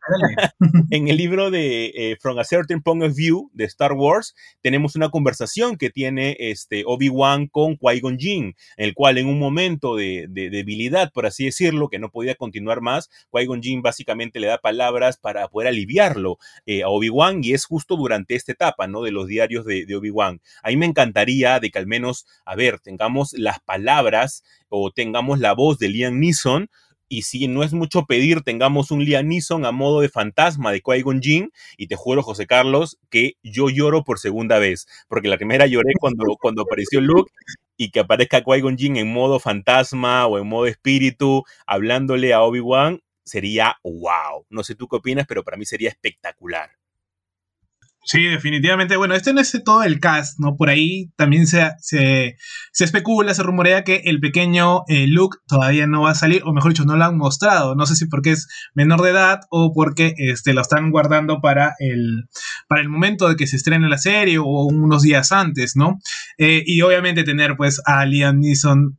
en 0.91 1.09
el 1.09 1.17
libro 1.17 1.51
de 1.51 1.93
eh, 1.95 2.17
From 2.21 2.39
a 2.39 2.45
Certain 2.45 2.83
Point 2.83 3.05
of 3.05 3.15
View 3.15 3.51
de 3.55 3.65
Star 3.65 3.93
Wars, 3.93 4.35
tenemos 4.61 4.97
una 4.97 5.11
conversación 5.11 5.77
que 5.77 5.91
tiene 5.91 6.37
este 6.39 6.83
Obi-Wan 6.87 7.47
con 7.47 7.77
Qui-Gon 7.77 8.19
Jinn, 8.19 8.55
el 8.77 8.95
cual 8.95 9.19
en 9.19 9.29
un 9.29 9.39
momento 9.39 9.97
de, 9.97 10.27
debilidad, 10.29 11.13
por 11.13 11.27
así 11.27 11.45
decirlo, 11.45 11.89
que 11.89 11.99
no 11.99 12.11
podía 12.11 12.35
continuar 12.35 12.81
más, 12.81 13.11
Qui-Gon 13.31 13.63
Jinn 13.63 13.83
básicamente 13.83 14.41
le 14.41 14.49
da 14.49 14.59
palabras 14.59 15.19
para 15.19 15.47
poder 15.49 15.69
aliviarlo 15.69 16.39
eh, 16.67 16.83
a 16.83 16.89
Obi-Wan 16.89 17.45
y 17.45 17.53
es 17.53 17.65
justo 17.65 17.97
durante 17.97 18.35
esta 18.35 18.53
etapa, 18.53 18.87
¿no? 18.87 19.03
De 19.03 19.13
los 19.13 19.27
diarios 19.27 19.65
de, 19.65 19.87
de 19.87 19.97
Obi-Wan. 19.97 20.41
A 20.63 20.69
mí 20.69 20.77
me 20.77 20.87
encantaría 20.87 21.61
de 21.61 21.71
que 21.71 21.79
al 21.79 21.87
menos, 21.87 22.27
a 22.45 22.57
ver, 22.57 22.81
tengamos 22.81 23.33
las 23.35 23.61
palabras 23.61 24.43
o 24.69 24.91
tengamos 24.91 25.39
la 25.39 25.53
voz 25.53 25.79
de 25.79 25.89
Liam 25.89 26.19
Neeson 26.19 26.71
y 27.13 27.23
si 27.23 27.47
no 27.47 27.63
es 27.63 27.75
mucho 27.75 28.07
pedir, 28.07 28.41
tengamos 28.41 28.91
un 28.91 29.05
Liam 29.05 29.29
Neeson 29.29 29.67
a 29.67 29.71
modo 29.71 30.01
de 30.01 30.09
fantasma 30.09 30.73
de 30.73 30.81
Qui-Gon 30.81 31.21
Jinn, 31.21 31.53
y 31.77 31.87
te 31.87 31.95
juro, 31.95 32.23
José 32.23 32.47
Carlos, 32.47 32.99
que 33.11 33.35
yo 33.43 33.69
lloro 33.69 34.03
por 34.03 34.19
segunda 34.19 34.59
vez, 34.59 34.87
porque 35.09 35.29
la 35.29 35.37
primera 35.37 35.67
lloré 35.67 35.93
cuando, 36.01 36.25
cuando 36.41 36.63
apareció 36.63 37.03
Luke, 37.03 37.31
y 37.77 37.91
que 37.91 38.01
aparezca 38.01 38.43
Qui-Gon 38.43 38.79
Jinn 38.79 38.97
en 38.97 39.13
modo 39.13 39.41
fantasma 39.41 40.27
o 40.27 40.39
en 40.39 40.47
modo 40.47 40.67
espíritu, 40.67 41.43
hablándole 41.67 42.33
a 42.33 42.41
Obi-Wan, 42.41 43.03
sería 43.27 43.77
wow. 43.83 44.47
No 44.49 44.65
sé 44.65 44.75
tú 44.75 44.89
qué 44.89 44.97
opinas, 44.97 45.27
pero 45.29 45.45
para 45.45 45.59
mí 45.59 45.67
sería 45.67 45.91
espectacular. 45.91 46.71
Sí, 48.05 48.25
definitivamente. 48.25 48.97
Bueno, 48.97 49.15
este 49.15 49.33
no 49.33 49.41
es 49.41 49.57
todo 49.65 49.85
el 49.85 50.01
cast, 50.01 50.41
¿no? 50.41 50.57
Por 50.57 50.71
ahí 50.71 51.13
también 51.17 51.47
se, 51.47 51.71
se, 51.79 52.37
especula, 52.81 53.33
se 53.33 53.45
rumorea 53.45 53.85
que 53.85 54.03
el 54.07 54.19
pequeño 54.19 54.83
eh, 54.89 55.07
Luke 55.07 55.39
todavía 55.47 55.87
no 55.87 56.03
va 56.03 56.11
a 56.11 56.15
salir, 56.17 56.43
o 56.45 56.53
mejor 56.53 56.73
dicho, 56.73 56.85
no 56.85 56.97
lo 56.97 57.05
han 57.05 57.17
mostrado. 57.17 57.77
No 57.77 57.87
sé 57.87 57.95
si 57.95 58.07
porque 58.07 58.33
es 58.33 58.49
menor 58.75 59.03
de 59.03 59.11
edad 59.11 59.41
o 59.51 59.73
porque 59.73 60.15
este, 60.17 60.53
lo 60.53 60.63
están 60.63 60.91
guardando 60.91 61.41
para 61.41 61.75
el, 61.79 62.25
para 62.69 62.81
el 62.81 62.89
momento 62.89 63.29
de 63.29 63.37
que 63.37 63.47
se 63.47 63.57
estrene 63.57 63.89
la 63.89 63.99
serie 63.99 64.39
o 64.39 64.65
unos 64.67 65.03
días 65.03 65.31
antes, 65.31 65.77
¿no? 65.77 66.01
Eh, 66.39 66.65
y 66.67 66.83
obviamente 66.83 67.23
tener 67.23 67.57
pues 67.57 67.81
a 67.87 68.05
Liam 68.05 68.41
Neeson 68.41 68.99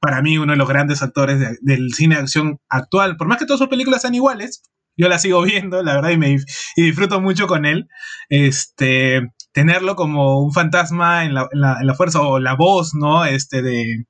para 0.00 0.22
mí 0.22 0.38
uno 0.38 0.52
de 0.52 0.58
los 0.58 0.68
grandes 0.68 1.02
actores 1.02 1.58
del 1.60 1.92
cine 1.94 2.14
de 2.14 2.20
acción 2.20 2.58
actual. 2.68 3.16
Por 3.16 3.26
más 3.26 3.38
que 3.38 3.46
todas 3.46 3.58
sus 3.58 3.68
películas 3.68 4.02
sean 4.02 4.14
iguales, 4.14 4.62
yo 4.96 5.08
la 5.08 5.18
sigo 5.18 5.42
viendo, 5.42 5.82
la 5.82 5.94
verdad, 5.94 6.10
y, 6.10 6.16
me, 6.16 6.36
y 6.76 6.82
disfruto 6.82 7.20
mucho 7.20 7.46
con 7.46 7.64
él. 7.64 7.88
Este, 8.28 9.22
tenerlo 9.52 9.96
como 9.96 10.40
un 10.40 10.52
fantasma 10.52 11.24
en 11.24 11.34
la, 11.34 11.48
en 11.52 11.86
la, 11.86 11.94
fuerza 11.94 12.20
o 12.20 12.38
la 12.38 12.54
voz, 12.54 12.94
¿no? 12.94 13.24
Este, 13.24 13.62
de, 13.62 14.06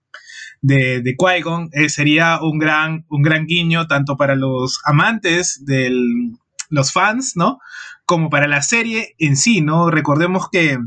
de, 0.62 1.03
de 1.03 1.16
Qui-Gon 1.16 1.68
eh, 1.73 1.88
sería 1.88 2.40
un 2.40 2.59
gran, 2.59 3.05
un 3.09 3.23
gran 3.23 3.47
guiño 3.47 3.87
tanto 3.87 4.16
para 4.16 4.35
los 4.35 4.81
amantes 4.85 5.62
de 5.64 5.92
los 6.70 6.92
fans, 6.92 7.33
¿no? 7.37 7.59
Como 8.07 8.31
para 8.31 8.49
la 8.49 8.62
serie 8.62 9.14
en 9.18 9.37
sí, 9.37 9.61
¿no? 9.61 9.90
Recordemos 9.90 10.49
que 10.51 10.79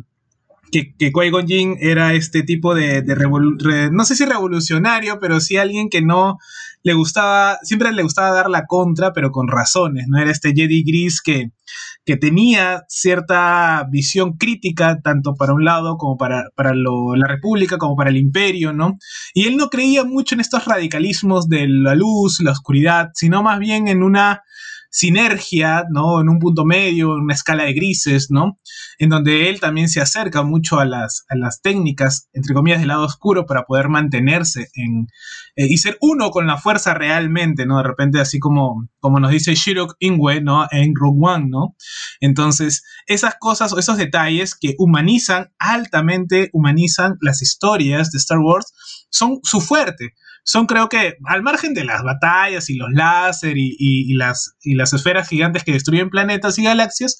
que, 0.71 0.95
que 0.95 1.11
Qui-Gon 1.11 1.77
era 1.79 2.13
este 2.13 2.43
tipo 2.43 2.75
de, 2.75 3.01
de 3.01 3.89
no 3.91 4.05
sé 4.05 4.15
si 4.15 4.25
revolucionario, 4.25 5.19
pero 5.19 5.39
sí 5.39 5.57
alguien 5.57 5.89
que 5.89 6.01
no 6.01 6.37
le 6.83 6.93
gustaba, 6.93 7.57
siempre 7.63 7.91
le 7.91 8.03
gustaba 8.03 8.31
dar 8.31 8.49
la 8.49 8.65
contra, 8.65 9.11
pero 9.11 9.31
con 9.31 9.47
razones, 9.47 10.05
¿no? 10.07 10.19
Era 10.19 10.31
este 10.31 10.53
Jedi 10.53 10.83
gris 10.83 11.21
que, 11.21 11.51
que 12.05 12.15
tenía 12.15 12.85
cierta 12.87 13.85
visión 13.91 14.37
crítica, 14.37 15.01
tanto 15.01 15.35
para 15.35 15.53
un 15.53 15.65
lado 15.65 15.97
como 15.97 16.17
para, 16.17 16.45
para 16.55 16.73
la 16.73 17.27
República, 17.27 17.77
como 17.77 17.95
para 17.95 18.09
el 18.09 18.17
imperio, 18.17 18.71
¿no? 18.71 18.97
Y 19.33 19.47
él 19.47 19.57
no 19.57 19.69
creía 19.69 20.05
mucho 20.05 20.35
en 20.35 20.41
estos 20.41 20.65
radicalismos 20.65 21.49
de 21.49 21.67
la 21.67 21.95
luz, 21.95 22.39
la 22.39 22.51
oscuridad, 22.51 23.09
sino 23.13 23.43
más 23.43 23.59
bien 23.59 23.89
en 23.89 24.03
una 24.03 24.43
sinergia, 24.97 25.85
¿no? 25.91 26.19
En 26.19 26.27
un 26.27 26.39
punto 26.39 26.65
medio, 26.65 27.13
en 27.13 27.25
una 27.25 27.35
escala 27.35 27.65
de 27.65 27.73
grises, 27.73 28.31
¿no? 28.31 28.59
En 28.97 29.09
donde 29.09 29.47
él 29.47 29.59
también 29.59 29.89
se 29.89 30.01
acerca 30.01 30.41
mucho 30.41 30.79
a 30.79 30.85
las, 30.85 31.23
a 31.29 31.35
las 31.35 31.61
técnicas, 31.61 32.29
entre 32.33 32.55
comillas, 32.55 32.79
del 32.79 32.87
lado 32.87 33.05
oscuro 33.05 33.45
para 33.45 33.65
poder 33.65 33.89
mantenerse 33.89 34.69
en, 34.73 35.05
eh, 35.55 35.67
y 35.69 35.77
ser 35.77 35.99
uno 36.01 36.31
con 36.31 36.47
la 36.47 36.57
fuerza 36.57 36.95
realmente, 36.95 37.67
¿no? 37.67 37.77
De 37.77 37.83
repente, 37.83 38.19
así 38.19 38.39
como, 38.39 38.89
como 38.99 39.19
nos 39.19 39.29
dice 39.29 39.53
Shirok 39.53 39.97
Ingwe, 39.99 40.41
¿no? 40.41 40.65
En 40.71 40.95
Rogue 40.95 41.19
One, 41.21 41.45
¿no? 41.47 41.75
Entonces, 42.19 42.83
esas 43.05 43.35
cosas 43.39 43.73
o 43.73 43.77
esos 43.77 43.97
detalles 43.97 44.55
que 44.55 44.73
humanizan, 44.79 45.53
altamente 45.59 46.49
humanizan 46.53 47.17
las 47.21 47.43
historias 47.43 48.09
de 48.09 48.17
Star 48.17 48.39
Wars, 48.39 48.73
son 49.11 49.41
su 49.43 49.61
fuerte 49.61 50.15
son 50.47 50.65
creo 50.65 50.87
que, 50.87 51.17
al 51.25 51.43
margen 51.43 51.73
de 51.73 51.83
las 51.83 52.03
batallas 52.03 52.69
y 52.69 52.75
los 52.75 52.89
láser 52.93 53.57
y, 53.57 54.13
las, 54.13 54.55
y 54.61 54.75
las 54.75 54.93
esferas 54.93 55.27
gigantes 55.27 55.65
que 55.65 55.73
destruyen 55.73 56.09
planetas 56.09 56.57
y 56.57 56.63
galaxias, 56.63 57.19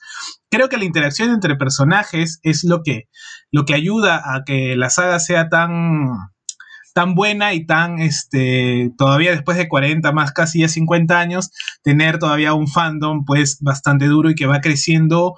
creo 0.49 0.69
que 0.69 0.77
la 0.77 0.85
interacción 0.85 1.31
entre 1.31 1.57
personajes 1.57 2.39
es 2.43 2.63
lo 2.63 2.83
que, 2.83 3.09
lo 3.51 3.65
que 3.65 3.73
ayuda 3.73 4.33
a 4.33 4.45
que 4.45 4.77
la 4.77 4.89
saga 4.89 5.19
sea 5.19 5.49
tan, 5.49 6.07
tan 6.93 7.15
buena 7.15 7.53
y 7.53 7.65
tan, 7.65 7.99
este, 7.99 8.93
todavía 8.97 9.31
después 9.31 9.57
de 9.57 9.67
40, 9.67 10.09
más 10.13 10.31
casi 10.31 10.61
ya 10.61 10.69
50 10.69 11.19
años, 11.19 11.51
tener 11.83 12.19
todavía 12.19 12.53
un 12.53 12.69
fandom 12.69 13.25
pues 13.25 13.57
bastante 13.59 14.05
duro 14.05 14.29
y 14.29 14.35
que 14.35 14.45
va 14.45 14.61
creciendo 14.61 15.35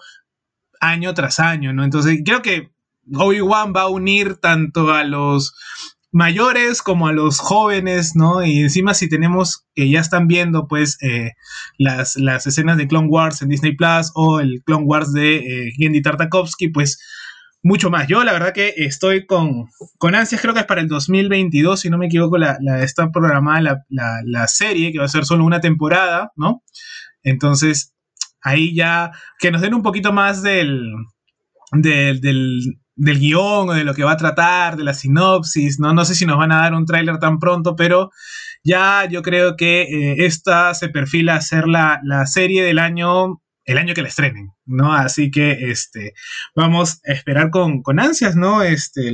año 0.80 1.16
tras 1.16 1.40
año, 1.40 1.74
¿no? 1.74 1.84
Entonces 1.84 2.20
creo 2.24 2.44
que 2.44 2.70
Obi-Wan 3.12 3.74
va 3.76 3.82
a 3.82 3.90
unir 3.90 4.36
tanto 4.36 4.94
a 4.94 5.04
los 5.04 5.56
mayores 6.12 6.82
como 6.82 7.07
a 7.07 7.14
los 7.14 7.39
jóvenes, 7.39 8.16
¿no? 8.16 8.43
Y 8.43 8.60
encima 8.60 8.93
si 8.93 9.10
tenemos 9.10 9.66
que 9.76 9.89
ya 9.89 9.99
están 9.99 10.28
viendo 10.28 10.68
pues 10.68 10.97
eh, 11.01 11.34
las, 11.78 12.16
las, 12.16 12.47
escenas 12.47 12.78
de 12.78 12.88
Clone 12.88 13.07
Wars 13.07 13.41
en 13.41 13.49
Disney 13.49 13.76
Plus 13.76 14.12
o 14.16 14.39
el 14.39 14.64
Clone 14.66 14.86
Wars 14.86 15.14
de 15.14 15.38
eh, 15.38 15.72
Gendy 15.78 16.01
Tartakovsky, 16.01 16.70
pues 16.70 16.99
mucho 17.62 17.89
más. 17.89 18.07
Yo 18.07 18.24
la 18.24 18.34
verdad 18.34 18.53
que 18.53 18.74
estoy 18.78 19.26
con, 19.26 19.66
con 19.97 20.16
ansias, 20.16 20.41
creo 20.41 20.53
que 20.53 20.62
es 20.62 20.66
para 20.66 20.82
el 20.82 20.88
2022, 20.88 21.80
si 21.80 21.89
no 21.89 21.97
me 21.97 22.07
equivoco, 22.07 22.38
la, 22.38 22.57
está 22.82 23.12
programada 23.12 23.62
la, 23.89 24.22
la, 24.26 24.47
serie, 24.47 24.91
que 24.91 24.99
va 24.99 25.05
a 25.05 25.10
ser 25.10 25.26
solo 25.26 25.45
una 25.45 25.60
temporada, 25.60 26.32
¿no? 26.36 26.64
Entonces, 27.24 27.93
ahí 28.41 28.74
ya, 28.74 29.12
que 29.39 29.51
nos 29.51 29.62
den 29.62 29.74
un 29.74 29.84
poquito 29.84 30.14
más 30.14 30.41
del, 30.41 30.89
del 31.74 32.80
guion 33.00 33.70
o 33.70 33.74
de 33.74 33.84
lo 33.84 33.93
que 33.93 34.04
va 34.04 34.14
a 34.14 34.18
tratar, 34.18 34.78
de 34.78 34.84
la 34.84 34.93
sinopsis, 34.93 35.80
¿no? 35.80 35.93
No 35.93 36.06
sé 36.06 36.16
si 36.16 36.26
nos 36.26 36.38
van 36.38 36.52
a 36.52 36.58
dar 36.58 36.74
un 36.74 36.86
tráiler 36.86 37.18
tan 37.20 37.39
pronto, 37.39 37.76
pero 37.76 38.12
ya 38.64 39.06
yo 39.06 39.22
creo 39.22 39.56
que 39.56 39.82
eh, 39.84 40.26
esta 40.26 40.74
se 40.74 40.89
perfila 40.89 41.36
a 41.36 41.41
ser 41.41 41.68
la, 41.68 42.02
serie 42.26 42.64
del 42.64 42.80
año, 42.80 43.41
el 43.66 43.78
año 43.78 43.93
que 43.93 44.02
la 44.02 44.10
estrenen, 44.10 44.52
¿no? 44.66 44.93
Así 44.93 45.32
que 45.32 45.72
este, 45.72 46.14
vamos 46.56 47.02
a 47.08 47.14
esperar 47.14 47.50
con, 47.50 47.82
ansias, 48.00 48.36
¿no? 48.36 48.64
Este, 48.64 49.12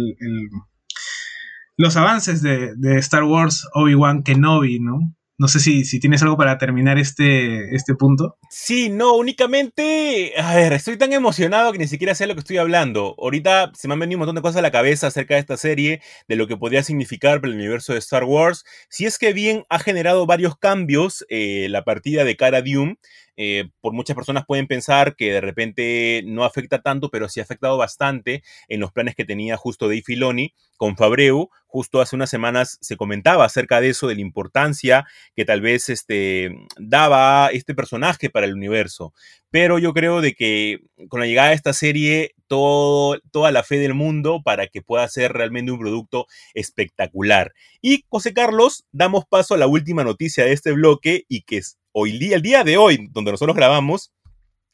los 1.78 1.96
avances 1.98 2.42
de, 2.42 2.74
de 2.76 2.98
Star 3.00 3.24
Wars 3.24 3.68
Obi-Wan 3.74 4.24
Kenobi, 4.24 4.80
¿no? 4.80 5.15
No 5.38 5.50
sé 5.50 5.60
si, 5.60 5.84
si 5.84 6.00
tienes 6.00 6.22
algo 6.24 6.38
para 6.38 6.58
terminar 6.58 6.98
este, 6.98 7.76
este 7.76 7.94
punto. 7.94 8.38
Sí, 8.50 8.90
no, 8.90 9.16
únicamente, 9.16 10.34
a 10.38 10.56
ver, 10.56 10.72
estoy 10.72 10.98
tan 10.98 11.12
emocionado 11.12 11.74
que 11.74 11.78
ni 11.78 11.88
siquiera 11.88 12.16
sé 12.16 12.26
lo 12.26 12.36
que 12.36 12.40
estoy 12.40 12.58
hablando. 12.58 13.16
Ahorita 13.18 13.72
se 13.74 13.88
me 13.88 13.96
han 13.96 14.00
venido 14.00 14.18
un 14.18 14.20
montón 14.20 14.36
de 14.36 14.42
cosas 14.42 14.58
a 14.58 14.62
la 14.62 14.72
cabeza 14.72 15.08
acerca 15.08 15.34
de 15.34 15.42
esta 15.42 15.58
serie, 15.58 16.02
de 16.30 16.36
lo 16.38 16.48
que 16.48 16.56
podría 16.56 16.84
significar 16.84 17.42
para 17.42 17.52
el 17.52 17.60
universo 17.60 17.92
de 17.92 18.00
Star 18.00 18.24
Wars. 18.24 18.64
Si 18.90 19.06
es 19.06 19.18
que 19.18 19.34
bien 19.34 19.66
ha 19.70 19.80
generado 19.80 20.26
varios 20.26 20.58
cambios 20.58 21.26
eh, 21.28 21.68
la 21.70 21.84
partida 21.84 22.24
de 22.24 22.38
Cara 22.38 22.62
Dune, 22.62 22.98
eh, 23.38 23.70
por 23.82 23.94
muchas 23.94 24.16
personas 24.16 24.46
pueden 24.46 24.68
pensar 24.68 25.16
que 25.16 25.34
de 25.34 25.42
repente 25.42 26.24
no 26.26 26.44
afecta 26.44 26.82
tanto, 26.82 27.10
pero 27.10 27.28
sí 27.30 27.40
ha 27.40 27.44
afectado 27.44 27.78
bastante 27.78 28.44
en 28.68 28.80
los 28.80 28.92
planes 28.92 29.16
que 29.16 29.26
tenía 29.26 29.58
justo 29.58 29.88
Dave 29.88 30.04
Filoni 30.04 30.54
con 30.78 30.96
Fabreu. 30.96 31.50
Justo 31.68 32.00
hace 32.00 32.16
unas 32.16 32.30
semanas 32.30 32.78
se 32.80 32.96
comentaba 32.96 33.44
acerca 33.44 33.82
de 33.82 33.90
eso, 33.90 34.08
de 34.08 34.16
la 34.16 34.22
importancia 34.22 35.06
que 35.36 35.44
tal 35.44 35.60
vez 35.60 35.90
este, 35.90 36.56
daba 36.78 37.50
este 37.52 37.76
personaje 37.76 38.30
para 38.30 38.46
el 38.46 38.54
universo. 38.54 39.14
Pero 39.50 39.80
yo 39.80 39.94
creo 39.94 40.22
de 40.22 40.34
que 40.34 40.80
con 41.10 41.20
la 41.20 41.26
llegada 41.26 41.50
de 41.50 41.56
esta 41.56 41.74
serie, 41.74 42.34
todo, 42.48 43.20
toda 43.32 43.52
la 43.52 43.64
fe 43.64 43.78
del 43.78 43.94
mundo 43.94 44.42
para 44.44 44.68
que 44.68 44.82
pueda 44.82 45.08
ser 45.10 45.34
realmente 45.34 45.72
un 45.72 45.80
producto 45.80 46.28
espectacular. 46.54 47.54
Y 47.82 48.06
José 48.08 48.34
Carlos, 48.34 48.86
damos 48.94 49.26
paso 49.26 49.54
a 49.54 49.58
la 49.58 49.68
última 49.68 50.06
noticia 50.06 50.46
de 50.46 50.54
este 50.54 50.72
bloque 50.72 51.26
y 51.28 51.42
que 51.42 51.58
es 51.58 51.78
hoy 51.98 52.34
el 52.34 52.42
día 52.42 52.66
de 52.66 52.78
hoy, 52.78 53.08
donde 53.12 53.32
nosotros 53.32 53.56
grabamos, 53.56 54.12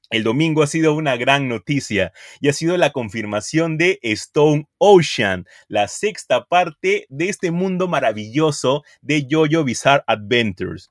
el 0.10 0.24
domingo 0.24 0.64
ha 0.64 0.68
sido 0.68 0.96
una 0.96 1.16
gran 1.18 1.48
noticia 1.48 2.12
y 2.40 2.50
ha 2.50 2.54
sido 2.54 2.76
la 2.78 2.92
confirmación 2.92 3.78
de 3.78 4.00
Stone 4.02 4.68
Ocean, 4.80 5.46
la 5.68 5.88
sexta 5.88 6.46
parte 6.46 7.06
de 7.10 7.30
este 7.30 7.52
mundo 7.52 7.88
maravilloso 7.88 8.84
de 9.02 9.28
JoJo 9.30 9.64
Bizarre 9.64 10.04
Adventures. 10.08 10.90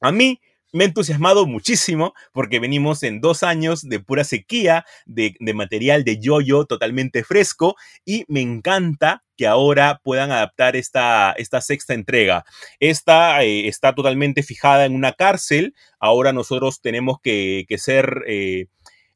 A 0.00 0.12
mí 0.12 0.38
me 0.74 0.82
ha 0.82 0.86
entusiasmado 0.88 1.46
muchísimo 1.46 2.14
porque 2.32 2.58
venimos 2.58 3.04
en 3.04 3.20
dos 3.20 3.44
años 3.44 3.88
de 3.88 4.00
pura 4.00 4.24
sequía 4.24 4.84
de, 5.06 5.36
material 5.54 6.02
de 6.02 6.18
yoyo 6.18 6.64
totalmente 6.64 7.22
fresco 7.22 7.76
y 8.04 8.24
me 8.26 8.40
encanta 8.40 9.22
que 9.36 9.46
ahora 9.46 10.00
puedan 10.02 10.32
adaptar 10.32 10.74
esta, 10.74 11.32
esta 11.38 11.60
sexta 11.60 11.94
entrega. 11.94 12.44
Esta 12.80 13.44
eh, 13.44 13.68
está 13.68 13.94
totalmente 13.94 14.42
fijada 14.42 14.84
en 14.84 14.96
una 14.96 15.12
cárcel. 15.12 15.74
Ahora 16.00 16.32
nosotros 16.32 16.80
tenemos 16.80 17.18
que, 17.22 17.66
ser 17.78 18.24
eh, 18.26 18.66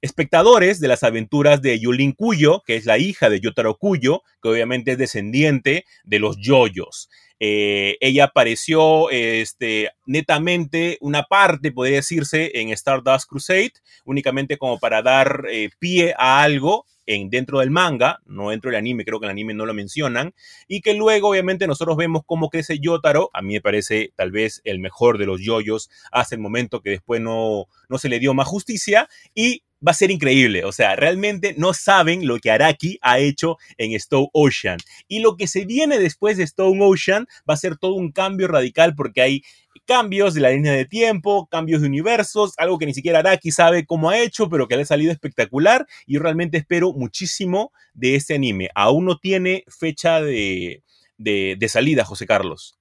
espectadores 0.00 0.78
de 0.78 0.86
las 0.86 1.02
aventuras 1.02 1.60
de 1.60 1.80
Yulin 1.80 2.12
Cuyo, 2.12 2.62
que 2.64 2.76
es 2.76 2.86
la 2.86 2.98
hija 2.98 3.30
de 3.30 3.40
Yotaro 3.40 3.78
Cuyo, 3.78 4.22
que 4.40 4.48
obviamente 4.48 4.92
es 4.92 4.98
descendiente 4.98 5.84
de 6.04 6.18
los 6.20 6.36
yoyos. 6.38 7.08
Eh, 7.40 7.96
ella 8.00 8.24
apareció 8.24 9.10
este, 9.10 9.90
netamente 10.06 10.98
una 11.00 11.22
parte, 11.24 11.72
podría 11.72 11.96
decirse, 11.96 12.50
en 12.54 12.70
Stardust 12.70 13.28
Crusade, 13.28 13.72
únicamente 14.04 14.58
como 14.58 14.78
para 14.78 15.02
dar 15.02 15.44
eh, 15.50 15.70
pie 15.78 16.14
a 16.18 16.42
algo 16.42 16.86
en, 17.06 17.30
dentro 17.30 17.60
del 17.60 17.70
manga, 17.70 18.20
no 18.26 18.50
dentro 18.50 18.70
del 18.70 18.78
anime, 18.78 19.04
creo 19.04 19.18
que 19.18 19.26
el 19.26 19.30
anime 19.30 19.54
no 19.54 19.66
lo 19.66 19.72
mencionan, 19.72 20.34
y 20.66 20.82
que 20.82 20.94
luego 20.94 21.30
obviamente 21.30 21.66
nosotros 21.66 21.96
vemos 21.96 22.22
cómo 22.26 22.50
crece 22.50 22.78
Yotaro, 22.80 23.30
a 23.32 23.40
mí 23.40 23.54
me 23.54 23.60
parece 23.60 24.12
tal 24.14 24.30
vez 24.30 24.60
el 24.64 24.78
mejor 24.78 25.16
de 25.16 25.26
los 25.26 25.40
yoyos 25.40 25.90
hasta 26.12 26.34
el 26.34 26.40
momento 26.40 26.82
que 26.82 26.90
después 26.90 27.20
no, 27.20 27.66
no 27.88 27.98
se 27.98 28.08
le 28.08 28.18
dio 28.18 28.34
más 28.34 28.46
justicia, 28.46 29.08
y 29.34 29.62
va 29.86 29.92
a 29.92 29.94
ser 29.94 30.10
increíble. 30.10 30.64
O 30.64 30.72
sea, 30.72 30.96
realmente 30.96 31.54
no 31.56 31.74
saben 31.74 32.26
lo 32.26 32.38
que 32.38 32.50
Araki 32.50 32.98
ha 33.02 33.18
hecho 33.18 33.56
en 33.76 33.92
Stone 33.92 34.28
Ocean. 34.32 34.78
Y 35.06 35.20
lo 35.20 35.36
que 35.36 35.46
se 35.46 35.64
viene 35.64 35.98
después 35.98 36.36
de 36.36 36.44
Stone 36.44 36.78
Ocean 36.84 37.26
va 37.48 37.54
a 37.54 37.58
ser 37.58 37.76
todo 37.76 37.94
un 37.94 38.12
cambio 38.12 38.48
radical 38.48 38.94
porque 38.94 39.22
hay 39.22 39.42
cambios 39.86 40.34
de 40.34 40.40
la 40.40 40.50
línea 40.50 40.72
de 40.72 40.84
tiempo, 40.84 41.48
cambios 41.50 41.80
de 41.80 41.86
universos, 41.86 42.52
algo 42.58 42.78
que 42.78 42.86
ni 42.86 42.94
siquiera 42.94 43.20
Araki 43.20 43.50
sabe 43.52 43.86
cómo 43.86 44.10
ha 44.10 44.18
hecho, 44.18 44.50
pero 44.50 44.68
que 44.68 44.76
le 44.76 44.82
ha 44.82 44.86
salido 44.86 45.12
espectacular. 45.12 45.86
Y 46.06 46.18
realmente 46.18 46.58
espero 46.58 46.92
muchísimo 46.92 47.72
de 47.94 48.16
este 48.16 48.34
anime. 48.34 48.70
Aún 48.74 49.06
no 49.06 49.18
tiene 49.18 49.64
fecha 49.68 50.20
de, 50.20 50.82
de 51.16 51.68
salida, 51.68 52.04
José 52.04 52.26
Carlos. 52.26 52.77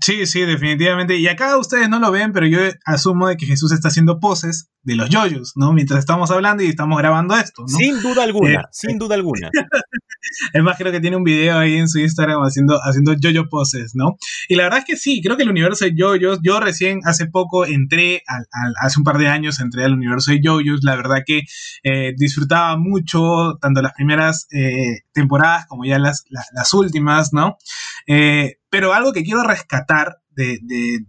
Sí, 0.00 0.26
sí, 0.26 0.40
definitivamente. 0.40 1.16
Y 1.16 1.28
acá 1.28 1.56
ustedes 1.56 1.88
no 1.88 1.98
lo 1.98 2.10
ven, 2.10 2.32
pero 2.32 2.46
yo 2.46 2.58
asumo 2.84 3.28
de 3.28 3.36
que 3.36 3.46
Jesús 3.46 3.72
está 3.72 3.88
haciendo 3.88 4.20
poses 4.20 4.70
de 4.82 4.96
los 4.96 5.10
yoyos, 5.10 5.52
¿no? 5.56 5.72
Mientras 5.72 6.00
estamos 6.00 6.30
hablando 6.30 6.62
y 6.62 6.68
estamos 6.68 6.98
grabando 6.98 7.36
esto, 7.36 7.62
¿no? 7.62 7.78
Sin 7.78 8.00
duda 8.00 8.24
alguna, 8.24 8.60
eh, 8.60 8.64
sin 8.72 8.98
duda 8.98 9.14
alguna. 9.14 9.50
es 10.54 10.62
más, 10.62 10.76
creo 10.78 10.90
que 10.90 11.00
tiene 11.00 11.16
un 11.16 11.24
video 11.24 11.58
ahí 11.58 11.76
en 11.76 11.88
su 11.88 11.98
Instagram 11.98 12.40
haciendo, 12.42 12.78
haciendo 12.82 13.12
yoyo 13.14 13.48
poses, 13.48 13.92
¿no? 13.94 14.16
Y 14.48 14.54
la 14.54 14.64
verdad 14.64 14.78
es 14.80 14.84
que 14.86 14.96
sí, 14.96 15.20
creo 15.22 15.36
que 15.36 15.42
el 15.42 15.50
universo 15.50 15.84
de 15.84 15.94
yoyos, 15.94 16.40
yo 16.42 16.60
recién 16.60 17.00
hace 17.04 17.26
poco 17.26 17.66
entré, 17.66 18.22
al, 18.26 18.46
hace 18.80 18.98
un 18.98 19.04
par 19.04 19.18
de 19.18 19.28
años 19.28 19.60
entré 19.60 19.84
al 19.84 19.92
universo 19.92 20.30
de 20.30 20.40
yoyos, 20.42 20.80
la 20.82 20.96
verdad 20.96 21.22
que 21.26 21.42
eh, 21.82 22.14
disfrutaba 22.16 22.76
mucho 22.78 23.58
tanto 23.60 23.82
las 23.82 23.92
primeras 23.92 24.46
eh, 24.50 25.00
temporadas 25.12 25.66
como 25.66 25.84
ya 25.84 25.98
las, 25.98 26.24
las 26.30 26.72
últimas, 26.72 27.32
¿no? 27.32 27.58
Pero 28.70 28.94
algo 28.94 29.12
que 29.12 29.24
quiero 29.24 29.42
rescatar 29.42 30.18
de, 30.30 30.58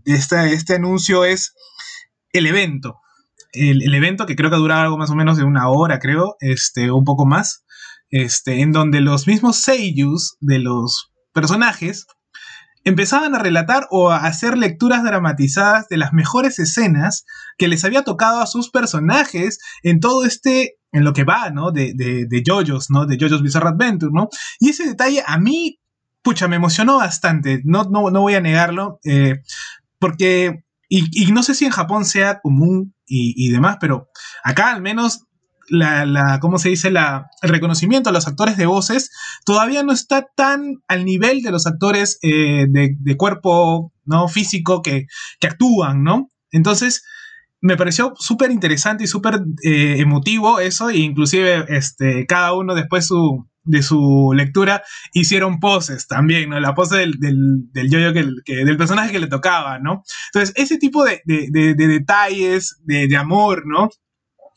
este 0.05 0.75
anuncio 0.75 1.23
es 1.25 1.53
el 2.33 2.47
evento, 2.47 2.99
el, 3.53 3.93
evento 3.93 4.25
que 4.25 4.35
creo 4.35 4.49
que 4.49 4.57
dura 4.57 4.81
algo 4.81 4.97
más 4.97 5.09
o 5.09 5.15
menos 5.15 5.37
de 5.37 5.43
una 5.43 5.69
hora, 5.69 5.99
creo, 5.99 6.35
este, 6.39 6.91
un 6.91 7.03
poco 7.03 7.25
más. 7.25 7.63
este, 8.09 8.61
en 8.61 8.73
donde 8.73 8.99
los 8.99 9.25
mismos 9.25 9.57
seiyus 9.57 10.35
de 10.41 10.59
los 10.59 11.11
personajes 11.33 12.07
empezaban 12.83 13.35
a 13.35 13.39
relatar 13.39 13.87
o 13.89 14.09
a 14.09 14.25
hacer 14.25 14.57
lecturas 14.57 15.03
dramatizadas 15.03 15.87
de 15.87 15.97
las 15.97 16.13
mejores 16.13 16.59
escenas 16.59 17.25
que 17.57 17.67
les 17.67 17.85
había 17.85 18.03
tocado 18.03 18.41
a 18.41 18.47
sus 18.47 18.69
personajes 18.69 19.59
en 19.83 19.99
todo 19.99 20.25
este, 20.25 20.77
en 20.91 21.03
lo 21.03 21.13
que 21.13 21.23
va, 21.23 21.51
¿no? 21.51 21.71
De, 21.71 21.93
de, 21.95 22.25
de 22.25 22.43
JoJo's, 22.45 22.89
¿no? 22.89 23.05
De 23.05 23.17
JoJo's 23.17 23.43
Bizarre 23.43 23.69
Adventure, 23.69 24.11
¿no? 24.13 24.29
Y 24.59 24.69
ese 24.69 24.85
detalle 24.85 25.23
a 25.25 25.37
mí, 25.37 25.79
pucha, 26.21 26.47
me 26.47 26.55
emocionó 26.55 26.97
bastante, 26.97 27.61
no, 27.65 27.83
no, 27.85 28.09
no 28.09 28.21
voy 28.21 28.35
a 28.35 28.41
negarlo, 28.41 28.99
eh, 29.03 29.41
porque, 29.99 30.63
y, 30.89 31.31
no 31.31 31.43
sé 31.43 31.55
si 31.55 31.65
en 31.65 31.71
Japón 31.71 32.05
sea 32.05 32.39
común 32.41 32.93
y, 33.05 33.49
demás, 33.49 33.77
pero 33.79 34.09
acá 34.43 34.73
al 34.73 34.81
menos 34.81 35.25
la, 35.69 36.39
¿cómo 36.41 36.57
se 36.57 36.69
dice? 36.69 36.91
La, 36.91 37.29
el 37.41 37.49
reconocimiento 37.49 38.09
a 38.09 38.13
los 38.13 38.27
actores 38.27 38.57
de 38.57 38.65
voces 38.65 39.09
todavía 39.45 39.83
no 39.83 39.93
está 39.93 40.27
tan 40.35 40.81
al 40.87 41.05
nivel 41.05 41.41
de 41.43 41.51
los 41.51 41.65
actores 41.65 42.19
eh, 42.23 42.65
de, 42.67 42.95
de, 42.99 43.17
cuerpo 43.17 43.93
¿no? 44.03 44.27
físico 44.27 44.81
que, 44.81 45.05
que, 45.39 45.47
actúan, 45.47 46.03
¿no? 46.03 46.29
Entonces, 46.51 47.03
me 47.61 47.77
pareció 47.77 48.13
súper 48.17 48.51
interesante 48.51 49.03
y 49.03 49.07
súper 49.07 49.41
eh, 49.63 49.97
emotivo 49.99 50.59
eso, 50.59 50.89
e 50.89 50.97
inclusive 50.97 51.65
este, 51.69 52.25
cada 52.25 52.53
uno 52.53 52.73
después 52.73 53.05
su, 53.05 53.47
de 53.63 53.81
su 53.83 54.33
lectura 54.35 54.83
hicieron 55.13 55.59
poses 55.59 56.07
también, 56.07 56.49
¿no? 56.49 56.59
La 56.59 56.73
pose 56.73 56.97
del, 56.97 57.19
del, 57.19 57.71
del 57.71 57.89
yo-yo 57.89 58.13
que, 58.13 58.55
del 58.55 58.77
personaje 58.77 59.11
que 59.11 59.19
le 59.19 59.27
tocaba, 59.27 59.79
¿no? 59.79 60.03
Entonces, 60.33 60.53
ese 60.55 60.77
tipo 60.77 61.03
de, 61.03 61.21
de, 61.25 61.47
de, 61.51 61.75
de 61.75 61.87
detalles, 61.87 62.77
de, 62.83 63.15
amor, 63.15 63.63
¿no? 63.65 63.89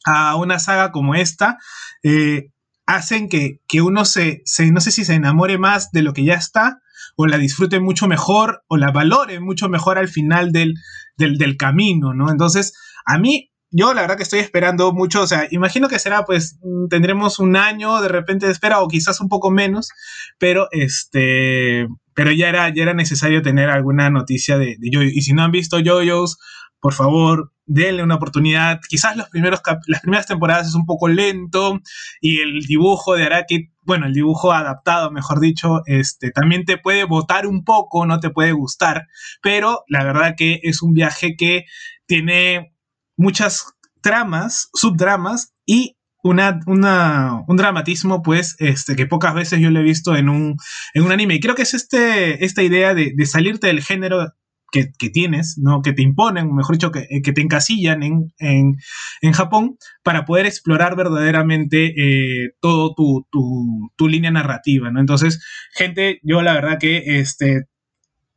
a 0.06 0.36
una 0.36 0.58
saga 0.58 0.92
como 0.92 1.14
esta, 1.14 1.58
eh, 2.02 2.50
hacen 2.86 3.28
que, 3.28 3.60
que 3.66 3.80
uno 3.80 4.04
se, 4.04 4.42
se, 4.44 4.70
no 4.70 4.80
sé 4.80 4.90
si 4.90 5.04
se 5.04 5.14
enamore 5.14 5.58
más 5.58 5.90
de 5.92 6.02
lo 6.02 6.12
que 6.12 6.24
ya 6.24 6.34
está, 6.34 6.80
o 7.16 7.26
la 7.26 7.38
disfrute 7.38 7.80
mucho 7.80 8.06
mejor, 8.06 8.62
o 8.68 8.76
la 8.76 8.90
valore 8.90 9.40
mucho 9.40 9.68
mejor 9.68 9.98
al 9.98 10.08
final 10.08 10.52
del, 10.52 10.74
del, 11.16 11.38
del 11.38 11.56
camino, 11.56 12.12
¿no? 12.14 12.30
Entonces, 12.30 12.74
a 13.06 13.18
mí, 13.18 13.50
yo 13.76 13.92
la 13.92 14.02
verdad 14.02 14.16
que 14.16 14.22
estoy 14.22 14.38
esperando 14.38 14.92
mucho, 14.92 15.22
o 15.22 15.26
sea, 15.26 15.48
imagino 15.50 15.88
que 15.88 15.98
será, 15.98 16.24
pues, 16.24 16.60
tendremos 16.88 17.40
un 17.40 17.56
año 17.56 18.00
de 18.00 18.08
repente 18.08 18.46
de 18.46 18.52
espera, 18.52 18.80
o 18.80 18.86
quizás 18.88 19.20
un 19.20 19.28
poco 19.28 19.50
menos, 19.50 19.90
pero 20.38 20.68
este, 20.70 21.88
pero 22.14 22.30
ya 22.30 22.48
era, 22.48 22.72
ya 22.72 22.84
era 22.84 22.94
necesario 22.94 23.42
tener 23.42 23.70
alguna 23.70 24.10
noticia 24.10 24.58
de, 24.58 24.76
de 24.78 24.90
Yoyo. 24.90 25.10
Y 25.12 25.22
si 25.22 25.32
no 25.32 25.42
han 25.42 25.50
visto 25.50 25.80
Yoyos, 25.80 26.38
por 26.78 26.92
favor, 26.92 27.52
denle 27.66 28.04
una 28.04 28.14
oportunidad. 28.14 28.80
Quizás 28.88 29.16
los 29.16 29.28
primeros 29.28 29.60
las 29.86 30.02
primeras 30.02 30.26
temporadas 30.26 30.68
es 30.68 30.74
un 30.76 30.86
poco 30.86 31.08
lento 31.08 31.80
y 32.20 32.40
el 32.40 32.60
dibujo 32.60 33.14
de 33.14 33.24
Araki, 33.24 33.70
bueno, 33.82 34.06
el 34.06 34.12
dibujo 34.12 34.52
adaptado, 34.52 35.10
mejor 35.10 35.40
dicho, 35.40 35.82
este, 35.86 36.30
también 36.30 36.64
te 36.64 36.78
puede 36.78 37.04
botar 37.04 37.48
un 37.48 37.64
poco, 37.64 38.06
no 38.06 38.20
te 38.20 38.30
puede 38.30 38.52
gustar, 38.52 39.08
pero 39.42 39.82
la 39.88 40.04
verdad 40.04 40.34
que 40.36 40.60
es 40.62 40.80
un 40.80 40.94
viaje 40.94 41.34
que 41.36 41.64
tiene 42.06 42.73
muchas 43.16 43.74
tramas, 44.00 44.68
subdramas 44.74 45.54
y 45.66 45.96
una, 46.24 46.60
una, 46.66 47.42
un 47.46 47.56
dramatismo, 47.56 48.22
pues, 48.22 48.56
este, 48.58 48.96
que 48.96 49.06
pocas 49.06 49.34
veces 49.34 49.60
yo 49.60 49.70
lo 49.70 49.80
he 49.80 49.84
visto 49.84 50.16
en 50.16 50.30
un, 50.30 50.56
en 50.94 51.02
un 51.02 51.12
anime. 51.12 51.34
Y 51.34 51.40
creo 51.40 51.54
que 51.54 51.62
es 51.62 51.74
este, 51.74 52.44
esta 52.44 52.62
idea 52.62 52.94
de, 52.94 53.14
salirte 53.26 53.66
del 53.66 53.82
género 53.82 54.32
que, 54.72 54.90
que, 54.98 55.10
tienes, 55.10 55.56
¿no? 55.58 55.82
que 55.82 55.92
te 55.92 56.02
imponen, 56.02 56.52
mejor 56.54 56.76
dicho, 56.76 56.90
que, 56.90 57.06
que 57.22 57.32
te 57.32 57.42
encasillan 57.42 58.02
en, 58.02 58.32
en, 58.38 58.76
en, 59.20 59.32
Japón 59.32 59.76
para 60.02 60.24
poder 60.24 60.46
explorar 60.46 60.96
verdaderamente 60.96 61.92
eh, 61.96 62.52
todo 62.60 62.94
tu, 62.94 63.26
tu, 63.30 63.90
tu, 63.94 64.08
línea 64.08 64.30
narrativa. 64.30 64.90
¿no? 64.90 65.00
Entonces, 65.00 65.44
gente, 65.74 66.20
yo 66.22 66.42
la 66.42 66.54
verdad 66.54 66.78
que 66.80 67.20
este, 67.20 67.66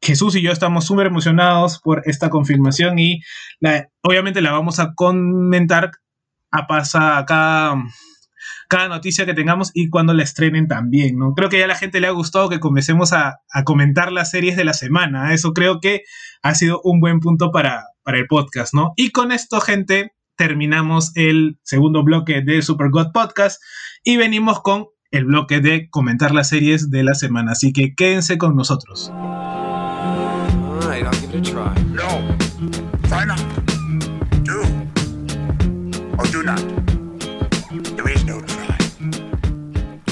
Jesús 0.02 0.36
y 0.36 0.42
yo 0.42 0.52
estamos 0.52 0.86
súper 0.86 1.08
emocionados 1.08 1.80
por 1.80 2.04
esta 2.06 2.30
confirmación 2.30 3.00
y 3.00 3.22
obviamente 4.02 4.42
la 4.42 4.52
vamos 4.52 4.80
a 4.80 4.94
comentar 4.96 5.92
a 6.52 6.68
pasa 6.68 7.18
acá 7.18 7.76
cada 8.70 8.90
noticia 8.90 9.26
que 9.26 9.34
tengamos 9.34 9.72
y 9.74 9.90
cuando 9.90 10.14
la 10.14 10.24
estrenen 10.24 10.68
también, 10.68 11.18
¿no? 11.18 11.34
Creo 11.34 11.50
que 11.50 11.60
ya 11.60 11.66
a 11.66 11.70
la 11.70 11.76
gente 11.76 12.02
le 12.02 12.08
ha 12.08 12.12
gustado 12.12 12.50
que 12.50 12.60
comencemos 12.60 13.14
a, 13.14 13.38
a 13.52 13.64
comentar 13.64 14.12
las 14.12 14.32
series 14.32 14.58
de 14.58 14.66
la 14.66 14.74
semana. 14.74 15.34
Eso 15.34 15.54
creo 15.54 15.80
que 15.80 16.02
ha 16.42 16.54
sido 16.54 16.82
un 16.84 17.00
buen 17.00 17.20
punto 17.20 17.52
para, 17.52 17.86
para 18.04 18.18
el 18.18 18.28
podcast, 18.28 18.74
¿no? 18.74 18.94
Y 18.98 19.12
con 19.12 19.32
esto, 19.32 19.62
gente, 19.62 20.12
terminamos 20.36 21.12
el 21.16 21.60
segundo 21.64 22.04
bloque 22.04 22.42
de 22.42 22.62
Super 22.62 22.90
God 22.90 23.12
Podcast 23.14 23.62
y 24.04 24.18
venimos 24.18 24.62
con 24.62 24.88
el 25.12 25.26
bloque 25.26 25.62
de 25.62 25.90
comentar 25.90 26.34
las 26.34 26.50
series 26.50 26.90
de 26.90 27.04
la 27.04 27.14
semana. 27.14 27.54
Así 27.54 27.72
que 27.72 27.96
quédense 27.96 28.38
con 28.38 28.56
nosotros. 28.56 29.12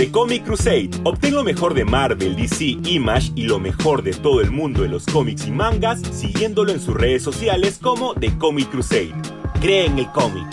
The 0.06 0.12
Comic 0.12 0.43
Crusade. 0.43 0.91
Obtén 1.03 1.34
lo 1.34 1.43
mejor 1.43 1.74
de 1.74 1.84
Marvel, 1.84 2.36
DC, 2.36 2.78
Image 2.86 3.32
y 3.34 3.45
lo 3.45 3.60
mejor 3.60 4.03
de 4.03 4.14
todo 4.14 4.39
el 4.39 4.51
mundo 4.51 4.84
de 4.84 4.88
los 4.88 5.03
cómics 5.03 5.47
y 5.47 5.51
mangas 5.51 5.99
siguiéndolo 5.99 6.72
en 6.72 6.80
sus 6.80 6.93
redes 6.93 7.24
sociales 7.24 7.80
como 7.82 8.14
The 8.14 8.38
Comic 8.38 8.70
Crusade. 8.70 9.16
Cree 9.62 9.88
en 9.88 9.97
el 9.97 10.12
cómic. 10.12 10.45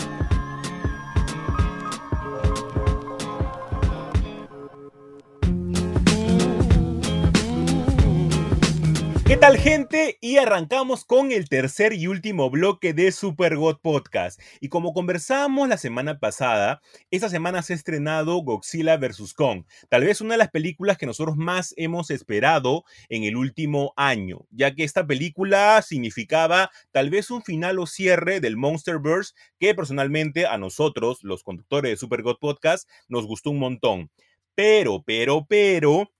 ¿Qué 9.33 9.39
tal 9.39 9.57
gente? 9.57 10.19
Y 10.21 10.37
arrancamos 10.37 11.05
con 11.05 11.31
el 11.31 11.49
tercer 11.49 11.93
y 11.93 12.05
último 12.05 12.51
bloque 12.51 12.93
de 12.93 13.11
Super 13.11 13.57
God 13.57 13.79
Podcast. 13.81 14.39
Y 14.61 14.69
como 14.69 14.93
conversamos 14.93 15.67
la 15.67 15.77
semana 15.77 16.19
pasada, 16.19 16.83
esta 17.09 17.29
semana 17.29 17.63
se 17.63 17.73
ha 17.73 17.75
estrenado 17.75 18.37
Godzilla 18.43 18.95
vs. 18.95 19.33
Kong, 19.33 19.63
tal 19.89 20.03
vez 20.03 20.21
una 20.21 20.35
de 20.35 20.37
las 20.37 20.51
películas 20.51 20.99
que 20.99 21.07
nosotros 21.07 21.35
más 21.35 21.73
hemos 21.77 22.11
esperado 22.11 22.83
en 23.09 23.23
el 23.23 23.35
último 23.35 23.91
año, 23.95 24.45
ya 24.51 24.75
que 24.75 24.83
esta 24.83 25.07
película 25.07 25.81
significaba 25.81 26.69
tal 26.91 27.09
vez 27.09 27.31
un 27.31 27.41
final 27.41 27.79
o 27.79 27.87
cierre 27.87 28.39
del 28.39 28.55
Monsterverse 28.55 29.33
que 29.59 29.73
personalmente 29.73 30.45
a 30.45 30.59
nosotros, 30.59 31.23
los 31.23 31.41
conductores 31.41 31.89
de 31.89 31.97
Super 31.97 32.21
God 32.21 32.37
Podcast, 32.39 32.87
nos 33.07 33.25
gustó 33.25 33.49
un 33.49 33.57
montón. 33.57 34.11
Pero, 34.53 35.01
pero, 35.03 35.47
pero, 35.49 36.11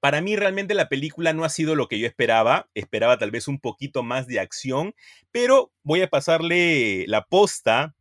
para 0.00 0.22
mí 0.22 0.34
realmente 0.34 0.74
la 0.74 0.88
película 0.88 1.32
no 1.32 1.44
ha 1.44 1.50
sido 1.50 1.74
lo 1.74 1.86
que 1.86 1.98
yo 1.98 2.06
esperaba. 2.06 2.68
Esperaba 2.74 3.18
tal 3.18 3.30
vez 3.30 3.48
un 3.48 3.60
poquito 3.60 4.02
más 4.02 4.26
de 4.26 4.40
acción, 4.40 4.94
pero 5.30 5.72
voy 5.82 6.02
a 6.02 6.08
pasarle 6.08 7.04
la 7.06 7.24
posta 7.24 7.94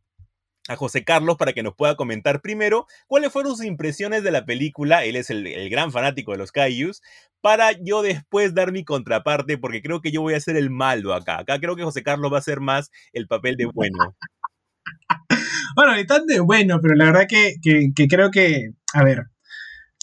a 0.69 0.75
José 0.75 1.03
Carlos 1.03 1.35
para 1.37 1.53
que 1.53 1.63
nos 1.63 1.75
pueda 1.75 1.95
comentar 1.95 2.41
primero 2.41 2.85
cuáles 3.07 3.31
fueron 3.31 3.55
sus 3.55 3.65
impresiones 3.65 4.23
de 4.23 4.31
la 4.31 4.45
película. 4.45 5.03
Él 5.03 5.15
es 5.15 5.29
el, 5.29 5.69
gran 5.69 5.91
fanático 5.91 6.31
de 6.31 6.37
los 6.37 6.51
Kaijus. 6.51 7.01
Para 7.41 7.71
yo 7.71 8.01
después 8.01 8.53
dar 8.53 8.71
mi 8.71 8.83
contraparte, 8.83 9.57
porque 9.57 9.81
creo 9.81 10.01
que 10.01 10.11
yo 10.11 10.21
voy 10.21 10.35
a 10.35 10.39
ser 10.39 10.55
el 10.55 10.69
malo 10.69 11.13
acá. 11.13 11.39
Acá 11.39 11.59
creo 11.59 11.75
que 11.75 11.83
José 11.83 12.03
Carlos 12.03 12.31
va 12.31 12.37
a 12.37 12.41
ser 12.41 12.59
más 12.59 12.91
el 13.13 13.27
papel 13.27 13.55
de 13.57 13.65
bueno. 13.65 14.15
bueno, 15.75 15.95
ni 15.95 16.05
tan 16.05 16.25
de 16.25 16.39
bueno, 16.39 16.79
pero 16.81 16.95
la 16.95 17.05
verdad 17.05 17.27
que, 17.27 17.55
que 17.61 18.07
creo 18.07 18.29
que, 18.29 18.71
a 18.93 19.03
ver, 19.03 19.23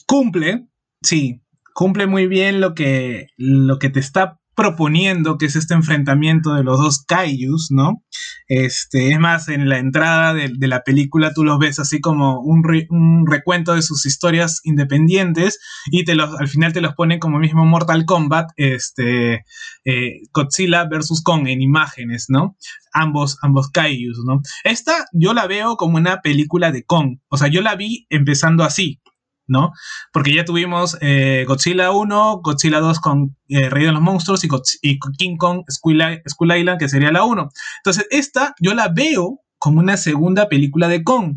cumple, 0.06 0.66
sí, 1.02 1.42
cumple 1.76 2.06
muy 2.06 2.26
bien 2.26 2.62
lo 2.62 2.74
que, 2.74 3.26
lo 3.36 3.78
que 3.78 3.90
te 3.90 4.00
está 4.00 4.40
proponiendo, 4.54 5.36
que 5.36 5.44
es 5.44 5.56
este 5.56 5.74
enfrentamiento 5.74 6.54
de 6.54 6.64
los 6.64 6.78
dos 6.78 7.04
kaijus, 7.04 7.68
¿no? 7.70 8.02
Este, 8.48 9.10
es 9.12 9.18
más, 9.18 9.48
en 9.50 9.68
la 9.68 9.76
entrada 9.76 10.32
de, 10.32 10.50
de 10.56 10.68
la 10.68 10.84
película 10.84 11.34
tú 11.34 11.44
los 11.44 11.58
ves 11.58 11.78
así 11.78 12.00
como 12.00 12.40
un, 12.40 12.64
re, 12.64 12.86
un, 12.88 13.26
recuento 13.30 13.74
de 13.74 13.82
sus 13.82 14.06
historias 14.06 14.62
independientes 14.64 15.58
y 15.90 16.04
te 16.04 16.14
los, 16.14 16.40
al 16.40 16.48
final 16.48 16.72
te 16.72 16.80
los 16.80 16.94
ponen 16.94 17.18
como 17.18 17.38
mismo 17.38 17.66
Mortal 17.66 18.06
Kombat, 18.06 18.52
este, 18.56 19.44
eh, 19.84 20.20
Godzilla 20.32 20.86
versus 20.86 21.22
Kong 21.22 21.46
en 21.46 21.60
imágenes, 21.60 22.24
¿no? 22.30 22.56
Ambos, 22.94 23.36
ambos 23.42 23.68
kaijus, 23.68 24.22
¿no? 24.24 24.40
Esta 24.64 25.04
yo 25.12 25.34
la 25.34 25.46
veo 25.46 25.76
como 25.76 25.98
una 25.98 26.22
película 26.22 26.72
de 26.72 26.84
Kong, 26.84 27.18
o 27.28 27.36
sea, 27.36 27.48
yo 27.48 27.60
la 27.60 27.76
vi 27.76 28.06
empezando 28.08 28.64
así, 28.64 29.02
¿no? 29.46 29.72
Porque 30.12 30.34
ya 30.34 30.44
tuvimos 30.44 30.96
eh, 31.00 31.44
Godzilla 31.46 31.90
1, 31.90 32.40
Godzilla 32.42 32.80
2 32.80 33.00
con 33.00 33.36
eh, 33.48 33.68
Rey 33.70 33.84
de 33.84 33.92
los 33.92 34.02
Monstruos 34.02 34.44
y, 34.44 34.98
King 35.18 35.36
Kong 35.36 35.64
Skull, 35.70 36.02
Skull, 36.28 36.56
Island, 36.56 36.78
que 36.78 36.88
sería 36.88 37.12
la 37.12 37.24
1. 37.24 37.48
Entonces, 37.78 38.06
esta 38.10 38.54
yo 38.60 38.74
la 38.74 38.88
veo 38.88 39.40
como 39.58 39.80
una 39.80 39.96
segunda 39.96 40.48
película 40.48 40.88
de 40.88 41.02
Kong. 41.04 41.36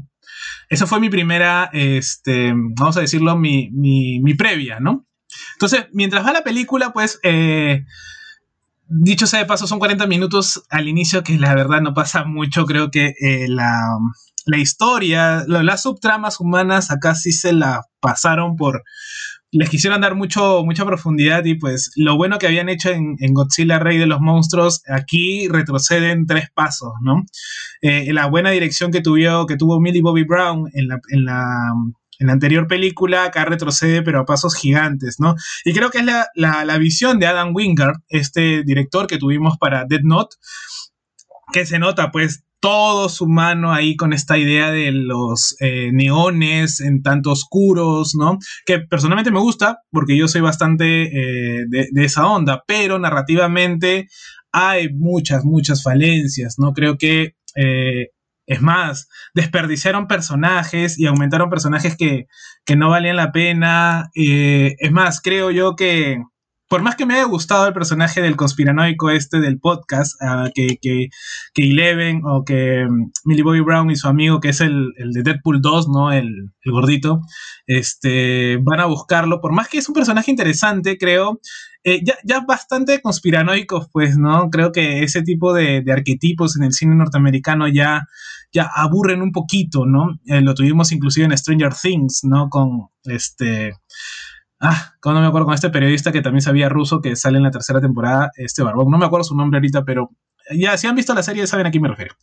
Esa 0.70 0.88
fue 0.88 0.99
mi 0.99 1.10
primera, 1.10 1.70
este, 1.74 2.53
vamos 2.53 2.97
a 2.97 3.01
decirlo, 3.01 3.36
mi, 3.36 3.70
mi, 3.72 4.20
mi 4.20 4.34
previa, 4.34 4.80
¿no? 4.80 5.05
Entonces, 5.53 5.88
mientras 5.91 6.26
va 6.26 6.34
la 6.34 6.43
película, 6.43 6.91
pues, 6.93 7.20
eh, 7.24 7.86
dicho 8.88 9.28
sea 9.28 9.39
de 9.39 9.45
paso, 9.45 9.68
son 9.68 9.80
40 9.80 10.07
minutos 10.07 10.64
al 10.70 10.88
inicio, 10.88 11.24
que 11.24 11.38
la 11.38 11.53
verdad 11.53 11.82
no 11.82 11.93
pasa 11.93 12.24
mucho. 12.24 12.66
Creo 12.66 12.89
que 12.91 13.14
la, 13.47 13.97
la 14.46 14.58
historia, 14.58 15.44
las 15.48 15.84
subtramas 15.84 16.40
humanas 16.40 16.92
acá 16.92 17.16
sí 17.16 17.32
se 17.32 17.54
la 17.54 17.82
pasaron 18.00 18.56
por 18.56 18.84
les 19.52 19.70
quisieron 19.70 20.02
dar 20.02 20.16
mucho, 20.16 20.64
mucha 20.64 20.86
profundidad 20.86 21.44
y 21.46 21.56
pues 21.56 21.92
lo 21.96 22.18
bueno 22.18 22.38
que 22.38 22.48
habían 22.48 22.70
hecho 22.70 22.90
en, 22.90 23.16
Godzilla 23.34 23.80
Rey 23.80 23.98
de 23.98 24.06
los 24.06 24.22
Monstruos, 24.22 24.84
aquí 24.88 25.48
retroceden 25.48 26.26
tres 26.28 26.50
pasos, 26.54 26.92
¿no? 27.02 27.24
Eh, 27.82 28.14
la 28.14 28.28
buena 28.28 28.52
dirección 28.52 28.92
que, 28.92 29.02
tuvo, 29.02 29.46
que 29.48 29.58
tuvo 29.58 29.80
Millie 29.80 30.02
Bobby 30.02 30.24
Brown 30.24 30.70
en 30.74 30.88
la, 30.88 31.00
en 31.10 31.26
la, 31.26 31.74
en 32.20 32.28
la 32.28 32.34
anterior 32.34 32.68
película, 32.68 33.24
acá 33.24 33.46
retrocede 33.46 34.04
pero 34.04 34.20
a 34.20 34.26
pasos 34.26 34.56
gigantes, 34.56 35.16
¿no? 35.20 35.36
Y 35.66 35.74
creo 35.74 35.90
que 35.90 36.00
es 36.00 36.06
la, 36.06 36.28
la, 36.36 36.64
la 36.64 36.78
visión 36.78 37.18
de 37.18 37.26
Adam 37.26 37.56
Wingard, 37.56 38.02
este 38.10 38.64
director 38.64 39.08
que 39.08 39.18
tuvimos 39.18 39.58
para 39.58 39.86
Dead 39.86 40.02
Note, 40.04 40.36
que 41.52 41.66
se 41.66 41.80
nota 41.80 42.12
pues 42.12 42.44
todo 42.60 43.10
su 43.10 43.28
mano 43.28 43.74
ahí 43.74 43.95
con 43.95 44.14
esta 44.14 44.38
idea 44.38 44.72
de 44.72 44.91
los 44.91 45.55
eh, 45.60 45.91
neones 45.93 46.82
en 46.82 47.01
tanto 47.01 47.32
oscuros, 47.32 48.16
¿no? 48.16 48.38
Que 48.66 48.80
personalmente 48.80 49.32
me 49.32 49.39
gusta 49.39 49.80
porque 49.91 50.18
yo 50.18 50.28
soy 50.28 50.41
bastante 50.41 51.03
eh, 51.03 51.66
de, 51.68 52.05
esa 52.05 52.28
onda, 52.28 52.64
pero 52.68 52.99
narrativamente 52.99 54.07
hay 54.51 54.93
muchas, 54.93 55.45
muchas 55.45 55.84
falencias, 55.84 56.55
¿no? 56.57 56.74
Creo 56.74 56.97
que, 56.97 57.36
eh, 57.55 58.10
es 58.47 58.62
más, 58.62 59.07
desperdiciaron 59.36 60.07
personajes 60.07 60.97
y 60.97 61.05
aumentaron 61.05 61.51
personajes 61.51 61.95
que, 61.95 62.26
que 62.66 62.76
no 62.76 62.89
valían 62.89 63.16
la 63.16 63.32
pena. 63.32 64.10
es 64.16 64.91
más, 64.91 65.22
creo 65.22 65.51
yo 65.51 65.76
que 65.76 66.18
por 66.70 66.84
más 66.84 66.95
que 66.95 67.07
me 67.07 67.15
haya 67.15 67.24
gustado 67.24 67.67
el 67.67 67.74
personaje 67.74 68.22
del 68.22 68.36
conspiranoico 68.36 69.09
este 69.09 69.39
del 69.39 69.59
podcast, 69.59 70.15
ah, 70.22 70.49
que, 70.53 70.78
que, 70.80 71.09
que, 71.53 71.63
Eleven 71.63 72.22
o 72.24 72.45
que 72.45 72.86
um, 72.88 73.11
Millie 73.26 73.41
Bobby 73.41 73.61
Brown 73.61 73.89
y 73.89 73.95
su 73.95 74.07
amigo, 74.07 74.39
que 74.39 74.49
es 74.49 74.61
el, 74.61 74.93
de 74.95 75.24
Deadpool 75.24 75.61
2, 75.61 75.89
¿no? 75.89 76.13
El, 76.13 76.51
gordito, 76.65 77.22
este, 77.65 78.57
van 78.61 78.80
a 78.80 78.86
buscarlo. 78.86 79.41
Por 79.41 79.51
más 79.51 79.67
que 79.67 79.80
es 79.80 79.89
un 79.89 79.95
personaje 79.95 80.30
interesante, 80.30 80.99
creo, 80.99 81.41
eh, 81.84 82.01
ya, 82.05 82.15
ya 82.24 82.41
bastante 82.41 83.01
conspiranoicos, 83.01 83.88
pues, 83.91 84.15
¿no? 84.15 84.51
Creo 84.51 84.72
que 84.72 85.01
ese 85.01 85.24
tipo 85.24 85.53
de, 85.53 85.84
arquetipos 85.91 86.55
en 86.55 86.65
el 86.65 86.74
cine 86.74 86.93
norteamericano 86.93 87.67
ya, 87.67 88.05
ya 88.53 88.70
aburren 88.76 89.24
un 89.24 89.32
poquito, 89.32 89.88
¿no? 89.88 90.20
Eh, 90.28 90.41
lo 90.41 90.53
tuvimos 90.53 90.91
inclusive 90.91 91.26
en 91.26 91.36
Stranger 91.36 91.74
Things, 91.74 92.20
¿no? 92.26 92.47
Con 92.49 92.89
este 93.05 93.74
Ah, 94.60 94.93
como 94.99 95.16
no 95.16 95.22
me 95.22 95.28
acuerdo 95.28 95.45
con 95.45 95.55
este 95.55 95.70
periodista 95.70 96.12
que 96.12 96.22
también 96.22 96.41
sabía 96.41 96.68
ruso 96.68 97.01
que 97.01 97.16
sale 97.16 97.38
en 97.38 97.43
la 97.43 97.51
tercera 97.51 97.80
temporada, 97.80 98.32
este 98.36 98.62
barbón. 98.62 98.89
No 98.89 98.97
me 98.97 99.05
acuerdo 99.05 99.24
su 99.24 99.36
nombre 99.36 99.57
ahorita, 99.57 99.86
pero 99.86 100.12
ya 100.51 100.78
si 100.78 100.88
han 100.88 100.95
visto 100.95 101.14
la 101.14 101.24
serie 101.24 101.47
saben 101.47 101.68
a 101.68 101.72
quién 101.72 101.84
me 101.84 101.89
refiero. 101.89 102.16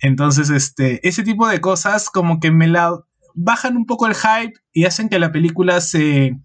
Entonces, 0.00 0.50
este, 0.50 1.06
ese 1.08 1.22
tipo 1.22 1.48
de 1.48 1.60
cosas 1.60 2.10
como 2.10 2.40
que 2.40 2.50
me 2.50 2.66
la 2.66 2.98
bajan 3.34 3.76
un 3.76 3.86
poco 3.86 4.06
el 4.06 4.14
hype 4.14 4.54
y 4.72 4.84
hacen 4.84 5.08
que 5.08 5.18
la 5.18 5.32
película 5.32 5.80
se, 5.80 6.36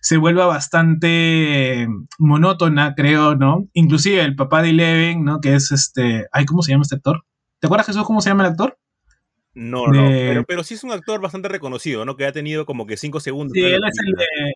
se 0.00 0.16
vuelva 0.16 0.46
bastante 0.46 1.86
monótona, 2.18 2.94
creo, 2.94 3.36
¿no? 3.36 3.68
Inclusive 3.72 4.22
el 4.22 4.36
papá 4.36 4.62
de 4.62 4.70
Eleven, 4.70 5.24
¿no? 5.24 5.40
Que 5.40 5.54
es 5.54 5.70
este, 5.70 6.26
ay, 6.32 6.46
¿cómo 6.46 6.62
se 6.62 6.72
llama 6.72 6.82
este 6.82 6.96
actor? 6.96 7.24
¿Te 7.58 7.66
acuerdas 7.66 7.86
Jesús 7.86 8.04
cómo 8.04 8.20
se 8.20 8.30
llama 8.30 8.44
el 8.44 8.50
actor? 8.50 8.78
No, 9.52 9.88
no, 9.88 10.08
pero, 10.08 10.44
pero, 10.44 10.64
sí 10.64 10.74
es 10.74 10.84
un 10.84 10.92
actor 10.92 11.20
bastante 11.20 11.48
reconocido, 11.48 12.04
¿no? 12.04 12.16
Que 12.16 12.24
ha 12.24 12.32
tenido 12.32 12.64
como 12.64 12.86
que 12.86 12.96
cinco 12.96 13.18
segundos. 13.18 13.52
Sí, 13.54 13.64
él 13.64 13.80
es 13.84 13.98
el 14.06 14.12
de, 14.12 14.54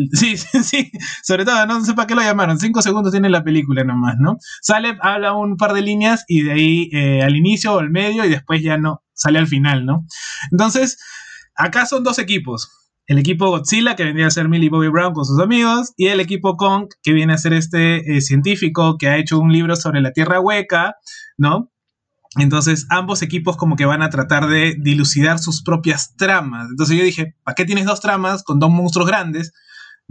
sí, 0.12 0.36
sí, 0.36 0.90
sobre 1.22 1.44
todo, 1.44 1.66
no 1.66 1.84
sé 1.84 1.94
para 1.94 2.06
qué 2.06 2.14
lo 2.14 2.22
llamaron, 2.22 2.58
cinco 2.58 2.82
segundos 2.82 3.12
tiene 3.12 3.30
la 3.30 3.44
película 3.44 3.84
nomás, 3.84 4.16
¿no? 4.18 4.36
Sale, 4.60 4.96
habla 5.00 5.34
un 5.34 5.56
par 5.56 5.72
de 5.72 5.82
líneas 5.82 6.24
y 6.28 6.42
de 6.42 6.52
ahí 6.52 6.90
eh, 6.92 7.22
al 7.22 7.36
inicio 7.36 7.74
o 7.74 7.78
al 7.78 7.90
medio 7.90 8.24
y 8.24 8.28
después 8.28 8.62
ya 8.62 8.76
no, 8.78 9.02
sale 9.14 9.38
al 9.38 9.46
final, 9.46 9.84
¿no? 9.84 10.06
Entonces, 10.50 10.98
acá 11.56 11.86
son 11.86 12.04
dos 12.04 12.18
equipos. 12.18 12.70
El 13.06 13.18
equipo 13.18 13.48
Godzilla, 13.48 13.96
que 13.96 14.04
vendría 14.04 14.28
a 14.28 14.30
ser 14.30 14.48
Millie 14.48 14.70
Bobby 14.70 14.88
Brown 14.88 15.12
con 15.12 15.24
sus 15.24 15.40
amigos, 15.40 15.92
y 15.96 16.06
el 16.06 16.20
equipo 16.20 16.56
Kong, 16.56 16.86
que 17.02 17.12
viene 17.12 17.34
a 17.34 17.38
ser 17.38 17.52
este 17.52 18.16
eh, 18.16 18.20
científico 18.20 18.96
que 18.96 19.08
ha 19.08 19.18
hecho 19.18 19.38
un 19.38 19.52
libro 19.52 19.74
sobre 19.74 20.00
la 20.00 20.12
Tierra 20.12 20.40
Hueca, 20.40 20.94
¿no? 21.36 21.72
Entonces, 22.36 22.86
ambos 22.88 23.20
equipos 23.22 23.56
como 23.56 23.76
que 23.76 23.84
van 23.84 24.02
a 24.02 24.08
tratar 24.08 24.46
de 24.46 24.76
dilucidar 24.78 25.38
sus 25.38 25.62
propias 25.62 26.16
tramas. 26.16 26.68
Entonces 26.70 26.96
yo 26.96 27.04
dije, 27.04 27.34
¿para 27.44 27.54
qué 27.54 27.64
tienes 27.64 27.84
dos 27.84 28.00
tramas 28.00 28.42
con 28.42 28.58
dos 28.58 28.70
monstruos 28.70 29.06
grandes? 29.06 29.52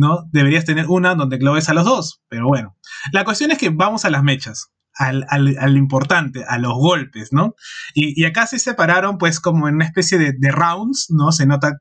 ¿No? 0.01 0.27
Deberías 0.31 0.65
tener 0.65 0.87
una 0.87 1.13
donde 1.15 1.37
globes 1.37 1.69
a 1.69 1.73
los 1.73 1.85
dos, 1.85 2.21
pero 2.27 2.47
bueno. 2.47 2.75
La 3.13 3.23
cuestión 3.23 3.51
es 3.51 3.59
que 3.59 3.69
vamos 3.69 4.03
a 4.03 4.09
las 4.09 4.23
mechas, 4.23 4.71
al, 4.95 5.77
importante, 5.77 6.43
a 6.43 6.57
los 6.57 6.73
golpes, 6.73 7.31
¿no? 7.31 7.55
Y, 7.93 8.25
acá 8.25 8.47
se 8.47 8.59
separaron 8.59 9.17
pues 9.17 9.39
como 9.39 9.67
en 9.67 9.75
una 9.75 9.85
especie 9.85 10.17
de, 10.17 10.51
rounds, 10.51 11.07
¿no? 11.09 11.31
Se 11.31 11.45
nota 11.45 11.77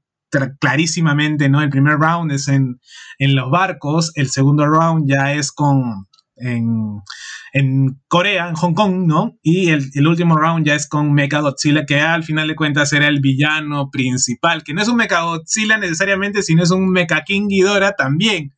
clarísimamente, 0.60 1.48
¿no? 1.48 1.62
El 1.62 1.70
primer 1.70 1.98
round 1.98 2.30
es 2.30 2.46
en, 2.46 2.80
en 3.18 3.34
los 3.34 3.50
barcos, 3.50 4.12
el 4.14 4.30
segundo 4.30 4.66
round 4.66 5.08
ya 5.08 5.32
es 5.32 5.50
con 5.50 6.06
en, 6.40 8.00
Corea, 8.08 8.48
en 8.48 8.54
Hong 8.54 8.74
Kong, 8.74 9.06
¿no? 9.06 9.38
Y 9.42 9.70
el, 9.70 10.06
último 10.06 10.36
round 10.36 10.66
ya 10.66 10.74
es 10.74 10.88
con 10.88 11.12
Mechagodzilla, 11.12 11.86
que 11.86 12.00
al 12.00 12.24
final 12.24 12.48
de 12.48 12.56
cuentas 12.56 12.92
era 12.92 13.08
el 13.08 13.20
villano 13.20 13.90
principal, 13.90 14.62
que 14.62 14.74
no 14.74 14.82
es 14.82 14.88
un 14.88 14.96
Mechagodzilla 14.96 15.78
necesariamente, 15.78 16.42
sino 16.42 16.62
es 16.62 16.70
un 16.70 16.90
Mecha 16.90 17.22
King 17.24 17.48
Ghidorah 17.48 17.92
también. 17.92 18.54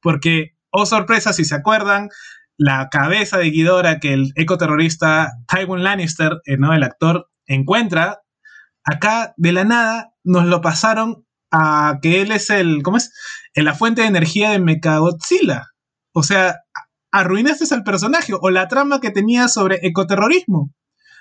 Porque, 0.00 0.56
oh 0.70 0.86
sorpresa, 0.86 1.32
si 1.32 1.44
se 1.44 1.54
acuerdan, 1.54 2.08
la 2.56 2.88
cabeza 2.90 3.38
de 3.38 3.50
Ghidorah 3.50 3.98
que 4.00 4.12
el 4.12 4.32
ecoterrorista 4.36 5.32
Tywin 5.48 5.82
Lannister, 5.82 6.40
eh, 6.44 6.56
¿no? 6.58 6.72
El 6.72 6.82
actor, 6.82 7.30
encuentra, 7.46 8.22
acá 8.84 9.34
de 9.36 9.52
la 9.52 9.64
nada 9.64 10.14
nos 10.24 10.46
lo 10.46 10.60
pasaron 10.60 11.26
a 11.50 11.98
que 12.02 12.22
él 12.22 12.32
es 12.32 12.50
el, 12.50 12.82
¿cómo 12.82 12.96
es? 12.96 13.12
En 13.54 13.64
la 13.64 13.74
fuente 13.74 14.02
de 14.02 14.08
energía 14.08 14.50
de 14.50 14.58
Mechagodzilla. 14.58 15.68
O 16.12 16.22
sea, 16.22 16.61
arruinaste 17.12 17.72
al 17.72 17.84
personaje 17.84 18.32
o 18.38 18.50
la 18.50 18.68
trama 18.68 19.00
que 19.00 19.10
tenía 19.10 19.46
sobre 19.48 19.78
ecoterrorismo, 19.82 20.72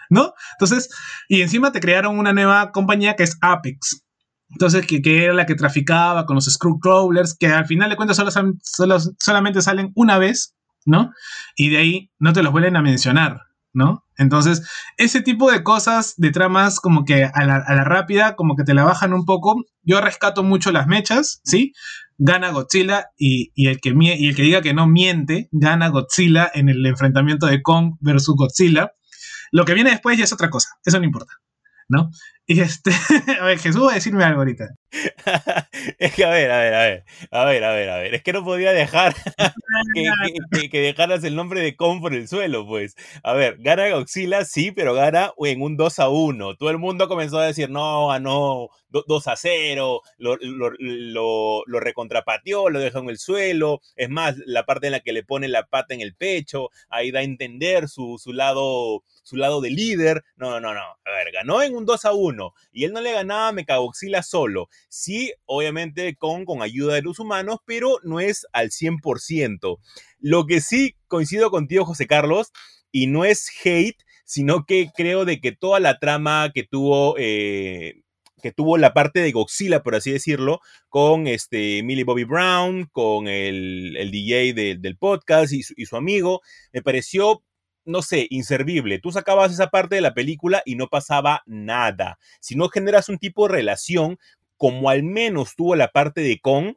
¿no? 0.09 0.33
Entonces, 0.53 0.89
y 1.27 1.41
encima 1.41 1.71
te 1.71 1.79
crearon 1.79 2.17
una 2.17 2.33
nueva 2.33 2.71
compañía 2.71 3.15
que 3.15 3.23
es 3.23 3.37
Apex. 3.41 4.03
Entonces, 4.49 4.85
que, 4.85 5.23
era 5.23 5.33
la 5.33 5.45
que 5.45 5.55
traficaba 5.55 6.25
con 6.25 6.35
los 6.35 6.45
Screwcrawlers, 6.45 7.37
que 7.37 7.47
al 7.47 7.65
final 7.65 7.89
de 7.89 7.95
cuentas 7.95 8.17
solo, 8.17 8.97
solamente 9.19 9.61
salen 9.61 9.91
una 9.95 10.17
vez, 10.17 10.55
¿no? 10.85 11.11
Y 11.55 11.69
de 11.69 11.77
ahí 11.77 12.11
no 12.19 12.33
te 12.33 12.43
los 12.43 12.51
vuelven 12.51 12.75
a 12.75 12.81
mencionar, 12.81 13.41
¿no? 13.73 14.05
Entonces, 14.17 14.69
ese 14.97 15.21
tipo 15.21 15.51
de 15.51 15.63
cosas, 15.63 16.15
de 16.17 16.31
tramas 16.31 16.79
como 16.79 17.05
que 17.05 17.23
a 17.23 17.45
la, 17.45 17.55
a 17.55 17.75
la, 17.75 17.83
rápida, 17.83 18.35
como 18.35 18.55
que 18.55 18.63
te 18.63 18.73
la 18.73 18.83
bajan 18.83 19.13
un 19.13 19.25
poco. 19.25 19.63
Yo 19.83 20.01
rescato 20.01 20.43
mucho 20.43 20.71
las 20.71 20.85
mechas, 20.85 21.39
¿sí? 21.45 21.73
Gana 22.23 22.51
Godzilla 22.51 23.07
y, 23.17 23.51
el 23.67 23.81
que, 23.81 23.95
y 23.97 24.27
el 24.27 24.35
que 24.35 24.43
diga 24.43 24.61
que 24.61 24.75
no 24.75 24.87
miente, 24.87 25.49
gana 25.51 25.87
Godzilla 25.87 26.49
en 26.53 26.69
el 26.69 26.85
enfrentamiento 26.85 27.47
de 27.47 27.63
Kong 27.63 27.95
versus 27.99 28.35
Godzilla. 28.35 28.91
Lo 29.51 29.65
que 29.65 29.73
viene 29.73 29.89
después 29.89 30.19
ya 30.19 30.25
es 30.25 30.33
otra 30.33 30.51
cosa, 30.51 30.69
eso 30.85 30.99
no 30.99 31.05
importa, 31.05 31.33
¿no? 31.89 32.11
Y 32.45 32.59
este, 32.59 32.91
a 33.41 33.45
ver, 33.45 33.57
Jesús 33.57 33.83
va 33.83 33.91
a 33.91 33.95
decirme 33.95 34.23
algo 34.23 34.39
ahorita. 34.39 34.69
es 35.99 36.13
que 36.13 36.25
a 36.25 36.29
ver, 36.29 36.51
a 36.51 36.59
ver, 36.59 36.73
a 36.73 36.83
ver, 36.83 37.05
a 37.31 37.45
ver, 37.45 37.63
a 37.63 37.73
ver, 37.73 37.89
a 37.89 37.97
ver, 37.97 38.15
es 38.15 38.23
que 38.23 38.33
no 38.33 38.43
podía 38.43 38.73
dejar 38.73 39.15
que, 40.51 40.69
que, 40.69 40.81
dejaras 40.81 41.23
el 41.23 41.35
nombre 41.35 41.61
de 41.61 41.75
Kong 41.75 42.01
por 42.01 42.13
el 42.13 42.27
suelo, 42.27 42.67
pues. 42.67 42.95
A 43.23 43.33
ver, 43.33 43.57
gana 43.59 43.89
Godzilla, 43.89 44.43
sí, 44.45 44.71
pero 44.71 44.93
gana 44.93 45.33
en 45.37 45.61
un 45.61 45.77
2 45.77 45.99
a 45.99 46.09
1. 46.09 46.55
Todo 46.55 46.69
el 46.69 46.77
mundo 46.77 47.07
comenzó 47.07 47.39
a 47.39 47.45
decir, 47.45 47.69
no, 47.69 48.07
ganó 48.07 48.69
2 48.89 49.27
a 49.27 49.35
0, 49.35 50.01
lo, 50.17 50.37
lo, 50.37 50.71
lo, 50.77 51.63
lo 51.65 51.79
recontrapateó, 51.79 52.69
lo 52.69 52.79
dejó 52.79 52.99
en 52.99 53.09
el 53.09 53.17
suelo. 53.17 53.81
Es 53.95 54.09
más, 54.09 54.35
la 54.45 54.65
parte 54.65 54.87
en 54.87 54.93
la 54.93 54.99
que 54.99 55.13
le 55.13 55.23
pone 55.23 55.47
la 55.47 55.65
pata 55.67 55.93
en 55.93 56.01
el 56.01 56.15
pecho, 56.15 56.69
ahí 56.89 57.11
da 57.11 57.19
a 57.19 57.23
entender 57.23 57.87
su, 57.87 58.17
su 58.21 58.33
lado 58.33 59.03
su 59.23 59.37
lado 59.37 59.61
de 59.61 59.69
líder. 59.69 60.23
No, 60.35 60.59
no, 60.59 60.73
no. 60.73 60.81
A 60.81 61.11
ver, 61.11 61.31
ganó 61.31 61.61
en 61.61 61.75
un 61.75 61.85
2 61.85 62.05
a 62.05 62.13
1 62.13 62.53
y 62.71 62.85
él 62.85 62.93
no 62.93 63.01
le 63.01 63.13
ganaba 63.13 63.49
a 63.49 63.51
Mecagoxila 63.51 64.23
solo. 64.23 64.69
Sí, 64.89 65.33
obviamente 65.45 66.15
con, 66.15 66.45
con 66.45 66.61
ayuda 66.61 66.95
de 66.95 67.01
los 67.01 67.19
humanos, 67.19 67.59
pero 67.65 67.97
no 68.03 68.19
es 68.19 68.45
al 68.53 68.69
100%. 68.69 69.77
Lo 70.19 70.45
que 70.45 70.61
sí 70.61 70.95
coincido 71.07 71.51
contigo, 71.51 71.85
José 71.85 72.07
Carlos, 72.07 72.51
y 72.91 73.07
no 73.07 73.25
es 73.25 73.49
hate, 73.63 74.01
sino 74.25 74.65
que 74.65 74.89
creo 74.95 75.25
de 75.25 75.39
que 75.39 75.51
toda 75.51 75.79
la 75.79 75.99
trama 75.99 76.51
que 76.53 76.63
tuvo... 76.63 77.15
Eh, 77.17 78.01
que 78.41 78.51
tuvo 78.51 78.77
la 78.79 78.91
parte 78.91 79.19
de 79.19 79.31
Godzilla, 79.31 79.83
por 79.83 79.93
así 79.93 80.11
decirlo, 80.11 80.61
con 80.89 81.27
este 81.27 81.83
Millie 81.83 82.03
Bobby 82.03 82.23
Brown, 82.23 82.89
con 82.91 83.27
el, 83.27 84.09
DJ 84.11 84.53
del 84.79 84.97
podcast 84.97 85.53
y 85.53 85.61
y 85.77 85.85
su, 85.85 85.95
amigo, 85.95 86.41
me 86.73 86.81
pareció 86.81 87.43
no 87.85 88.01
sé, 88.01 88.27
inservible. 88.29 88.99
Tú 88.99 89.11
sacabas 89.11 89.51
esa 89.51 89.69
parte 89.69 89.95
de 89.95 90.01
la 90.01 90.13
película 90.13 90.61
y 90.65 90.75
no 90.75 90.87
pasaba 90.87 91.41
nada. 91.45 92.19
Si 92.39 92.55
no 92.55 92.69
generas 92.69 93.09
un 93.09 93.17
tipo 93.17 93.47
de 93.47 93.53
relación, 93.53 94.19
como 94.61 94.91
al 94.91 95.01
menos 95.01 95.55
tuvo 95.55 95.75
la 95.75 95.87
parte 95.87 96.21
de 96.21 96.39
Kong, 96.39 96.75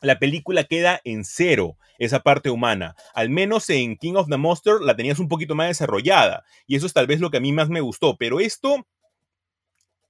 la 0.00 0.18
película 0.18 0.64
queda 0.64 1.00
en 1.04 1.24
cero, 1.24 1.78
esa 2.00 2.18
parte 2.18 2.50
humana. 2.50 2.96
Al 3.14 3.30
menos 3.30 3.70
en 3.70 3.96
King 3.96 4.14
of 4.14 4.28
the 4.28 4.36
Monster 4.36 4.80
la 4.80 4.96
tenías 4.96 5.20
un 5.20 5.28
poquito 5.28 5.54
más 5.54 5.68
desarrollada. 5.68 6.44
Y 6.66 6.74
eso 6.74 6.84
es 6.84 6.92
tal 6.92 7.06
vez 7.06 7.20
lo 7.20 7.30
que 7.30 7.36
a 7.36 7.40
mí 7.40 7.52
más 7.52 7.68
me 7.68 7.80
gustó. 7.80 8.16
Pero 8.16 8.40
esto 8.40 8.84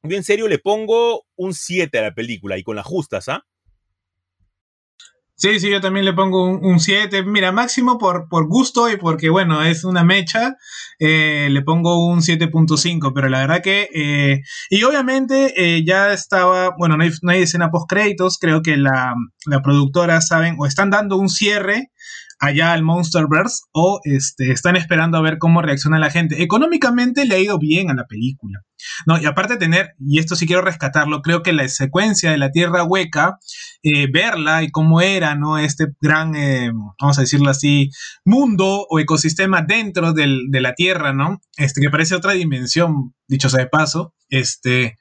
Yo 0.05 0.17
en 0.17 0.25
serio 0.25 0.49
le 0.49 0.59
pongo 0.59 1.27
un 1.37 1.53
7 1.53 1.99
a 1.99 2.01
la 2.01 2.15
película 2.15 2.57
y 2.57 2.63
con 2.63 2.77
las 2.77 2.87
justas, 2.87 3.29
¿ah? 3.29 3.45
Sí, 5.39 5.61
sí, 5.61 5.71
yo 5.71 5.83
también 5.83 6.07
le 6.07 6.15
pongo 6.15 6.47
un 6.47 6.81
7. 6.81 7.23
Mira, 7.23 7.53
máximo 7.53 7.99
por, 7.99 8.27
por 8.29 8.49
gusto 8.49 8.89
y 8.91 8.97
porque, 8.97 9.29
bueno, 9.29 9.63
es 9.63 9.85
una 9.85 10.03
mecha, 10.03 10.57
eh, 10.99 11.49
le 11.51 11.61
pongo 11.61 12.07
un 12.07 12.23
7.5, 12.23 13.13
pero 13.15 13.29
la 13.29 13.41
verdad 13.41 13.63
que... 13.63 13.91
Eh, 13.95 14.41
y 14.71 14.83
obviamente 14.85 15.53
eh, 15.57 15.85
ya 15.85 16.15
estaba, 16.15 16.75
bueno, 16.79 16.97
no 16.97 17.05
hay, 17.05 17.11
no 17.21 17.33
hay 17.33 17.43
escena 17.43 17.71
post 17.71 17.87
créditos, 17.87 18.39
creo 18.41 18.63
que 18.63 18.79
la, 18.79 19.15
la 19.45 19.61
productora 19.61 20.23
saben 20.23 20.57
o 20.59 20.65
están 20.65 20.89
dando 20.89 21.19
un 21.19 21.29
cierre 21.29 21.91
allá 22.39 22.73
al 22.73 22.83
Monsterverse 22.83 23.65
o 23.73 24.01
este, 24.05 24.53
están 24.53 24.77
esperando 24.77 25.17
a 25.17 25.23
ver 25.23 25.39
cómo 25.39 25.63
reacciona 25.63 25.99
la 25.99 26.11
gente. 26.11 26.43
Económicamente 26.43 27.25
le 27.25 27.35
ha 27.35 27.39
ido 27.39 27.59
bien 27.59 27.91
a 27.91 27.95
la 27.95 28.07
película. 28.07 28.61
No, 29.07 29.19
y 29.21 29.25
aparte 29.25 29.55
de 29.55 29.59
tener, 29.59 29.95
y 29.99 30.19
esto 30.19 30.37
sí 30.37 30.47
quiero 30.47 30.63
rescatarlo, 30.63 31.23
creo 31.23 31.43
que 31.43 31.53
la 31.53 31.67
secuencia 31.69 32.31
de 32.31 32.39
la 32.39 32.51
Tierra 32.51 32.85
Hueca, 32.85 33.39
eh, 33.83 34.07
verla 34.13 34.63
y 34.63 34.71
cómo 34.71 35.01
era, 35.01 35.35
¿no? 35.35 35.59
Este 35.59 35.87
gran, 36.01 36.35
eh, 36.37 36.71
vamos 37.01 37.19
a 37.19 37.23
decirlo 37.23 37.51
así, 37.51 37.91
mundo 38.25 38.87
o 38.89 38.99
ecosistema 39.01 39.63
dentro 39.63 40.13
del, 40.13 40.51
de 40.51 40.61
la 40.61 40.75
Tierra, 40.75 41.13
¿no? 41.13 41.41
Este, 41.57 41.81
que 41.81 41.91
parece 41.91 42.15
otra 42.15 42.33
dimensión, 42.33 43.15
dicho 43.29 43.49
sea 43.49 43.61
de 43.61 43.69
paso, 43.69 44.15
este... 44.29 44.97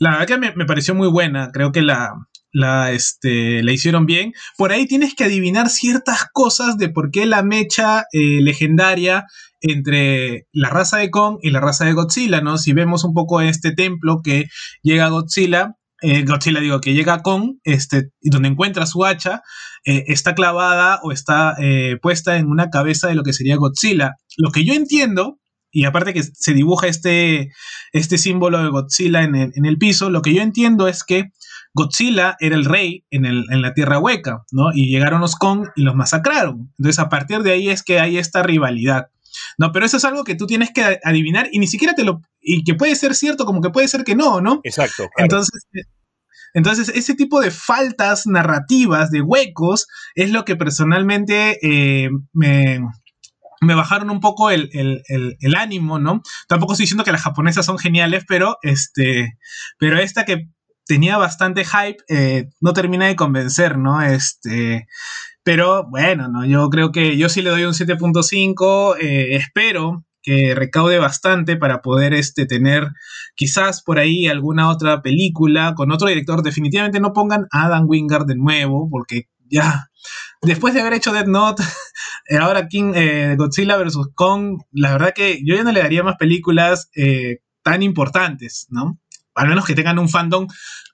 La 0.00 0.10
verdad 0.10 0.26
que 0.28 0.38
me, 0.38 0.54
me 0.54 0.64
pareció 0.64 0.94
muy 0.94 1.08
buena, 1.08 1.50
creo 1.52 1.72
que 1.72 1.82
la, 1.82 2.12
la, 2.52 2.92
este, 2.92 3.62
la 3.62 3.72
hicieron 3.72 4.06
bien. 4.06 4.32
Por 4.56 4.72
ahí 4.72 4.86
tienes 4.86 5.14
que 5.14 5.24
adivinar 5.24 5.68
ciertas 5.68 6.26
cosas 6.32 6.78
de 6.78 6.88
por 6.88 7.10
qué 7.10 7.26
la 7.26 7.42
mecha 7.42 8.04
eh, 8.12 8.40
legendaria 8.40 9.24
entre 9.60 10.46
la 10.52 10.70
raza 10.70 10.98
de 10.98 11.10
Kong 11.10 11.38
y 11.42 11.50
la 11.50 11.60
raza 11.60 11.84
de 11.84 11.92
Godzilla, 11.92 12.40
¿no? 12.40 12.58
Si 12.58 12.72
vemos 12.72 13.04
un 13.04 13.12
poco 13.12 13.40
este 13.40 13.72
templo 13.72 14.20
que 14.22 14.46
llega 14.82 15.08
Godzilla, 15.08 15.74
eh, 16.00 16.22
Godzilla 16.24 16.60
digo, 16.60 16.80
que 16.80 16.94
llega 16.94 17.22
Kong, 17.22 17.56
este, 17.64 18.10
donde 18.20 18.48
encuentra 18.48 18.86
su 18.86 19.04
hacha, 19.04 19.42
eh, 19.84 20.04
está 20.06 20.34
clavada 20.34 21.00
o 21.02 21.10
está 21.12 21.56
puesta 22.00 22.36
en 22.36 22.46
una 22.46 22.70
cabeza 22.70 23.08
de 23.08 23.14
lo 23.14 23.24
que 23.24 23.32
sería 23.32 23.56
Godzilla. 23.56 24.12
Lo 24.36 24.52
que 24.52 24.64
yo 24.64 24.74
entiendo, 24.74 25.40
y 25.72 25.84
aparte 25.84 26.14
que 26.14 26.22
se 26.22 26.54
dibuja 26.54 26.86
este, 26.86 27.50
este 27.92 28.16
símbolo 28.16 28.62
de 28.62 28.70
Godzilla 28.70 29.24
en 29.24 29.34
el, 29.34 29.52
en 29.56 29.64
el 29.64 29.76
piso, 29.76 30.08
lo 30.08 30.22
que 30.22 30.34
yo 30.34 30.42
entiendo 30.42 30.86
es 30.86 31.02
que 31.02 31.30
Godzilla 31.74 32.36
era 32.40 32.56
el 32.56 32.64
rey 32.64 33.04
en, 33.10 33.62
la 33.62 33.74
Tierra 33.74 33.98
Hueca, 33.98 34.44
¿no? 34.50 34.70
Y 34.72 34.88
llegaron 34.88 35.20
los 35.20 35.36
Kong 35.36 35.68
y 35.76 35.82
los 35.82 35.94
masacraron. 35.94 36.72
Entonces, 36.78 36.98
a 36.98 37.08
partir 37.08 37.42
de 37.42 37.52
ahí 37.52 37.68
es 37.68 37.82
que 37.82 38.00
hay 38.00 38.18
esta 38.18 38.42
rivalidad. 38.42 39.08
No, 39.58 39.72
pero 39.72 39.86
eso 39.86 39.98
es 39.98 40.04
algo 40.04 40.24
que 40.24 40.34
tú 40.34 40.46
tienes 40.46 40.70
que 40.72 40.98
adivinar 41.04 41.48
y 41.52 41.58
ni 41.58 41.66
siquiera 41.66 41.94
te 41.94 42.04
lo. 42.04 42.22
y 42.40 42.64
que 42.64 42.74
puede 42.74 42.96
ser 42.96 43.14
cierto 43.14 43.44
como 43.44 43.60
que 43.60 43.70
puede 43.70 43.88
ser 43.88 44.04
que 44.04 44.16
no, 44.16 44.40
¿no? 44.40 44.60
Exacto. 44.64 45.08
Entonces. 45.16 45.66
Entonces, 46.54 46.88
ese 46.88 47.14
tipo 47.14 47.40
de 47.40 47.50
faltas 47.50 48.26
narrativas, 48.26 49.10
de 49.10 49.20
huecos, 49.20 49.86
es 50.14 50.30
lo 50.30 50.46
que 50.46 50.56
personalmente 50.56 51.58
eh, 51.62 52.08
me, 52.32 52.80
bajaron 53.60 54.10
un 54.10 54.20
poco 54.20 54.50
el, 54.50 54.70
el, 54.72 55.54
ánimo, 55.54 55.98
¿no? 55.98 56.22
Tampoco 56.48 56.72
estoy 56.72 56.84
diciendo 56.84 57.04
que 57.04 57.12
las 57.12 57.22
japonesas 57.22 57.66
son 57.66 57.78
geniales, 57.78 58.24
pero 58.26 58.56
este, 58.62 59.36
pero 59.78 59.98
esta 59.98 60.24
que 60.24 60.48
tenía 60.88 61.18
bastante 61.18 61.64
hype, 61.64 62.02
eh, 62.08 62.48
no 62.60 62.72
termina 62.72 63.06
de 63.06 63.14
convencer, 63.14 63.76
¿no? 63.76 64.02
Este, 64.02 64.88
pero 65.44 65.86
bueno, 65.88 66.28
¿no? 66.28 66.46
Yo 66.46 66.68
creo 66.70 66.90
que 66.90 67.18
yo 67.18 67.28
sí 67.28 67.42
le 67.42 67.50
doy 67.50 67.64
un 67.64 67.74
7.5, 67.74 68.96
eh, 68.98 69.36
espero 69.36 70.06
que 70.22 70.54
recaude 70.54 70.98
bastante 70.98 71.56
para 71.56 71.82
poder 71.82 72.14
este, 72.14 72.46
tener 72.46 72.88
quizás 73.36 73.82
por 73.82 73.98
ahí 73.98 74.26
alguna 74.26 74.70
otra 74.70 75.02
película 75.02 75.74
con 75.76 75.92
otro 75.92 76.08
director. 76.08 76.42
Definitivamente 76.42 77.00
no 77.00 77.12
pongan 77.12 77.46
a 77.52 77.66
Adam 77.66 77.84
Wingard 77.86 78.26
de 78.26 78.36
nuevo, 78.36 78.88
porque 78.90 79.28
ya, 79.50 79.90
después 80.40 80.72
de 80.72 80.80
haber 80.80 80.94
hecho 80.94 81.12
Dead 81.12 81.26
Note, 81.26 81.62
eh, 82.30 82.38
ahora 82.38 82.66
King 82.66 82.94
Godzilla 83.36 83.76
vs. 83.76 84.08
Kong, 84.14 84.58
la 84.72 84.92
verdad 84.92 85.12
que 85.14 85.42
yo 85.44 85.54
ya 85.54 85.64
no 85.64 85.72
le 85.72 85.80
daría 85.80 86.02
más 86.02 86.16
películas 86.16 86.90
tan 87.62 87.82
importantes, 87.82 88.66
¿no? 88.70 88.98
Al 89.38 89.48
menos 89.48 89.64
que 89.64 89.74
tengan 89.74 89.98
un 89.98 90.08
fandom 90.08 90.46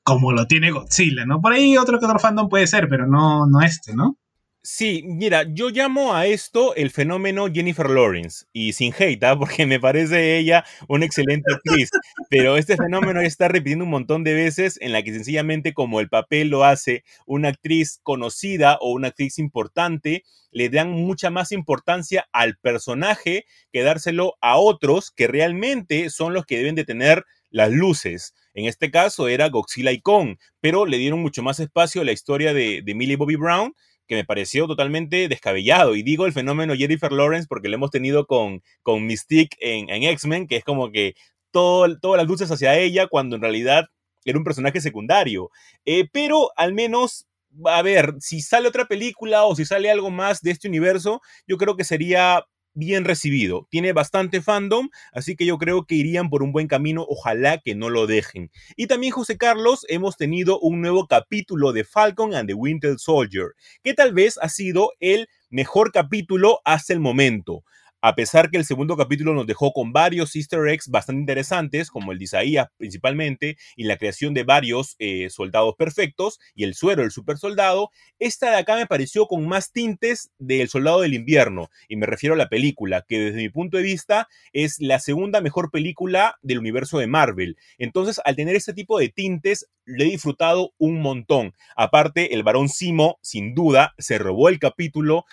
como 0.02 0.32
lo 0.32 0.46
tiene 0.46 0.70
Godzilla, 0.70 1.24
¿no? 1.26 1.40
Por 1.40 1.52
ahí 1.52 1.76
otro 1.76 1.98
que 1.98 2.06
otro 2.06 2.18
fandom 2.18 2.48
puede 2.48 2.66
ser, 2.66 2.88
pero 2.88 3.06
no, 3.06 3.46
no 3.46 3.62
este, 3.62 3.94
¿no? 3.94 4.18
Sí, 4.66 5.02
mira, 5.06 5.44
yo 5.46 5.68
llamo 5.68 6.14
a 6.14 6.24
esto 6.24 6.74
el 6.74 6.90
fenómeno 6.90 7.48
Jennifer 7.52 7.90
Lawrence, 7.90 8.46
y 8.54 8.72
sin 8.72 8.94
hate, 8.98 9.22
¿ah? 9.24 9.38
porque 9.38 9.66
me 9.66 9.78
parece 9.78 10.38
ella 10.38 10.64
una 10.88 11.04
excelente 11.04 11.52
actriz, 11.52 11.90
pero 12.30 12.56
este 12.56 12.78
fenómeno 12.78 13.20
está 13.20 13.48
repitiendo 13.48 13.84
un 13.84 13.90
montón 13.90 14.24
de 14.24 14.32
veces 14.32 14.78
en 14.80 14.92
la 14.92 15.02
que 15.02 15.12
sencillamente 15.12 15.74
como 15.74 16.00
el 16.00 16.08
papel 16.08 16.48
lo 16.48 16.64
hace 16.64 17.04
una 17.26 17.48
actriz 17.48 18.00
conocida 18.02 18.78
o 18.80 18.92
una 18.92 19.08
actriz 19.08 19.38
importante, 19.38 20.24
le 20.50 20.70
dan 20.70 20.92
mucha 20.92 21.28
más 21.28 21.52
importancia 21.52 22.26
al 22.32 22.56
personaje 22.56 23.44
que 23.70 23.82
dárselo 23.82 24.36
a 24.40 24.56
otros 24.56 25.10
que 25.10 25.26
realmente 25.26 26.08
son 26.08 26.32
los 26.32 26.46
que 26.46 26.56
deben 26.56 26.74
de 26.74 26.84
tener 26.84 27.26
las 27.54 27.70
luces. 27.70 28.34
En 28.52 28.66
este 28.66 28.90
caso 28.90 29.28
era 29.28 29.48
Godzilla 29.48 29.92
y 29.92 30.00
Kong, 30.00 30.38
pero 30.60 30.86
le 30.86 30.98
dieron 30.98 31.22
mucho 31.22 31.40
más 31.44 31.60
espacio 31.60 32.02
a 32.02 32.04
la 32.04 32.10
historia 32.10 32.52
de, 32.52 32.82
de 32.84 32.94
Millie 32.96 33.14
Bobby 33.14 33.36
Brown, 33.36 33.72
que 34.08 34.16
me 34.16 34.24
pareció 34.24 34.66
totalmente 34.66 35.28
descabellado. 35.28 35.94
Y 35.94 36.02
digo 36.02 36.26
el 36.26 36.32
fenómeno 36.32 36.74
Jennifer 36.74 37.12
Lawrence 37.12 37.46
porque 37.48 37.68
lo 37.68 37.76
hemos 37.76 37.92
tenido 37.92 38.26
con, 38.26 38.60
con 38.82 39.06
Mystique 39.06 39.56
en, 39.60 39.88
X-Men, 39.88 40.48
que 40.48 40.56
es 40.56 40.64
como 40.64 40.90
que 40.90 41.14
todo, 41.52 41.96
todas 42.00 42.18
las 42.18 42.26
luces 42.26 42.50
hacia 42.50 42.76
ella, 42.76 43.06
cuando 43.06 43.36
en 43.36 43.42
realidad 43.42 43.84
era 44.24 44.36
un 44.36 44.44
personaje 44.44 44.80
secundario. 44.80 45.50
Eh, 45.84 46.08
pero 46.12 46.50
al 46.56 46.74
menos 46.74 47.28
a 47.66 47.82
ver, 47.82 48.14
si 48.18 48.40
sale 48.40 48.66
otra 48.66 48.86
película 48.86 49.44
o 49.44 49.54
si 49.54 49.64
sale 49.64 49.88
algo 49.88 50.10
más 50.10 50.40
de 50.40 50.50
este 50.50 50.66
universo, 50.66 51.20
yo 51.46 51.56
creo 51.56 51.76
que 51.76 51.84
sería 51.84 52.44
bien 52.74 53.04
recibido. 53.04 53.66
Tiene 53.70 53.92
bastante 53.92 54.42
fandom, 54.42 54.90
así 55.12 55.36
que 55.36 55.46
yo 55.46 55.58
creo 55.58 55.86
que 55.86 55.94
irían 55.94 56.28
por 56.28 56.42
un 56.42 56.52
buen 56.52 56.66
camino. 56.66 57.04
Ojalá 57.08 57.58
que 57.58 57.74
no 57.74 57.90
lo 57.90 58.06
dejen. 58.06 58.50
Y 58.76 58.86
también, 58.86 59.12
José 59.12 59.38
Carlos, 59.38 59.86
hemos 59.88 60.16
tenido 60.16 60.58
un 60.60 60.80
nuevo 60.80 61.06
capítulo 61.06 61.72
de 61.72 61.84
Falcon 61.84 62.34
and 62.34 62.48
the 62.48 62.54
Winter 62.54 62.98
Soldier, 62.98 63.52
que 63.82 63.94
tal 63.94 64.12
vez 64.12 64.38
ha 64.42 64.48
sido 64.48 64.92
el 65.00 65.28
mejor 65.50 65.92
capítulo 65.92 66.60
hasta 66.64 66.92
el 66.92 67.00
momento 67.00 67.64
a 68.06 68.14
pesar 68.14 68.50
que 68.50 68.58
el 68.58 68.66
segundo 68.66 68.98
capítulo 68.98 69.32
nos 69.32 69.46
dejó 69.46 69.72
con 69.72 69.94
varios 69.94 70.36
easter 70.36 70.68
eggs 70.68 70.88
bastante 70.88 71.20
interesantes, 71.20 71.90
como 71.90 72.12
el 72.12 72.18
de 72.18 72.24
Isaías 72.24 72.68
principalmente, 72.76 73.56
y 73.76 73.84
la 73.84 73.96
creación 73.96 74.34
de 74.34 74.44
varios 74.44 74.94
eh, 74.98 75.30
soldados 75.30 75.74
perfectos, 75.78 76.38
y 76.54 76.64
el 76.64 76.74
suero 76.74 77.00
del 77.00 77.12
super 77.12 77.38
soldado, 77.38 77.88
esta 78.18 78.50
de 78.50 78.58
acá 78.58 78.76
me 78.76 78.86
pareció 78.86 79.24
con 79.26 79.48
más 79.48 79.72
tintes 79.72 80.30
del 80.36 80.68
Soldado 80.68 81.00
del 81.00 81.14
Invierno, 81.14 81.70
y 81.88 81.96
me 81.96 82.04
refiero 82.04 82.34
a 82.34 82.36
la 82.36 82.50
película, 82.50 83.06
que 83.08 83.18
desde 83.18 83.38
mi 83.38 83.48
punto 83.48 83.78
de 83.78 83.84
vista 83.84 84.28
es 84.52 84.78
la 84.80 84.98
segunda 84.98 85.40
mejor 85.40 85.70
película 85.70 86.36
del 86.42 86.58
universo 86.58 86.98
de 86.98 87.06
Marvel. 87.06 87.56
Entonces, 87.78 88.20
al 88.26 88.36
tener 88.36 88.54
este 88.54 88.74
tipo 88.74 88.98
de 88.98 89.08
tintes, 89.08 89.70
le 89.86 90.04
he 90.04 90.10
disfrutado 90.10 90.74
un 90.76 91.00
montón. 91.00 91.54
Aparte, 91.74 92.34
el 92.34 92.42
varón 92.42 92.68
Simo, 92.68 93.18
sin 93.22 93.54
duda, 93.54 93.94
se 93.96 94.18
robó 94.18 94.50
el 94.50 94.58
capítulo, 94.58 95.24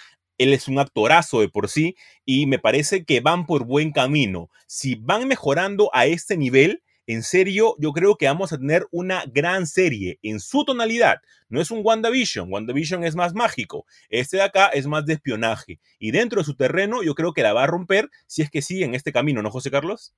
él 0.41 0.53
es 0.53 0.67
un 0.67 0.79
actorazo 0.79 1.41
de 1.41 1.49
por 1.49 1.69
sí 1.69 1.95
y 2.25 2.45
me 2.45 2.59
parece 2.59 3.05
que 3.05 3.19
van 3.19 3.45
por 3.45 3.65
buen 3.65 3.91
camino. 3.91 4.49
Si 4.67 4.95
van 4.95 5.27
mejorando 5.27 5.89
a 5.93 6.05
este 6.05 6.37
nivel, 6.37 6.81
en 7.07 7.23
serio, 7.23 7.75
yo 7.79 7.91
creo 7.91 8.15
que 8.15 8.27
vamos 8.27 8.53
a 8.53 8.57
tener 8.57 8.87
una 8.91 9.25
gran 9.25 9.67
serie 9.67 10.19
en 10.21 10.39
su 10.39 10.63
tonalidad. 10.63 11.17
No 11.49 11.59
es 11.59 11.71
un 11.71 11.81
WandaVision, 11.83 12.51
WandaVision 12.51 13.03
es 13.03 13.15
más 13.15 13.33
mágico. 13.33 13.85
Este 14.09 14.37
de 14.37 14.43
acá 14.43 14.67
es 14.67 14.87
más 14.87 15.05
de 15.05 15.13
espionaje. 15.13 15.79
Y 15.99 16.11
dentro 16.11 16.41
de 16.41 16.45
su 16.45 16.55
terreno, 16.55 17.03
yo 17.03 17.15
creo 17.15 17.33
que 17.33 17.43
la 17.43 17.53
va 17.53 17.63
a 17.63 17.67
romper 17.67 18.09
si 18.27 18.41
es 18.41 18.49
que 18.49 18.61
sigue 18.61 18.85
en 18.85 18.95
este 18.95 19.11
camino, 19.11 19.41
¿no, 19.41 19.51
José 19.51 19.71
Carlos? 19.71 20.13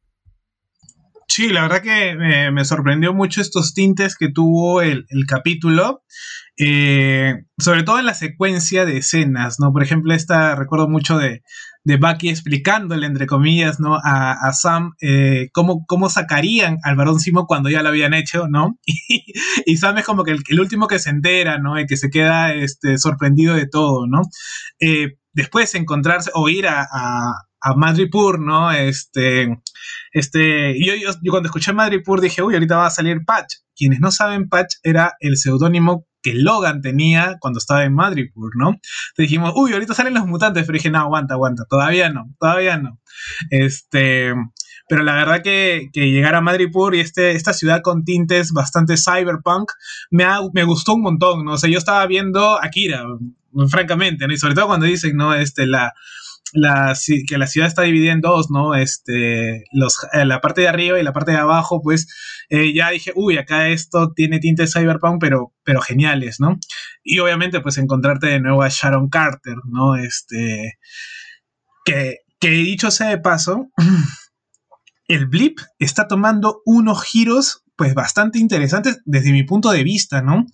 Sí, 1.36 1.50
la 1.50 1.64
verdad 1.64 1.82
que 1.82 2.52
me, 2.52 2.64
sorprendió 2.64 3.12
mucho 3.12 3.42
estos 3.42 3.74
tintes 3.74 4.16
que 4.16 4.30
tuvo 4.30 4.84
el, 4.84 5.08
capítulo, 5.28 6.04
eh, 6.60 7.46
sobre 7.58 7.82
todo 7.82 7.98
en 7.98 8.06
la 8.06 8.14
secuencia 8.14 8.86
de 8.86 8.98
escenas, 8.98 9.60
¿no? 9.60 9.74
Por 9.74 9.82
ejemplo, 9.82 10.14
esta 10.14 10.54
recuerdo 10.56 10.88
mucho 10.88 11.18
de, 11.18 11.42
de 11.84 11.98
Bucky 11.98 12.30
explicándole, 12.30 13.08
entre 13.08 13.26
comillas, 13.26 13.80
¿no? 13.80 13.98
A, 14.04 14.54
Sam 14.54 14.92
eh, 15.02 15.50
cómo, 15.54 15.86
cómo, 15.88 16.08
sacarían 16.08 16.78
al 16.84 16.96
varón 16.96 17.20
Simo 17.20 17.48
cuando 17.48 17.72
ya 17.72 17.82
lo 17.82 17.90
habían 17.90 18.14
hecho, 18.14 18.48
¿no? 18.48 18.78
Y, 19.66 19.78
Sam 19.78 19.98
es 19.98 20.06
como 20.06 20.24
que 20.24 20.36
el, 20.48 20.60
último 20.60 20.86
que 20.88 21.00
se 21.00 21.10
entera, 21.10 21.58
¿no? 21.58 21.80
Y 21.80 21.88
que 21.88 21.98
se 21.98 22.12
queda 22.12 22.54
este, 22.54 23.00
sorprendido 23.00 23.56
de 23.56 23.68
todo, 23.68 24.06
¿no? 24.06 24.22
Eh, 24.80 25.18
después 25.32 25.74
encontrarse 25.74 26.30
o 26.36 26.48
ir 26.48 26.68
a, 26.68 26.84
a 26.84 27.34
Madripur, 27.76 28.40
¿no? 28.40 28.72
Este, 28.72 29.62
este, 30.12 30.76
yo, 30.84 30.94
yo, 30.96 31.12
cuando 31.32 31.48
escuché 31.48 31.74
Madripur 31.74 32.22
dije, 32.22 32.42
uy, 32.44 32.54
ahorita 32.54 32.78
va 32.78 32.88
a 32.88 32.92
salir 32.92 33.26
Patch. 33.26 33.56
Quienes 33.76 34.00
no 34.00 34.12
saben, 34.12 34.50
Patch 34.50 34.76
era 34.84 35.14
el 35.20 35.38
seudónimo 35.38 36.06
que 36.22 36.34
Logan 36.36 36.82
tenía 36.82 37.38
cuando 37.40 37.60
estaba 37.60 37.84
en 37.84 37.94
Madripur, 37.94 38.52
¿no? 38.56 38.70
Entonces 38.70 39.16
dijimos, 39.18 39.54
uy, 39.56 39.74
ahorita 39.74 39.94
salen 39.94 40.14
los 40.14 40.26
mutantes, 40.26 40.66
pero 40.66 40.78
dije, 40.78 40.90
no, 40.90 41.00
aguanta, 41.00 41.34
aguanta, 41.34 41.66
todavía 41.70 42.10
no, 42.10 42.34
todavía 42.40 42.78
no. 42.78 43.00
Este, 43.50 44.34
pero 44.88 45.04
la 45.04 45.16
verdad 45.16 45.42
que, 45.42 45.90
que 45.92 46.12
llegar 46.12 46.36
a 46.36 46.42
Madripoor 46.42 46.96
y 46.96 47.00
este, 47.00 47.32
esta 47.32 47.54
ciudad 47.54 47.82
con 47.82 48.04
tintes 48.04 48.52
bastante 48.52 48.96
cyberpunk 48.98 49.72
me, 50.12 50.26
me 50.54 50.64
gustó 50.64 50.94
un 50.94 51.02
montón, 51.02 51.46
¿no? 51.46 51.54
O 51.54 51.58
sea, 51.58 51.70
yo 51.70 51.78
estaba 51.78 52.06
viendo 52.08 52.62
Akira, 52.62 53.04
francamente, 53.70 54.28
¿no? 54.28 54.34
Y 54.34 54.38
sobre 54.38 54.56
todo 54.56 54.68
cuando 54.68 54.86
dicen, 54.86 55.16
¿no? 55.16 55.34
Este, 55.34 55.68
la, 55.68 55.94
la, 56.54 56.94
que 57.28 57.38
la 57.38 57.48
ciudad 57.48 57.68
está 57.68 57.82
dividida 57.84 58.12
en 58.12 58.22
dos, 58.22 58.52
¿no? 58.52 58.76
Este, 58.76 59.64
los, 59.72 59.98
eh, 60.14 60.26
la 60.26 60.42
parte 60.42 60.62
de 60.62 60.68
arriba 60.68 61.00
y 61.00 61.04
la 61.04 61.14
parte 61.14 61.32
de 61.32 61.38
abajo, 61.38 61.82
pues 61.82 62.08
eh, 62.50 62.74
ya 62.74 62.90
dije, 62.92 63.12
uy, 63.16 63.38
acá 63.38 63.70
esto 63.70 64.14
tiene 64.14 64.40
tintes 64.40 64.74
cyberpunk, 64.74 65.20
pero, 65.20 65.54
pero 65.64 65.82
geniales, 65.82 66.40
¿no? 66.40 66.60
Y 67.04 67.20
obviamente, 67.20 67.62
pues 67.62 67.78
encontrarte 67.78 68.28
de 68.28 68.40
nuevo 68.40 68.62
a 68.62 68.70
Sharon 68.70 69.10
Carter, 69.10 69.56
¿no? 69.66 69.96
Este, 69.96 70.78
que, 71.86 72.18
que 72.40 72.50
dicho 72.50 72.92
sea 72.92 73.10
de 73.10 73.18
paso, 73.18 73.70
el 75.08 75.28
blip 75.28 75.60
está 75.80 76.08
tomando 76.08 76.62
unos 76.66 77.04
giros, 77.04 77.64
pues 77.76 77.96
bastante 77.96 78.38
interesantes 78.38 79.02
desde 79.06 79.32
mi 79.32 79.44
punto 79.44 79.72
de 79.72 79.84
vista, 79.84 80.22
¿no? 80.22 80.46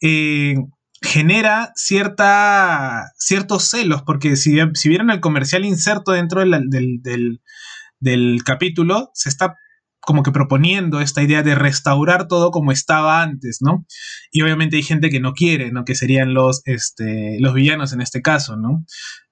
Eh, 0.00 0.54
genera 1.02 1.72
cierta, 1.74 3.12
ciertos 3.16 3.64
celos, 3.64 4.02
porque 4.02 4.36
si, 4.36 4.58
si 4.74 4.88
vieron 4.88 5.10
el 5.10 5.20
comercial 5.20 5.64
inserto 5.64 6.12
dentro 6.12 6.40
del, 6.40 7.40
del, 8.00 8.44
capítulo, 8.44 9.10
se 9.14 9.28
está 9.28 9.56
como 10.00 10.22
que 10.22 10.32
proponiendo 10.32 11.00
esta 11.00 11.22
idea 11.22 11.42
de 11.42 11.54
restaurar 11.54 12.28
todo 12.28 12.50
como 12.50 12.72
estaba 12.72 13.22
antes, 13.22 13.58
¿no? 13.60 13.84
Y 14.30 14.42
obviamente 14.42 14.76
hay 14.76 14.82
gente 14.82 15.10
que 15.10 15.20
no 15.20 15.34
quiere, 15.34 15.70
¿no? 15.70 15.84
Que 15.84 15.94
serían 15.94 16.34
los, 16.34 16.62
este, 16.64 17.38
los 17.40 17.52
villanos 17.52 17.92
en 17.92 18.00
este 18.00 18.22
caso, 18.22 18.56
¿no? 18.56 18.84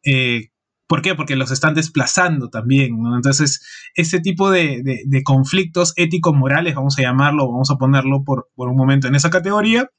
Eh, 0.05 0.51
¿Por 0.87 1.03
qué? 1.03 1.15
Porque 1.15 1.35
los 1.35 1.51
están 1.51 1.75
desplazando 1.75 2.49
también, 2.49 3.01
¿no? 3.01 3.17
Entonces, 3.17 3.67
ese 3.95 4.21
tipo 4.21 4.51
de, 4.51 4.83
de, 5.05 5.23
conflictos 5.25 5.93
ético-morales, 5.97 6.77
vamos 6.77 6.97
a 6.99 7.03
llamarlo, 7.03 7.51
vamos 7.51 7.71
a 7.71 7.77
ponerlo 7.77 8.23
por, 8.23 8.51
por, 8.55 8.69
un 8.69 8.77
momento 8.77 9.09
en 9.09 9.17
esa 9.17 9.31
categoría, 9.31 9.91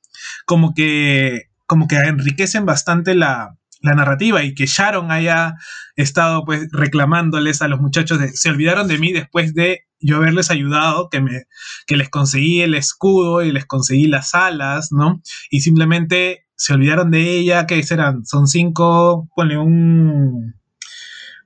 como 0.45 0.73
que 0.73 1.47
como 1.67 1.87
que 1.87 1.97
enriquecen 1.97 2.65
bastante 2.65 3.15
la, 3.15 3.55
narrativa 3.83 4.43
y 4.43 4.53
que 4.53 4.65
Sharon 4.65 5.11
haya 5.11 5.55
estado 5.95 6.43
pues 6.43 6.67
reclamándoles 6.71 7.61
a 7.61 7.69
los 7.69 7.79
muchachos 7.79 8.19
de 8.19 8.29
se 8.29 8.49
olvidaron 8.49 8.87
de 8.89 8.97
mí 8.97 9.13
después 9.13 9.53
de 9.53 9.85
yo 9.99 10.17
haberles 10.17 10.51
ayudado, 10.51 11.09
que, 11.09 11.21
me, 11.21 11.43
que 11.85 11.95
les 11.95 12.09
conseguí 12.09 12.61
el 12.61 12.73
escudo 12.73 13.43
y 13.43 13.51
les 13.51 13.65
conseguí 13.65 14.07
las 14.07 14.35
alas, 14.35 14.91
¿no? 14.91 15.21
Y 15.49 15.61
simplemente 15.61 16.45
se 16.55 16.73
olvidaron 16.73 17.11
de 17.11 17.37
ella, 17.37 17.65
que 17.65 17.81
serán, 17.83 18.25
son 18.25 18.47
cinco, 18.47 19.29
ponle 19.35 19.57
un, 19.57 20.55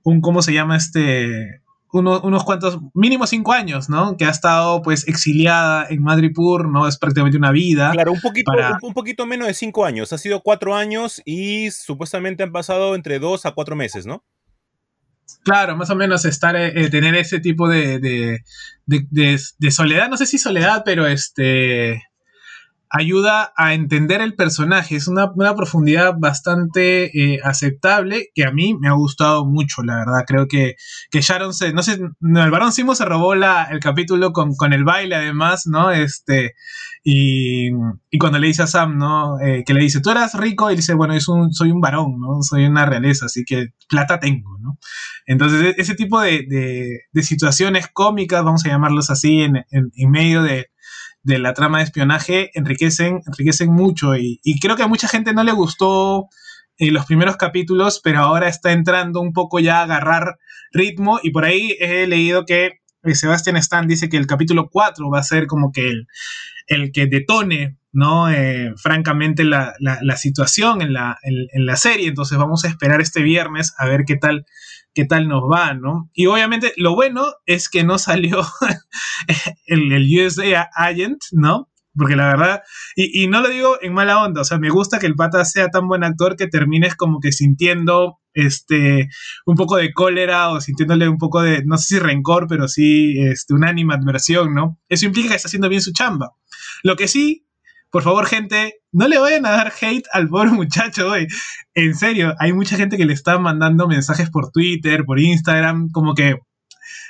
un, 0.03 0.21
¿cómo 0.21 0.41
se 0.41 0.53
llama 0.53 0.77
este? 0.77 1.61
Unos 1.91 2.43
cuantos, 2.43 2.79
mínimo 2.93 3.27
cinco 3.27 3.53
años, 3.53 3.89
¿no? 3.89 4.15
Que 4.17 4.25
ha 4.25 4.29
estado 4.29 4.81
pues 4.81 5.07
exiliada 5.07 5.87
en 5.89 6.01
Madripur, 6.01 6.69
¿no? 6.69 6.87
Es 6.87 6.97
prácticamente 6.97 7.37
una 7.37 7.51
vida. 7.51 7.91
Claro, 7.91 8.13
un 8.13 8.21
poquito, 8.21 8.51
un, 8.81 8.93
poquito 8.93 9.25
menos 9.25 9.47
de 9.47 9.53
cinco 9.53 9.85
años. 9.85 10.13
Ha 10.13 10.17
sido 10.17 10.41
cuatro 10.41 10.75
años 10.75 11.21
y 11.25 11.69
supuestamente 11.71 12.43
han 12.43 12.51
pasado 12.51 12.95
entre 12.95 13.19
dos 13.19 13.45
a 13.45 13.51
cuatro 13.51 13.75
meses, 13.75 14.05
¿no? 14.05 14.23
Claro, 15.43 15.75
más 15.75 15.89
o 15.89 15.95
menos 15.95 16.25
estar, 16.25 16.55
eh, 16.55 16.71
eh, 16.75 16.89
tener 16.89 17.15
ese 17.15 17.39
tipo 17.39 17.67
de, 17.67 17.99
de, 17.99 18.43
de, 18.85 19.71
soledad, 19.71 20.09
no 20.09 20.17
sé 20.17 20.25
si 20.25 20.37
soledad, 20.37 20.83
pero 20.85 21.07
este, 21.07 22.03
ayuda 22.91 23.53
a 23.55 23.73
entender 23.73 24.21
el 24.21 24.35
personaje. 24.35 24.97
Es 24.97 25.07
una, 25.07 25.33
profundidad 25.55 26.13
bastante 26.19 27.05
eh, 27.05 27.39
aceptable 27.43 28.27
que 28.35 28.43
a 28.43 28.51
mí 28.51 28.75
me 28.77 28.89
ha 28.89 28.93
gustado 28.93 29.45
mucho, 29.45 29.81
la 29.81 29.95
verdad. 29.95 30.25
Creo 30.27 30.47
que, 30.47 30.75
que 31.09 31.21
Sharon 31.21 31.53
se, 31.53 31.71
no 31.71 31.83
sé, 31.83 31.93
el 31.93 32.51
varón 32.51 32.73
Simo 32.73 32.93
se 32.93 33.05
robó 33.05 33.33
la, 33.33 33.63
el 33.71 33.79
capítulo 33.79 34.33
con, 34.33 34.55
con, 34.55 34.73
el 34.73 34.83
baile 34.83 35.15
además, 35.15 35.67
¿no? 35.67 35.91
Este, 35.91 36.53
y, 37.01 37.69
y 38.09 38.17
cuando 38.19 38.39
le 38.39 38.47
dice 38.47 38.63
a 38.63 38.67
Sam, 38.67 38.97
¿no? 38.97 39.39
Eh, 39.39 39.63
que 39.65 39.73
le 39.73 39.81
dice, 39.81 40.01
tú 40.01 40.11
eras 40.11 40.33
rico, 40.33 40.69
y 40.69 40.75
dice, 40.75 40.93
bueno, 40.93 41.13
es 41.13 41.29
un, 41.29 41.53
soy 41.53 41.71
un 41.71 41.79
varón, 41.79 42.19
¿no? 42.19 42.41
Soy 42.41 42.65
una 42.65 42.85
realeza, 42.85 43.27
así 43.27 43.45
que 43.45 43.67
plata 43.87 44.19
tengo, 44.19 44.57
¿no? 44.59 44.77
Entonces, 45.25 45.63
e, 45.63 45.81
ese 45.81 45.95
tipo 45.95 46.19
de, 46.19 46.45
de, 47.11 47.23
situaciones 47.23 47.87
cómicas, 47.87 48.43
vamos 48.43 48.65
a 48.65 48.69
llamarlos 48.69 49.09
así, 49.09 49.41
en, 49.41 49.63
en 49.71 50.11
medio 50.11 50.43
de, 50.43 50.67
de 51.23 51.39
la 51.39 51.53
trama 51.53 51.79
de 51.79 51.85
espionaje 51.85 52.51
enriquecen, 52.53 53.21
enriquecen 53.25 53.71
mucho 53.71 54.15
y, 54.15 54.39
creo 54.59 54.75
que 54.75 54.83
a 54.83 54.87
mucha 54.87 55.07
gente 55.07 55.33
no 55.33 55.43
le 55.43 55.51
gustó 55.51 56.27
eh, 56.77 56.91
los 56.91 57.05
primeros 57.05 57.37
capítulos, 57.37 58.01
pero 58.03 58.19
ahora 58.19 58.47
está 58.47 58.71
entrando 58.71 59.21
un 59.21 59.33
poco 59.33 59.59
ya 59.59 59.79
a 59.79 59.83
agarrar 59.83 60.37
ritmo 60.71 61.19
y 61.21 61.31
por 61.31 61.45
ahí 61.45 61.75
he 61.79 62.07
leído 62.07 62.45
que 62.45 62.81
eh, 63.03 63.15
Sebastian 63.15 63.57
Stan 63.57 63.87
dice 63.87 64.09
que 64.09 64.17
el 64.17 64.27
capítulo 64.27 64.69
4 64.69 65.09
va 65.09 65.19
a 65.19 65.23
ser 65.23 65.47
como 65.47 65.71
que 65.71 65.89
el, 65.89 66.07
el 66.67 66.91
que 66.91 67.07
detone, 67.07 67.77
¿no? 67.91 68.31
Eh, 68.31 68.73
francamente 68.77 69.43
la, 69.43 69.73
la, 69.79 70.17
situación 70.17 70.81
en 70.81 70.93
la, 70.93 71.17
en 71.23 71.65
la 71.65 71.75
serie, 71.75 72.07
entonces 72.07 72.37
vamos 72.37 72.63
a 72.63 72.69
esperar 72.69 73.01
este 73.01 73.21
viernes 73.21 73.73
a 73.77 73.85
ver 73.85 74.05
qué 74.05 74.15
tal 74.15 74.45
qué 74.93 75.05
tal 75.05 75.27
nos 75.27 75.43
va, 75.43 75.73
¿no? 75.73 76.09
Y 76.13 76.25
obviamente 76.25 76.73
lo 76.77 76.93
bueno 76.95 77.25
es 77.45 77.69
que 77.69 77.83
no 77.83 77.97
salió 77.97 78.41
el, 79.65 80.07
USA 80.07 80.69
Agent, 80.75 81.21
¿no? 81.31 81.69
Porque 81.93 82.15
la 82.15 82.27
verdad, 82.27 82.61
y, 82.95 83.27
no 83.27 83.41
lo 83.41 83.49
digo 83.49 83.77
en 83.81 83.93
mala 83.93 84.23
onda, 84.23 84.41
o 84.41 84.45
sea, 84.45 84.57
me 84.57 84.69
gusta 84.69 84.97
que 84.97 85.07
el 85.07 85.15
pata 85.15 85.43
sea 85.43 85.67
tan 85.67 85.87
buen 85.89 86.05
actor 86.05 86.37
que 86.37 86.47
termines 86.47 86.95
como 86.95 87.19
que 87.19 87.33
sintiendo 87.33 88.19
este 88.33 89.09
un 89.45 89.55
poco 89.57 89.75
de 89.75 89.91
cólera 89.91 90.51
o 90.51 90.61
sintiéndole 90.61 91.09
un 91.09 91.17
poco 91.17 91.41
de, 91.41 91.63
no 91.65 91.77
sé 91.77 91.95
si 91.95 91.99
rencor, 91.99 92.47
pero 92.47 92.69
sí 92.69 93.19
este, 93.19 93.53
una 93.53 93.69
animadversión, 93.69 94.53
¿no? 94.53 94.79
Eso 94.87 95.05
implica 95.05 95.29
que 95.29 95.35
está 95.35 95.49
haciendo 95.49 95.67
bien 95.67 95.81
su 95.81 95.91
chamba. 95.91 96.31
Lo 96.83 96.95
que 96.95 97.09
sí 97.09 97.45
por 97.91 98.03
favor, 98.03 98.25
gente, 98.25 98.80
no 98.91 99.07
le 99.07 99.17
vayan 99.17 99.45
a 99.45 99.51
dar 99.51 99.73
hate 99.79 100.07
al 100.13 100.27
pobre 100.27 100.51
muchacho, 100.51 101.09
güey. 101.09 101.27
En 101.73 101.95
serio, 101.95 102.35
hay 102.39 102.53
mucha 102.53 102.77
gente 102.77 102.97
que 102.97 103.05
le 103.05 103.13
está 103.13 103.39
mandando 103.39 103.87
mensajes 103.87 104.29
por 104.29 104.51
Twitter, 104.51 105.05
por 105.05 105.19
Instagram, 105.19 105.89
como 105.91 106.13
que 106.13 106.39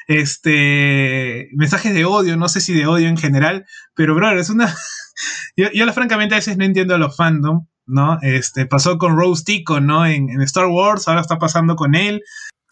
este 0.08 1.50
mensajes 1.54 1.94
de 1.94 2.06
odio, 2.06 2.36
no 2.38 2.50
sé 2.50 2.60
si 2.62 2.74
de 2.74 2.88
odio 2.88 3.08
en 3.08 3.18
general, 3.18 3.66
pero 3.96 4.16
bro, 4.16 4.32
es 4.40 4.50
una 4.50 4.74
yo, 5.56 5.68
yo 5.74 5.92
francamente 5.94 6.36
a 6.36 6.40
veces 6.40 6.58
no 6.58 6.66
entiendo 6.66 6.96
a 6.96 6.98
los 6.98 7.16
fandom, 7.16 7.68
¿no? 7.86 8.20
Este 8.22 8.66
pasó 8.66 8.98
con 8.98 9.16
Rose 9.18 9.44
Tico, 9.46 9.80
¿no? 9.80 10.06
En, 10.06 10.30
en 10.30 10.42
Star 10.42 10.68
Wars, 10.68 11.08
ahora 11.08 11.22
está 11.22 11.38
pasando 11.38 11.76
con 11.76 11.96
él. 11.96 12.22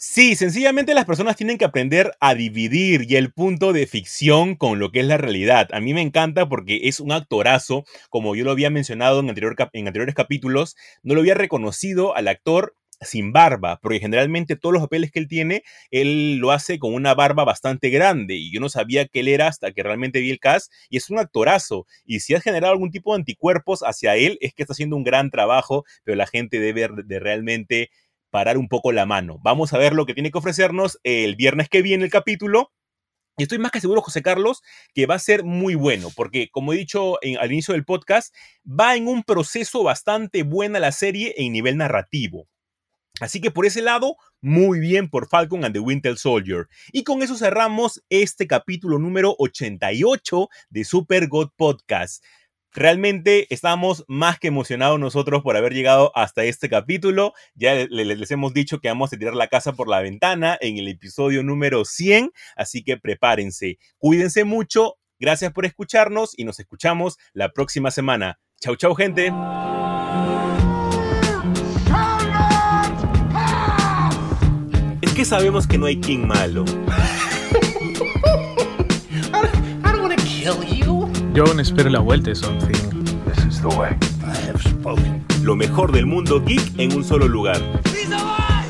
Sí, 0.01 0.37
sencillamente 0.37 0.93
las 0.93 1.03
personas 1.03 1.35
tienen 1.35 1.57
que 1.57 1.65
aprender 1.65 2.13
a 2.21 2.33
dividir 2.33 3.05
y 3.11 3.17
el 3.17 3.33
punto 3.33 3.73
de 3.73 3.85
ficción 3.85 4.55
con 4.55 4.79
lo 4.79 4.93
que 4.93 5.01
es 5.01 5.05
la 5.05 5.17
realidad. 5.17 5.67
A 5.73 5.81
mí 5.81 5.93
me 5.93 6.01
encanta 6.01 6.47
porque 6.47 6.87
es 6.87 7.01
un 7.01 7.11
actorazo, 7.11 7.83
como 8.09 8.33
yo 8.33 8.45
lo 8.45 8.51
había 8.51 8.69
mencionado 8.69 9.19
en, 9.19 9.27
anteriores 9.27 10.15
capítulos, 10.15 10.77
no 11.03 11.15
lo 11.15 11.19
había 11.19 11.33
reconocido 11.33 12.15
al 12.15 12.29
actor 12.29 12.75
sin 13.01 13.33
barba, 13.33 13.79
porque 13.81 13.99
generalmente 13.99 14.55
todos 14.55 14.71
los 14.71 14.83
papeles 14.83 15.11
que 15.11 15.19
él 15.19 15.27
tiene, 15.27 15.63
él 15.91 16.37
lo 16.37 16.51
hace 16.51 16.79
con 16.79 16.93
una 16.93 17.13
barba 17.13 17.43
bastante 17.43 17.89
grande 17.89 18.35
y 18.35 18.53
yo 18.53 18.61
no 18.61 18.69
sabía 18.69 19.05
que 19.05 19.19
él 19.19 19.27
era 19.27 19.47
hasta 19.47 19.73
que 19.73 19.83
realmente 19.83 20.21
vi 20.21 20.31
el 20.31 20.39
cast 20.39 20.71
y 20.89 20.95
es 20.95 21.09
un 21.09 21.19
actorazo 21.19 21.87
y 22.05 22.21
si 22.21 22.35
ha 22.35 22.41
generado 22.41 22.71
algún 22.71 22.91
tipo 22.91 23.13
de 23.13 23.19
anticuerpos 23.19 23.81
hacia 23.81 24.15
él 24.15 24.37
es 24.39 24.53
que 24.53 24.63
está 24.63 24.73
haciendo 24.73 24.95
un 24.95 25.03
gran 25.03 25.29
trabajo, 25.29 25.83
pero 26.05 26.15
la 26.15 26.27
gente 26.27 26.59
debe 26.59 26.87
de 27.05 27.19
realmente 27.19 27.89
parar 28.29 28.57
un 28.57 28.67
poco 28.67 28.91
la 28.91 29.05
mano. 29.05 29.39
Vamos 29.43 29.73
a 29.73 29.77
ver 29.77 29.93
lo 29.93 30.05
que 30.05 30.13
tiene 30.13 30.31
que 30.31 30.37
ofrecernos 30.37 30.99
el 31.03 31.35
viernes 31.35 31.69
que 31.69 31.81
viene 31.81 32.05
el 32.05 32.11
capítulo. 32.11 32.71
Y 33.37 33.43
estoy 33.43 33.57
más 33.57 33.71
que 33.71 33.79
seguro, 33.79 34.01
José 34.01 34.21
Carlos, 34.21 34.61
que 34.93 35.05
va 35.05 35.15
a 35.15 35.19
ser 35.19 35.43
muy 35.43 35.73
bueno, 35.75 36.09
porque 36.15 36.49
como 36.51 36.73
he 36.73 36.77
dicho 36.77 37.17
al 37.39 37.51
inicio 37.51 37.73
del 37.73 37.85
podcast, 37.85 38.35
va 38.67 38.95
en 38.95 39.07
un 39.07 39.23
proceso 39.23 39.81
bastante 39.81 40.43
buena 40.43 40.79
la 40.79 40.91
serie 40.91 41.33
en 41.37 41.53
nivel 41.53 41.77
narrativo. 41.77 42.47
Así 43.19 43.41
que 43.41 43.51
por 43.51 43.65
ese 43.65 43.81
lado, 43.81 44.15
muy 44.41 44.79
bien 44.79 45.09
por 45.09 45.27
Falcon 45.27 45.65
and 45.65 45.73
the 45.73 45.79
Winter 45.79 46.17
Soldier. 46.17 46.67
Y 46.91 47.03
con 47.03 47.21
eso 47.21 47.35
cerramos 47.35 48.01
este 48.09 48.47
capítulo 48.47 48.97
número 48.97 49.35
88 49.39 50.49
de 50.69 50.83
Super 50.85 51.27
God 51.27 51.49
Podcast. 51.57 52.23
Realmente 52.79 53.53
estamos 53.53 54.05
más 54.07 54.39
que 54.39 54.47
emocionados 54.47 54.97
nosotros 55.01 55.43
por 55.43 55.57
haber 55.57 55.73
llegado 55.73 56.13
hasta 56.15 56.45
este 56.45 56.69
capítulo. 56.69 57.33
Ya 57.53 57.73
les 57.75 58.31
hemos 58.31 58.53
dicho 58.53 58.79
que 58.79 58.87
vamos 58.87 59.11
a 59.11 59.17
tirar 59.17 59.33
la 59.33 59.49
casa 59.49 59.73
por 59.73 59.89
la 59.89 59.99
ventana 59.99 60.57
en 60.61 60.77
el 60.77 60.87
episodio 60.87 61.43
número 61.43 61.83
100, 61.83 62.31
así 62.55 62.81
que 62.81 62.95
prepárense. 62.95 63.79
Cuídense 63.97 64.45
mucho, 64.45 64.95
gracias 65.19 65.51
por 65.51 65.65
escucharnos 65.65 66.39
y 66.39 66.45
nos 66.45 66.61
escuchamos 66.61 67.17
la 67.33 67.49
próxima 67.49 67.91
semana. 67.91 68.39
Chau, 68.61 68.77
chau, 68.77 68.95
gente. 68.95 69.33
Es 75.01 75.13
que 75.13 75.25
sabemos 75.25 75.67
que 75.67 75.77
no 75.77 75.85
hay 75.85 75.99
King 75.99 76.27
malo. 76.27 76.63
Yo 81.39 81.45
aún 81.45 81.61
espero 81.61 81.89
la 81.89 81.99
vuelta 81.99 82.31
de 82.31 82.35
Something. 82.35 83.05
This 83.23 83.45
is 83.45 83.61
the 83.61 83.69
way. 83.69 83.91
I 84.25 84.35
have 84.49 84.61
spoken. 84.61 85.23
Lo 85.41 85.55
mejor 85.55 85.89
del 85.93 86.05
mundo 86.05 86.43
geek 86.43 86.77
en 86.77 86.93
un 86.93 87.01
solo 87.01 87.29
lugar. 87.29 87.61
He's 87.85 88.11
alive! 88.11 88.67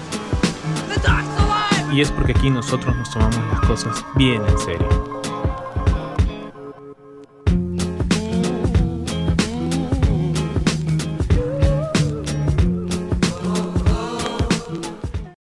The 0.88 1.10
alive! 1.10 1.96
Y 1.96 2.02
es 2.02 2.12
porque 2.12 2.34
aquí 2.34 2.52
nosotros 2.52 2.96
nos 2.96 3.10
tomamos 3.10 3.40
las 3.52 3.62
cosas 3.62 4.06
bien 4.16 4.44
en 4.48 4.60
serio. 4.60 5.09